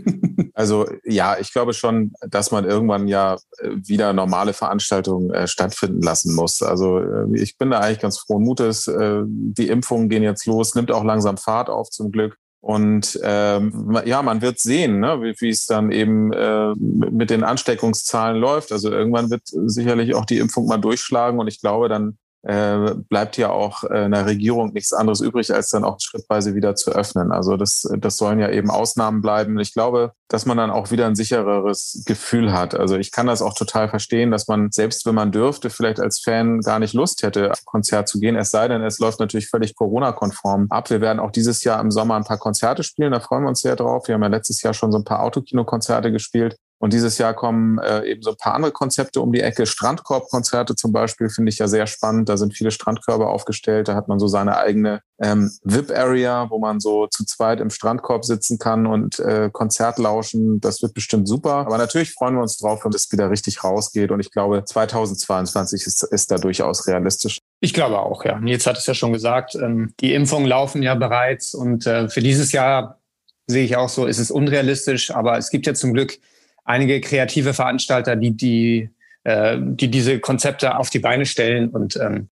Also 0.54 0.88
ja, 1.06 1.38
ich 1.38 1.54
glaube 1.54 1.76
schon, 1.76 2.13
dass 2.22 2.50
man 2.50 2.66
irgendwann 2.66 3.08
ja 3.08 3.36
äh, 3.60 3.70
wieder 3.76 4.12
normale 4.12 4.54
Veranstaltungen 4.54 5.30
äh, 5.30 5.48
stattfinden 5.48 6.02
lassen 6.02 6.34
muss. 6.34 6.63
Also 6.63 6.98
äh, 6.98 7.28
ich 7.36 7.60
bin 7.60 7.70
da 7.70 7.80
eigentlich 7.80 8.00
ganz 8.00 8.18
frohen 8.18 8.44
Mutes. 8.44 8.88
Äh, 8.88 9.22
die 9.28 9.68
Impfungen 9.68 10.10
gehen 10.10 10.24
jetzt 10.24 10.48
los, 10.48 10.74
nimmt 10.74 10.92
auch 10.92 11.04
langsam 11.04 11.38
Fahrt 11.38 11.70
auf 11.70 11.92
zum 11.92 12.12
Glück. 12.12 12.38
Und 12.60 13.20
ähm, 13.24 14.00
ja, 14.06 14.24
man 14.24 14.42
wird 14.42 14.60
sehen, 14.60 15.00
ne, 15.00 15.22
wie, 15.22 15.50
es 15.50 15.68
dann 15.68 15.92
eben 15.92 16.34
äh, 16.34 16.74
mit 16.76 17.30
den 17.30 17.44
Ansteckungszahlen 17.44 18.42
läuft. 18.42 18.72
Also 18.72 18.92
irgendwann 18.92 19.30
wird 19.30 19.44
sicherlich 19.46 20.16
auch 20.16 20.26
die 20.26 20.40
Impfung 20.40 20.66
mal 20.66 20.78
durchschlagen 20.78 21.40
und 21.40 21.48
ich 21.48 21.62
glaube, 21.62 21.88
dann 21.88 22.18
äh, 22.48 22.96
bleibt 22.96 23.36
ja 23.36 23.50
auch 23.50 23.84
äh, 23.84 24.06
einer 24.06 24.26
Regierung 24.26 24.72
nichts 24.72 24.94
anderes 24.94 25.20
übrig, 25.20 25.54
als 25.54 25.70
dann 25.70 25.84
auch 25.84 26.00
schrittweise 26.00 26.56
wieder 26.56 26.76
zu 26.76 26.92
öffnen. 26.92 27.34
Also 27.34 27.58
das, 27.58 27.86
das 27.98 28.16
sollen 28.16 28.40
ja 28.40 28.50
eben 28.50 28.70
Ausnahmen 28.70 29.22
bleiben. 29.22 29.60
Ich 29.60 29.74
glaube, 29.74 30.14
dass 30.30 30.46
man 30.46 30.56
dann 30.56 30.72
auch 30.72 30.90
wieder 30.90 31.08
ein 31.08 31.16
sichereres 31.16 32.04
Gefühl 32.06 32.54
hat. 32.54 32.74
Also 32.74 32.96
ich 32.96 33.12
kann 33.12 33.28
das 33.28 33.42
auch 33.42 33.54
total 33.54 33.90
verstehen, 33.90 34.32
dass 34.32 34.48
man, 34.48 34.72
selbst 34.72 35.06
wenn 35.06 35.16
man 35.16 35.34
dürfte, 35.34 35.70
vielleicht 35.70 36.00
als 36.00 36.20
Fan 36.20 36.62
gar 36.62 36.80
nicht 36.80 36.94
Lust 36.94 37.22
hätte, 37.22 37.52
auf 37.52 37.66
Konzert 37.66 38.08
zu 38.08 38.20
gehen. 38.20 38.38
Es 38.38 38.52
sei 38.52 38.70
denn, 38.70 38.82
es 38.82 39.00
läuft 39.00 39.20
natürlich 39.20 39.50
völlig 39.50 39.76
Corona-konform 39.76 40.68
ab. 40.70 40.90
Wir 40.90 41.02
werden 41.02 41.20
auch 41.20 41.32
dieses 41.32 41.66
Jahr 41.66 41.82
im 41.82 41.92
Sommer 41.92 42.16
ein 42.16 42.24
paar 42.24 42.40
Konzerte 42.40 42.84
spielen. 42.84 43.12
Da 43.12 43.20
freuen 43.20 43.44
wir 43.44 43.50
uns 43.50 43.62
sehr 43.62 43.76
drauf. 43.76 44.08
Wir 44.08 44.16
haben 44.16 44.24
ja 44.24 44.30
letztes 44.30 44.62
Jahr 44.62 44.74
schon 44.74 44.94
so 44.94 44.98
ein 44.98 45.04
paar 45.04 45.22
Autokino-Konzerte 45.22 46.14
gespielt. 46.14 46.56
Und 46.80 46.94
dieses 46.94 47.18
Jahr 47.18 47.34
kommen 47.34 47.80
äh, 47.80 48.06
eben 48.06 48.22
so 48.22 48.32
ein 48.32 48.38
paar 48.38 48.54
andere 48.54 48.72
Konzepte 48.72 49.22
um 49.22 49.32
die 49.32 49.42
Ecke. 49.42 49.66
Strandkorbkonzerte 49.66 50.76
zum 50.76 50.92
Beispiel 50.92 51.30
finde 51.30 51.50
ich 51.50 51.58
ja 51.58 51.68
sehr 51.68 51.88
spannend. 51.88 52.30
Da 52.30 52.38
sind 52.38 52.54
viele 52.54 52.70
Strandkörbe 52.70 53.28
aufgestellt. 53.28 53.88
Da 53.88 53.96
hat 53.96 54.08
man 54.08 54.20
so 54.20 54.28
seine 54.28 54.58
eigene 54.58 55.02
ähm, 55.20 55.52
VIP-Area, 55.63 56.50
wo 56.52 56.60
man 56.60 56.80
so 56.80 57.08
zu 57.08 57.26
zweit 57.26 57.60
im 57.62 57.72
Strandkorb 57.72 58.26
sitzen 58.26 58.60
kann 58.60 58.86
und 58.86 59.20
äh, 59.20 59.50
Konzert 59.52 59.98
lauschen. 59.98 60.62
Das 60.62 60.84
wird 60.84 60.94
bestimmt 60.94 61.28
super. 61.28 61.66
Aber 61.66 61.80
natürlich 61.80 62.13
freuen 62.13 62.36
wir 62.36 62.42
uns 62.42 62.58
drauf, 62.58 62.86
wenn 62.86 62.94
es 62.94 63.12
wieder 63.12 63.32
richtig 63.32 63.63
rausgeht. 63.63 64.12
Und 64.12 64.20
ich 64.20 64.30
glaube, 64.30 64.63
2022 64.63 65.88
ist, 65.88 66.04
ist 66.04 66.30
da 66.30 66.38
durchaus 66.38 66.86
realistisch. 66.88 67.40
Ich 67.60 67.74
glaube 67.74 68.00
auch, 68.00 68.24
ja. 68.24 68.40
Nils 68.40 68.68
hat 68.68 68.78
es 68.78 68.86
ja 68.86 68.94
schon 68.94 69.13
gesagt. 69.13 69.56
Ähm, 69.56 69.94
die 70.00 70.13
Impfungen 70.13 70.48
laufen 70.48 70.84
ja 70.84 70.94
bereits. 70.94 71.56
Und 71.56 71.88
äh, 71.88 72.08
für 72.08 72.22
dieses 72.22 72.52
Jahr 72.52 73.00
sehe 73.48 73.66
ich 73.66 73.78
auch 73.78 73.90
so, 73.90 74.06
ist 74.06 74.20
es 74.20 74.30
unrealistisch. 74.30 75.10
Aber 75.10 75.40
es 75.40 75.50
gibt 75.50 75.66
ja 75.66 75.74
zum 75.74 75.94
Glück 75.94 76.20
einige 76.68 77.02
kreative 77.02 77.54
Veranstalter, 77.54 78.16
die, 78.16 78.32
die, 78.32 78.90
äh, 79.24 79.58
die 79.60 79.90
diese 79.90 80.20
Konzepte 80.20 80.78
auf 80.78 80.90
die 80.90 81.00
Beine 81.00 81.26
stellen. 81.26 81.70
Und 81.70 81.98
ähm, 81.98 82.30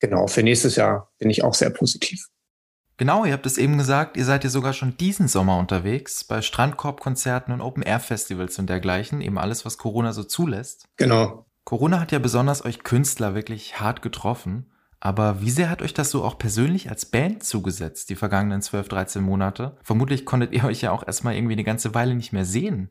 genau, 0.00 0.26
für 0.26 0.42
nächstes 0.42 0.76
Jahr 0.76 1.10
bin 1.18 1.30
ich 1.30 1.42
auch 1.42 1.54
sehr 1.54 1.70
positiv. 1.70 2.26
Genau, 2.98 3.24
ihr 3.24 3.32
habt 3.32 3.46
es 3.46 3.56
eben 3.56 3.78
gesagt, 3.78 4.18
ihr 4.18 4.26
seid 4.26 4.44
ja 4.44 4.50
sogar 4.50 4.74
schon 4.74 4.96
diesen 4.98 5.26
Sommer 5.26 5.56
unterwegs 5.56 6.22
bei 6.24 6.42
Strandkorbkonzerten 6.42 7.54
und 7.54 7.62
Open-Air-Festivals 7.62 8.58
und 8.58 8.68
dergleichen, 8.68 9.22
eben 9.22 9.38
alles, 9.38 9.64
was 9.64 9.78
Corona 9.78 10.12
so 10.12 10.22
zulässt. 10.22 10.86
Genau. 10.96 11.46
Corona 11.64 12.00
hat 12.00 12.12
ja 12.12 12.18
besonders 12.18 12.62
euch 12.62 12.82
Künstler 12.82 13.34
wirklich 13.34 13.80
hart 13.80 14.02
getroffen. 14.02 14.70
Aber 14.98 15.40
wie 15.40 15.48
sehr 15.48 15.70
hat 15.70 15.80
euch 15.80 15.94
das 15.94 16.10
so 16.10 16.22
auch 16.24 16.36
persönlich 16.36 16.90
als 16.90 17.06
Band 17.06 17.42
zugesetzt, 17.42 18.10
die 18.10 18.16
vergangenen 18.16 18.60
12, 18.60 18.88
13 18.88 19.22
Monate? 19.22 19.78
Vermutlich 19.82 20.26
konntet 20.26 20.52
ihr 20.52 20.64
euch 20.64 20.82
ja 20.82 20.90
auch 20.90 21.06
erstmal 21.06 21.34
irgendwie 21.34 21.54
eine 21.54 21.64
ganze 21.64 21.94
Weile 21.94 22.14
nicht 22.14 22.34
mehr 22.34 22.44
sehen. 22.44 22.90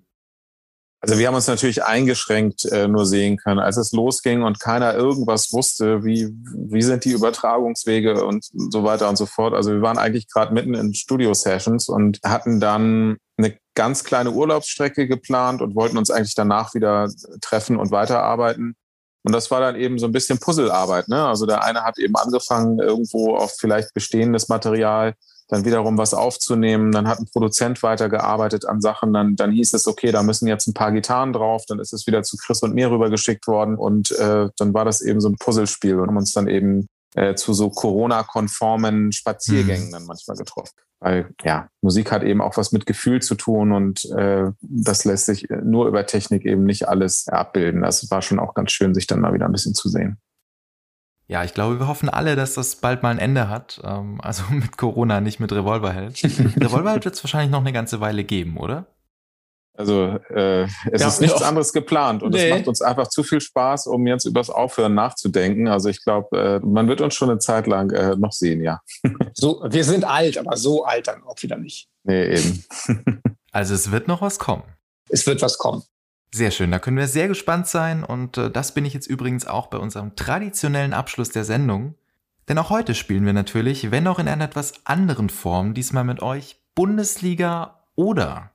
Also 1.01 1.17
wir 1.17 1.27
haben 1.27 1.35
uns 1.35 1.47
natürlich 1.47 1.83
eingeschränkt 1.83 2.65
äh, 2.65 2.87
nur 2.87 3.05
sehen 3.05 3.37
können, 3.37 3.59
als 3.59 3.77
es 3.77 3.93
losging 3.93 4.43
und 4.43 4.59
keiner 4.59 4.93
irgendwas 4.95 5.53
wusste, 5.53 6.03
wie, 6.03 6.27
wie 6.53 6.81
sind 6.81 7.05
die 7.05 7.11
Übertragungswege 7.11 8.25
und 8.25 8.45
so 8.51 8.83
weiter 8.83 9.07
und 9.07 9.15
so 9.15 9.25
fort. 9.25 9.53
Also 9.53 9.71
wir 9.71 9.81
waren 9.81 9.97
eigentlich 9.97 10.27
gerade 10.27 10.53
mitten 10.53 10.73
in 10.73 10.93
Studio-Sessions 10.93 11.87
und 11.87 12.19
hatten 12.25 12.59
dann 12.59 13.17
eine 13.37 13.57
ganz 13.75 14.03
kleine 14.03 14.31
Urlaubsstrecke 14.31 15.07
geplant 15.07 15.61
und 15.61 15.73
wollten 15.73 15.97
uns 15.97 16.11
eigentlich 16.11 16.35
danach 16.35 16.73
wieder 16.73 17.07
treffen 17.39 17.77
und 17.77 17.91
weiterarbeiten. 17.91 18.75
Und 19.23 19.33
das 19.33 19.51
war 19.51 19.61
dann 19.61 19.77
eben 19.77 19.99
so 19.99 20.05
ein 20.05 20.11
bisschen 20.11 20.39
Puzzlearbeit. 20.39 21.07
Ne? 21.07 21.25
Also 21.25 21.45
der 21.45 21.63
eine 21.63 21.83
hat 21.83 21.97
eben 21.97 22.15
angefangen, 22.17 22.79
irgendwo 22.79 23.37
auf 23.37 23.53
vielleicht 23.57 23.93
bestehendes 23.93 24.49
Material 24.49 25.13
dann 25.49 25.65
wiederum 25.65 25.97
was 25.97 26.13
aufzunehmen. 26.13 26.91
Dann 26.91 27.07
hat 27.07 27.19
ein 27.19 27.25
Produzent 27.25 27.81
weitergearbeitet 27.83 28.65
an 28.65 28.81
Sachen. 28.81 29.13
Dann, 29.13 29.35
dann 29.35 29.51
hieß 29.51 29.73
es, 29.73 29.87
okay, 29.87 30.11
da 30.11 30.23
müssen 30.23 30.47
jetzt 30.47 30.67
ein 30.67 30.73
paar 30.73 30.91
Gitarren 30.91 31.33
drauf. 31.33 31.65
Dann 31.67 31.79
ist 31.79 31.91
es 31.91 32.07
wieder 32.07 32.23
zu 32.23 32.37
Chris 32.37 32.61
und 32.61 32.75
mir 32.75 32.91
rübergeschickt 32.91 33.47
worden. 33.47 33.75
Und 33.75 34.11
äh, 34.11 34.49
dann 34.57 34.73
war 34.73 34.85
das 34.85 35.01
eben 35.01 35.19
so 35.19 35.27
ein 35.27 35.37
Puzzlespiel 35.37 35.99
und 35.99 36.07
haben 36.07 36.17
uns 36.17 36.31
dann 36.33 36.47
eben 36.47 36.87
äh, 37.15 37.33
zu 37.33 37.53
so 37.53 37.69
Corona-konformen 37.69 39.11
Spaziergängen 39.11 39.87
mhm. 39.87 39.91
dann 39.91 40.05
manchmal 40.05 40.37
getroffen. 40.37 40.73
Weil 40.99 41.29
ja, 41.43 41.69
Musik 41.81 42.11
hat 42.11 42.23
eben 42.23 42.41
auch 42.41 42.57
was 42.57 42.71
mit 42.71 42.85
Gefühl 42.85 43.21
zu 43.21 43.35
tun 43.35 43.71
und 43.71 44.05
äh, 44.11 44.51
das 44.61 45.05
lässt 45.05 45.25
sich 45.25 45.47
nur 45.63 45.87
über 45.87 46.05
Technik 46.05 46.45
eben 46.45 46.65
nicht 46.65 46.89
alles 46.89 47.27
abbilden. 47.29 47.81
Das 47.81 48.11
war 48.11 48.21
schon 48.21 48.37
auch 48.37 48.53
ganz 48.53 48.71
schön, 48.71 48.93
sich 48.93 49.07
dann 49.07 49.21
mal 49.21 49.33
wieder 49.33 49.45
ein 49.45 49.51
bisschen 49.53 49.73
zu 49.73 49.87
sehen. 49.87 50.17
Ja, 51.29 51.43
ich 51.43 51.53
glaube, 51.53 51.79
wir 51.79 51.87
hoffen 51.87 52.09
alle, 52.09 52.35
dass 52.35 52.55
das 52.55 52.77
bald 52.77 53.03
mal 53.03 53.11
ein 53.11 53.19
Ende 53.19 53.49
hat. 53.49 53.79
Ähm, 53.83 54.19
also 54.21 54.43
mit 54.49 54.77
Corona, 54.77 55.21
nicht 55.21 55.39
mit 55.39 55.51
Revolverheld. 55.51 56.21
Revolverheld 56.23 57.05
wird 57.05 57.15
es 57.15 57.23
wahrscheinlich 57.23 57.51
noch 57.51 57.59
eine 57.59 57.71
ganze 57.71 58.01
Weile 58.01 58.23
geben, 58.23 58.57
oder? 58.57 58.87
Also 59.77 60.19
äh, 60.31 60.63
es 60.91 61.01
ja, 61.01 61.07
ist 61.07 61.21
nichts 61.21 61.41
anderes 61.41 61.71
geplant 61.71 62.21
und 62.21 62.33
nee. 62.33 62.49
es 62.49 62.53
macht 62.53 62.67
uns 62.67 62.81
einfach 62.81 63.07
zu 63.07 63.23
viel 63.23 63.39
Spaß, 63.39 63.87
um 63.87 64.05
jetzt 64.07 64.25
übers 64.25 64.49
Aufhören 64.49 64.93
nachzudenken. 64.93 65.69
Also 65.69 65.87
ich 65.87 66.03
glaube, 66.03 66.37
äh, 66.37 66.59
man 66.65 66.89
wird 66.89 66.99
uns 66.99 67.13
schon 67.13 67.29
eine 67.29 67.39
Zeit 67.39 67.65
lang 67.65 67.89
äh, 67.91 68.17
noch 68.17 68.33
sehen, 68.33 68.61
ja. 68.61 68.81
So, 69.33 69.63
wir 69.69 69.85
sind 69.85 70.03
alt, 70.03 70.37
aber 70.37 70.57
so 70.57 70.83
alt 70.83 71.07
dann 71.07 71.23
auch 71.23 71.41
wieder 71.41 71.55
nicht. 71.55 71.87
Nee, 72.03 72.35
eben. 72.35 72.65
also 73.51 73.73
es 73.73 73.89
wird 73.89 74.09
noch 74.09 74.21
was 74.21 74.37
kommen. 74.37 74.63
Es 75.07 75.25
wird 75.25 75.41
was 75.41 75.57
kommen. 75.57 75.83
Sehr 76.31 76.51
schön, 76.51 76.69
da 76.69 76.77
können 76.77 76.97
wir 76.97 77.07
sehr 77.07 77.27
gespannt 77.27 77.67
sein 77.67 78.03
und 78.03 78.37
äh, 78.37 78.51
das 78.51 78.73
bin 78.75 78.85
ich 78.85 78.93
jetzt 78.93 79.07
übrigens 79.07 79.47
auch 79.47 79.67
bei 79.67 79.79
unserem 79.79 80.15
traditionellen 80.15 80.93
Abschluss 80.93 81.31
der 81.31 81.43
Sendung. 81.43 81.95
Denn 82.47 82.59
auch 82.59 82.69
heute 82.69 82.93
spielen 82.93 83.25
wir 83.25 83.33
natürlich, 83.33 83.89
wenn 83.89 84.07
auch 84.07 84.19
in 84.19 84.27
einer 84.27 84.45
etwas 84.45 84.85
anderen 84.85 85.29
Form, 85.29 85.73
diesmal 85.73 86.03
mit 86.03 86.21
euch 86.21 86.57
Bundesliga 86.75 87.83
oder 87.95 88.51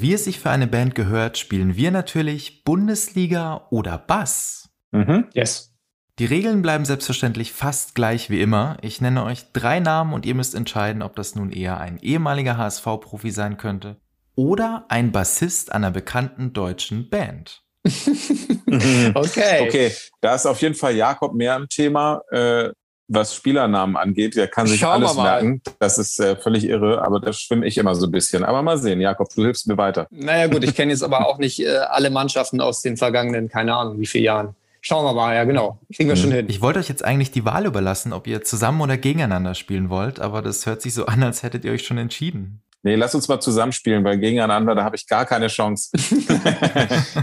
wie 0.00 0.14
es 0.14 0.24
sich 0.24 0.40
für 0.40 0.50
eine 0.50 0.66
Band 0.66 0.96
gehört, 0.96 1.38
spielen 1.38 1.76
wir 1.76 1.92
natürlich 1.92 2.64
Bundesliga 2.64 3.68
oder 3.70 3.98
Bass. 3.98 4.68
Mhm. 4.90 5.26
Yes. 5.32 5.76
Die 6.18 6.24
Regeln 6.24 6.60
bleiben 6.60 6.84
selbstverständlich 6.84 7.52
fast 7.52 7.94
gleich 7.94 8.28
wie 8.28 8.42
immer. 8.42 8.76
Ich 8.82 9.00
nenne 9.00 9.22
euch 9.22 9.52
drei 9.52 9.78
Namen 9.78 10.12
und 10.12 10.26
ihr 10.26 10.34
müsst 10.34 10.56
entscheiden, 10.56 11.02
ob 11.02 11.14
das 11.14 11.36
nun 11.36 11.52
eher 11.52 11.78
ein 11.78 11.98
ehemaliger 11.98 12.56
HSV-Profi 12.56 13.30
sein 13.30 13.56
könnte 13.56 14.01
oder 14.34 14.86
ein 14.88 15.12
Bassist 15.12 15.72
einer 15.72 15.90
bekannten 15.90 16.52
deutschen 16.52 17.10
Band. 17.10 17.62
okay. 17.84 19.66
Okay, 19.66 19.92
da 20.20 20.34
ist 20.34 20.46
auf 20.46 20.60
jeden 20.62 20.74
Fall 20.74 20.94
Jakob 20.94 21.34
mehr 21.34 21.56
im 21.56 21.68
Thema. 21.68 22.22
Äh, 22.30 22.70
was 23.08 23.34
Spielernamen 23.34 23.96
angeht, 23.96 24.36
der 24.36 24.48
kann 24.48 24.66
sich 24.66 24.80
Schauen 24.80 25.02
alles 25.02 25.16
merken. 25.16 25.60
Das 25.78 25.98
ist 25.98 26.18
äh, 26.18 26.36
völlig 26.36 26.64
irre, 26.64 27.02
aber 27.02 27.20
da 27.20 27.32
schwimme 27.32 27.66
ich 27.66 27.76
immer 27.76 27.94
so 27.94 28.06
ein 28.06 28.10
bisschen. 28.10 28.44
Aber 28.44 28.62
mal 28.62 28.78
sehen, 28.78 29.00
Jakob, 29.00 29.28
du 29.34 29.44
hilfst 29.44 29.66
mir 29.66 29.76
weiter. 29.76 30.06
Naja 30.10 30.46
gut, 30.46 30.64
ich 30.64 30.74
kenne 30.76 30.92
jetzt 30.92 31.02
aber 31.02 31.26
auch 31.26 31.38
nicht 31.38 31.60
äh, 31.60 31.76
alle 31.76 32.10
Mannschaften 32.10 32.60
aus 32.60 32.80
den 32.80 32.96
vergangenen, 32.96 33.48
keine 33.48 33.74
Ahnung, 33.74 34.00
wie 34.00 34.06
viele 34.06 34.24
Jahren. 34.24 34.54
Schauen 34.80 35.04
wir 35.04 35.12
mal, 35.12 35.34
ja 35.34 35.44
genau. 35.44 35.78
Kriegen 35.94 36.08
wir 36.08 36.16
schon 36.16 36.32
hin. 36.32 36.46
Ich 36.48 36.60
wollte 36.60 36.80
euch 36.80 36.88
jetzt 36.88 37.04
eigentlich 37.04 37.30
die 37.30 37.44
Wahl 37.44 37.66
überlassen, 37.66 38.12
ob 38.12 38.26
ihr 38.26 38.42
zusammen 38.42 38.80
oder 38.80 38.96
gegeneinander 38.96 39.54
spielen 39.54 39.90
wollt, 39.90 40.18
aber 40.18 40.42
das 40.42 40.66
hört 40.66 40.82
sich 40.82 40.92
so 40.92 41.06
an, 41.06 41.22
als 41.22 41.44
hättet 41.44 41.64
ihr 41.64 41.72
euch 41.72 41.84
schon 41.86 41.98
entschieden. 41.98 42.61
Nee, 42.84 42.96
lass 42.96 43.14
uns 43.14 43.28
mal 43.28 43.40
zusammenspielen, 43.40 44.02
weil 44.02 44.18
gegeneinander, 44.18 44.74
da 44.74 44.82
habe 44.82 44.96
ich 44.96 45.06
gar 45.06 45.24
keine 45.24 45.46
Chance. 45.46 45.90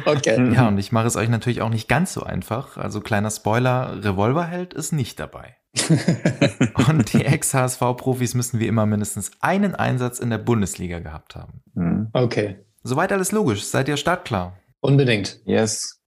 Okay. 0.05 0.51
Ja, 0.53 0.67
und 0.67 0.77
ich 0.77 0.91
mache 0.91 1.07
es 1.07 1.15
euch 1.15 1.29
natürlich 1.29 1.61
auch 1.61 1.69
nicht 1.69 1.87
ganz 1.87 2.13
so 2.13 2.23
einfach. 2.23 2.77
Also 2.77 3.01
kleiner 3.01 3.29
Spoiler, 3.29 4.03
Revolverheld 4.03 4.73
ist 4.73 4.91
nicht 4.91 5.19
dabei. 5.19 5.55
und 6.87 7.13
die 7.13 7.25
Ex-HSV-Profis 7.25 8.33
müssen 8.33 8.59
wie 8.59 8.67
immer 8.67 8.85
mindestens 8.85 9.31
einen 9.41 9.75
Einsatz 9.75 10.19
in 10.19 10.29
der 10.29 10.37
Bundesliga 10.37 10.99
gehabt 10.99 11.35
haben. 11.35 11.61
Hm. 11.75 12.09
Okay. 12.13 12.65
Soweit 12.83 13.11
alles 13.11 13.31
logisch. 13.31 13.63
Seid 13.63 13.87
ihr 13.87 13.97
startklar? 13.97 14.57
Unbedingt. 14.79 15.41
Yes. 15.45 16.01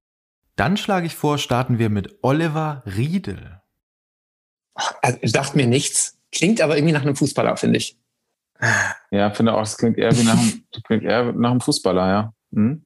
Dann 0.57 0.77
schlage 0.77 1.07
ich 1.07 1.15
vor, 1.15 1.38
starten 1.38 1.79
wir 1.79 1.91
mit 1.91 2.19
Oliver 2.23 2.83
Riedel. 2.87 3.61
Also, 5.03 5.19
sagt 5.23 5.55
mir 5.55 5.67
nichts. 5.67 6.19
Klingt 6.33 6.61
aber 6.61 6.77
irgendwie 6.77 6.93
nach 6.95 7.03
einem 7.03 7.17
Fußballer, 7.17 7.57
finde 7.57 7.79
ich. 7.79 7.99
Ja, 9.11 9.31
finde 9.31 9.55
auch, 9.55 9.62
es 9.62 9.77
klingt 9.77 9.98
eher 9.98 10.16
wie 10.16 10.25
nach 10.25 10.38
einem, 10.38 10.64
klingt 10.85 11.03
eher 11.03 11.33
nach 11.33 11.51
einem 11.51 11.61
Fußballer, 11.61 12.09
ja. 12.09 12.33
Hm? 12.55 12.85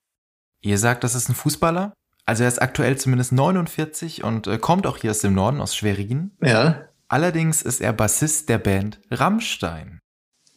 Ihr 0.62 0.78
sagt, 0.78 1.04
das 1.04 1.14
ist 1.14 1.28
ein 1.28 1.34
Fußballer? 1.34 1.92
Also 2.24 2.42
er 2.42 2.48
ist 2.48 2.60
aktuell 2.60 2.96
zumindest 2.96 3.32
49 3.32 4.24
und 4.24 4.46
äh, 4.46 4.58
kommt 4.58 4.86
auch 4.86 4.96
hier 4.96 5.12
aus 5.12 5.20
dem 5.20 5.34
Norden, 5.34 5.60
aus 5.60 5.76
Schwerin. 5.76 6.32
Ja. 6.42 6.88
Allerdings 7.08 7.62
ist 7.62 7.80
er 7.80 7.92
Bassist 7.92 8.48
der 8.48 8.58
Band 8.58 9.00
Rammstein. 9.10 10.00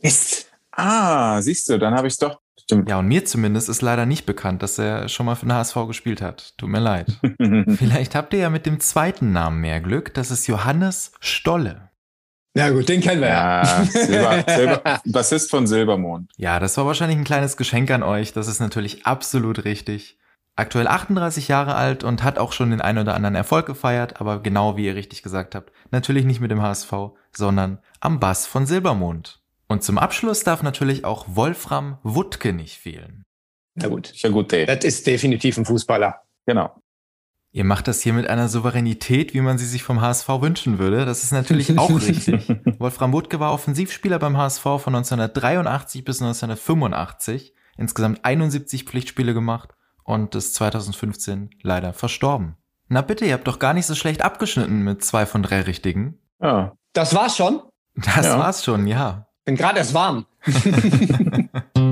Mist. 0.02 0.52
Ah, 0.72 1.42
siehst 1.42 1.70
du, 1.70 1.78
dann 1.78 1.94
habe 1.94 2.08
ich 2.08 2.14
es 2.14 2.18
doch. 2.18 2.40
Stimmt. 2.60 2.90
Ja, 2.90 3.00
und 3.00 3.08
mir 3.08 3.26
zumindest 3.26 3.70
ist 3.70 3.82
leider 3.82 4.06
nicht 4.06 4.26
bekannt, 4.26 4.64
dass 4.64 4.78
er 4.78 5.10
schon 5.10 5.26
mal 5.26 5.36
für 5.36 5.46
den 5.46 5.54
HSV 5.54 5.76
gespielt 5.88 6.22
hat. 6.22 6.58
Tut 6.58 6.70
mir 6.70 6.80
leid. 6.80 7.20
Vielleicht 7.78 8.16
habt 8.16 8.34
ihr 8.34 8.40
ja 8.40 8.50
mit 8.50 8.66
dem 8.66 8.80
zweiten 8.80 9.32
Namen 9.32 9.62
mehr 9.62 9.82
Glück. 9.82 10.14
Das 10.14 10.32
ist 10.32 10.48
Johannes 10.48 11.12
Stolle. 11.20 11.89
Ja 12.56 12.70
gut, 12.72 12.90
den 12.90 13.02
kennen 13.02 13.22
wir 13.22 13.30
ja. 13.30 13.64
ja, 13.64 13.86
Silber, 13.86 14.44
Silber, 14.56 15.02
Bassist 15.06 15.52
von 15.52 15.68
Silbermond. 15.68 16.32
Ja, 16.38 16.60
das 16.60 16.78
war 16.78 16.86
wahrscheinlich 16.86 17.18
ein 17.18 17.24
kleines 17.24 17.58
Geschenk 17.58 17.92
an 17.92 18.04
euch. 18.04 18.34
Das 18.34 18.48
ist 18.48 18.60
natürlich 18.60 19.06
absolut 19.06 19.66
richtig. 19.66 20.18
Aktuell 20.56 20.88
38 20.88 21.48
Jahre 21.48 21.76
alt 21.76 22.04
und 22.04 22.24
hat 22.24 22.38
auch 22.38 22.52
schon 22.52 22.72
den 22.72 22.82
ein 22.82 22.98
oder 22.98 23.14
anderen 23.14 23.36
Erfolg 23.36 23.66
gefeiert, 23.66 24.20
aber 24.20 24.42
genau 24.42 24.76
wie 24.76 24.88
ihr 24.88 24.96
richtig 24.96 25.24
gesagt 25.24 25.56
habt, 25.56 25.72
natürlich 25.92 26.26
nicht 26.26 26.42
mit 26.42 26.52
dem 26.52 26.62
HSV, 26.62 26.92
sondern 27.32 27.80
am 28.02 28.20
Bass 28.20 28.46
von 28.46 28.66
Silbermond. 28.66 29.42
Und 29.68 29.84
zum 29.84 29.98
Abschluss 29.98 30.44
darf 30.44 30.64
natürlich 30.64 31.06
auch 31.06 31.28
Wolfram 31.30 32.00
Wuttke 32.04 32.52
nicht 32.52 32.78
fehlen. 32.78 33.24
Na 33.76 33.88
gut. 33.88 34.12
Ja, 34.16 34.30
gut, 34.30 34.52
ey. 34.52 34.66
Das 34.66 34.84
ist 34.84 35.08
definitiv 35.08 35.58
ein 35.58 35.66
Fußballer. 35.66 36.24
Genau. 36.46 36.76
Ihr 37.52 37.64
macht 37.64 37.88
das 37.88 38.02
hier 38.02 38.14
mit 38.14 38.30
einer 38.30 38.48
Souveränität, 38.48 39.34
wie 39.34 39.42
man 39.42 39.58
sie 39.58 39.66
sich 39.66 39.82
vom 39.82 40.02
HSV 40.02 40.28
wünschen 40.40 40.78
würde. 40.78 41.06
Das 41.06 41.24
ist 41.24 41.32
natürlich 41.32 41.78
auch 41.80 41.90
richtig. 41.90 42.48
Wolfram 42.78 43.12
Wuttke 43.12 43.40
war 43.40 43.54
Offensivspieler 43.54 44.20
beim 44.20 44.38
HSV 44.38 44.62
von 44.62 44.94
1983 44.96 46.04
bis 46.06 46.22
1985, 46.22 47.54
insgesamt 47.78 48.24
71 48.24 48.84
Pflichtspiele 48.84 49.34
gemacht 49.34 49.70
und 50.04 50.36
ist 50.36 50.54
2015 50.56 51.50
leider 51.64 51.94
verstorben. 51.94 52.56
Na 52.88 53.02
bitte, 53.02 53.26
ihr 53.26 53.34
habt 53.34 53.48
doch 53.48 53.60
gar 53.60 53.74
nicht 53.74 53.86
so 53.88 53.96
schlecht 53.96 54.22
abgeschnitten 54.22 54.84
mit 54.84 55.04
zwei 55.04 55.26
von 55.26 55.42
drei 55.42 55.62
Richtigen. 55.62 56.20
Ja. 56.42 56.74
Das 56.94 57.16
war's 57.16 57.36
schon. 57.36 57.62
Das 57.96 58.26
Ja. 58.26 58.38
war's 58.40 58.64
schon, 58.64 58.86
ja. 58.88 59.28
Bin 59.46 59.56
gerade 59.56 59.80
erst 59.80 59.94
warm. 59.96 60.26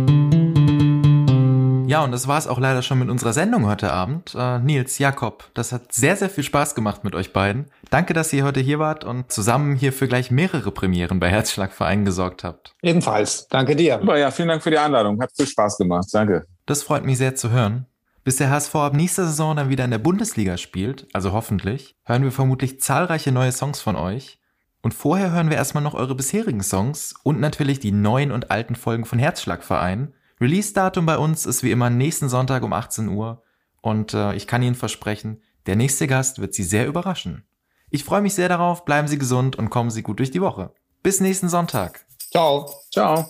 Und 2.08 2.14
das 2.14 2.30
war's 2.30 2.48
auch 2.48 2.58
leider 2.58 2.84
schon 2.84 3.00
mit 3.00 3.10
unserer 3.10 3.34
Sendung 3.34 3.66
heute 3.66 3.92
Abend. 3.92 4.34
Äh, 4.34 4.60
Nils, 4.60 4.98
Jakob, 4.98 5.50
das 5.54 5.74
hat 5.74 5.92
sehr, 5.92 6.16
sehr 6.16 6.30
viel 6.30 6.46
Spaß 6.46 6.74
gemacht 6.74 7.04
mit 7.04 7.16
euch 7.16 7.34
beiden. 7.34 7.66
Danke, 7.90 8.14
dass 8.14 8.32
ihr 8.32 8.46
heute 8.46 8.62
hier 8.62 8.80
wart 8.80 9.04
und 9.04 9.30
zusammen 9.30 9.76
hier 9.76 9.92
für 9.92 10.08
gleich 10.08 10.32
mehrere 10.32 10.72
Premieren 10.72 11.20
bei 11.20 11.28
Herzschlagverein 11.28 12.06
gesorgt 12.06 12.46
habt. 12.46 12.74
Ebenfalls. 12.82 13.50
Danke 13.50 13.76
dir. 13.76 13.96
Aber 13.96 14.18
ja, 14.18 14.32
vielen 14.32 14.48
Dank 14.48 14.64
für 14.64 14.72
die 14.72 14.78
Einladung. 14.78 15.22
Hat 15.22 15.32
viel 15.36 15.48
Spaß 15.48 15.80
gemacht. 15.80 16.08
Danke. 16.14 16.46
Das 16.66 16.82
freut 16.82 17.04
mich 17.04 17.18
sehr 17.18 17.36
zu 17.36 17.50
hören. 17.50 17.88
Bis 18.24 18.38
der 18.38 18.52
HSV 18.52 18.74
ab 18.76 18.94
nächster 18.94 19.26
Saison 19.26 19.58
dann 19.58 19.68
wieder 19.68 19.84
in 19.84 19.92
der 19.92 19.98
Bundesliga 19.98 20.56
spielt, 20.56 21.08
also 21.12 21.34
hoffentlich, 21.34 21.98
hören 22.06 22.24
wir 22.24 22.32
vermutlich 22.32 22.80
zahlreiche 22.80 23.34
neue 23.34 23.52
Songs 23.52 23.82
von 23.82 23.98
euch. 23.98 24.40
Und 24.82 24.94
vorher 24.94 25.32
hören 25.32 25.50
wir 25.50 25.58
erstmal 25.58 25.84
noch 25.84 25.94
eure 25.94 26.16
bisherigen 26.16 26.64
Songs 26.64 27.16
und 27.24 27.42
natürlich 27.42 27.82
die 27.82 27.92
neuen 27.92 28.32
und 28.32 28.50
alten 28.50 28.76
Folgen 28.76 29.04
von 29.04 29.20
Herzschlagverein. 29.20 30.14
Release-Datum 30.40 31.06
bei 31.06 31.18
uns 31.18 31.46
ist 31.46 31.64
wie 31.64 31.72
immer 31.72 31.90
nächsten 31.90 32.30
Sonntag 32.30 32.64
um 32.64 32.74
18 32.74 33.10
Uhr. 33.10 33.44
Und 33.82 34.14
äh, 34.14 34.34
ich 34.36 34.48
kann 34.48 34.64
Ihnen 34.64 34.76
versprechen, 34.76 35.42
der 35.66 35.76
nächste 35.76 36.08
Gast 36.08 36.40
wird 36.40 36.54
Sie 36.54 36.64
sehr 36.64 36.88
überraschen. 36.88 37.46
Ich 37.90 38.04
freue 38.04 38.22
mich 38.22 38.34
sehr 38.34 38.50
darauf, 38.50 38.86
bleiben 38.86 39.08
Sie 39.08 39.18
gesund 39.18 39.56
und 39.56 39.70
kommen 39.70 39.90
Sie 39.90 40.04
gut 40.04 40.20
durch 40.20 40.32
die 40.32 40.42
Woche. 40.42 40.74
Bis 41.04 41.22
nächsten 41.22 41.50
Sonntag. 41.50 42.06
Ciao. 42.32 42.70
Ciao. 42.92 43.30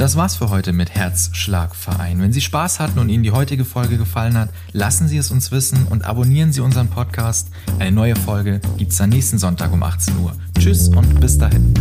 Das 0.00 0.16
war's 0.16 0.36
für 0.36 0.48
heute 0.48 0.72
mit 0.72 0.94
Herzschlagverein. 0.94 2.22
Wenn 2.22 2.32
Sie 2.32 2.40
Spaß 2.40 2.80
hatten 2.80 2.98
und 2.98 3.10
Ihnen 3.10 3.22
die 3.22 3.32
heutige 3.32 3.66
Folge 3.66 3.98
gefallen 3.98 4.38
hat, 4.38 4.48
lassen 4.72 5.08
Sie 5.08 5.18
es 5.18 5.30
uns 5.30 5.50
wissen 5.50 5.86
und 5.90 6.06
abonnieren 6.06 6.54
Sie 6.54 6.62
unseren 6.62 6.88
Podcast. 6.88 7.48
Eine 7.78 7.92
neue 7.92 8.16
Folge 8.16 8.60
gibt's 8.78 8.96
dann 8.96 9.10
nächsten 9.10 9.38
Sonntag 9.38 9.72
um 9.72 9.82
18 9.82 10.16
Uhr. 10.16 10.34
Tschüss 10.58 10.88
und 10.88 11.20
bis 11.20 11.36
dahin. 11.36 11.74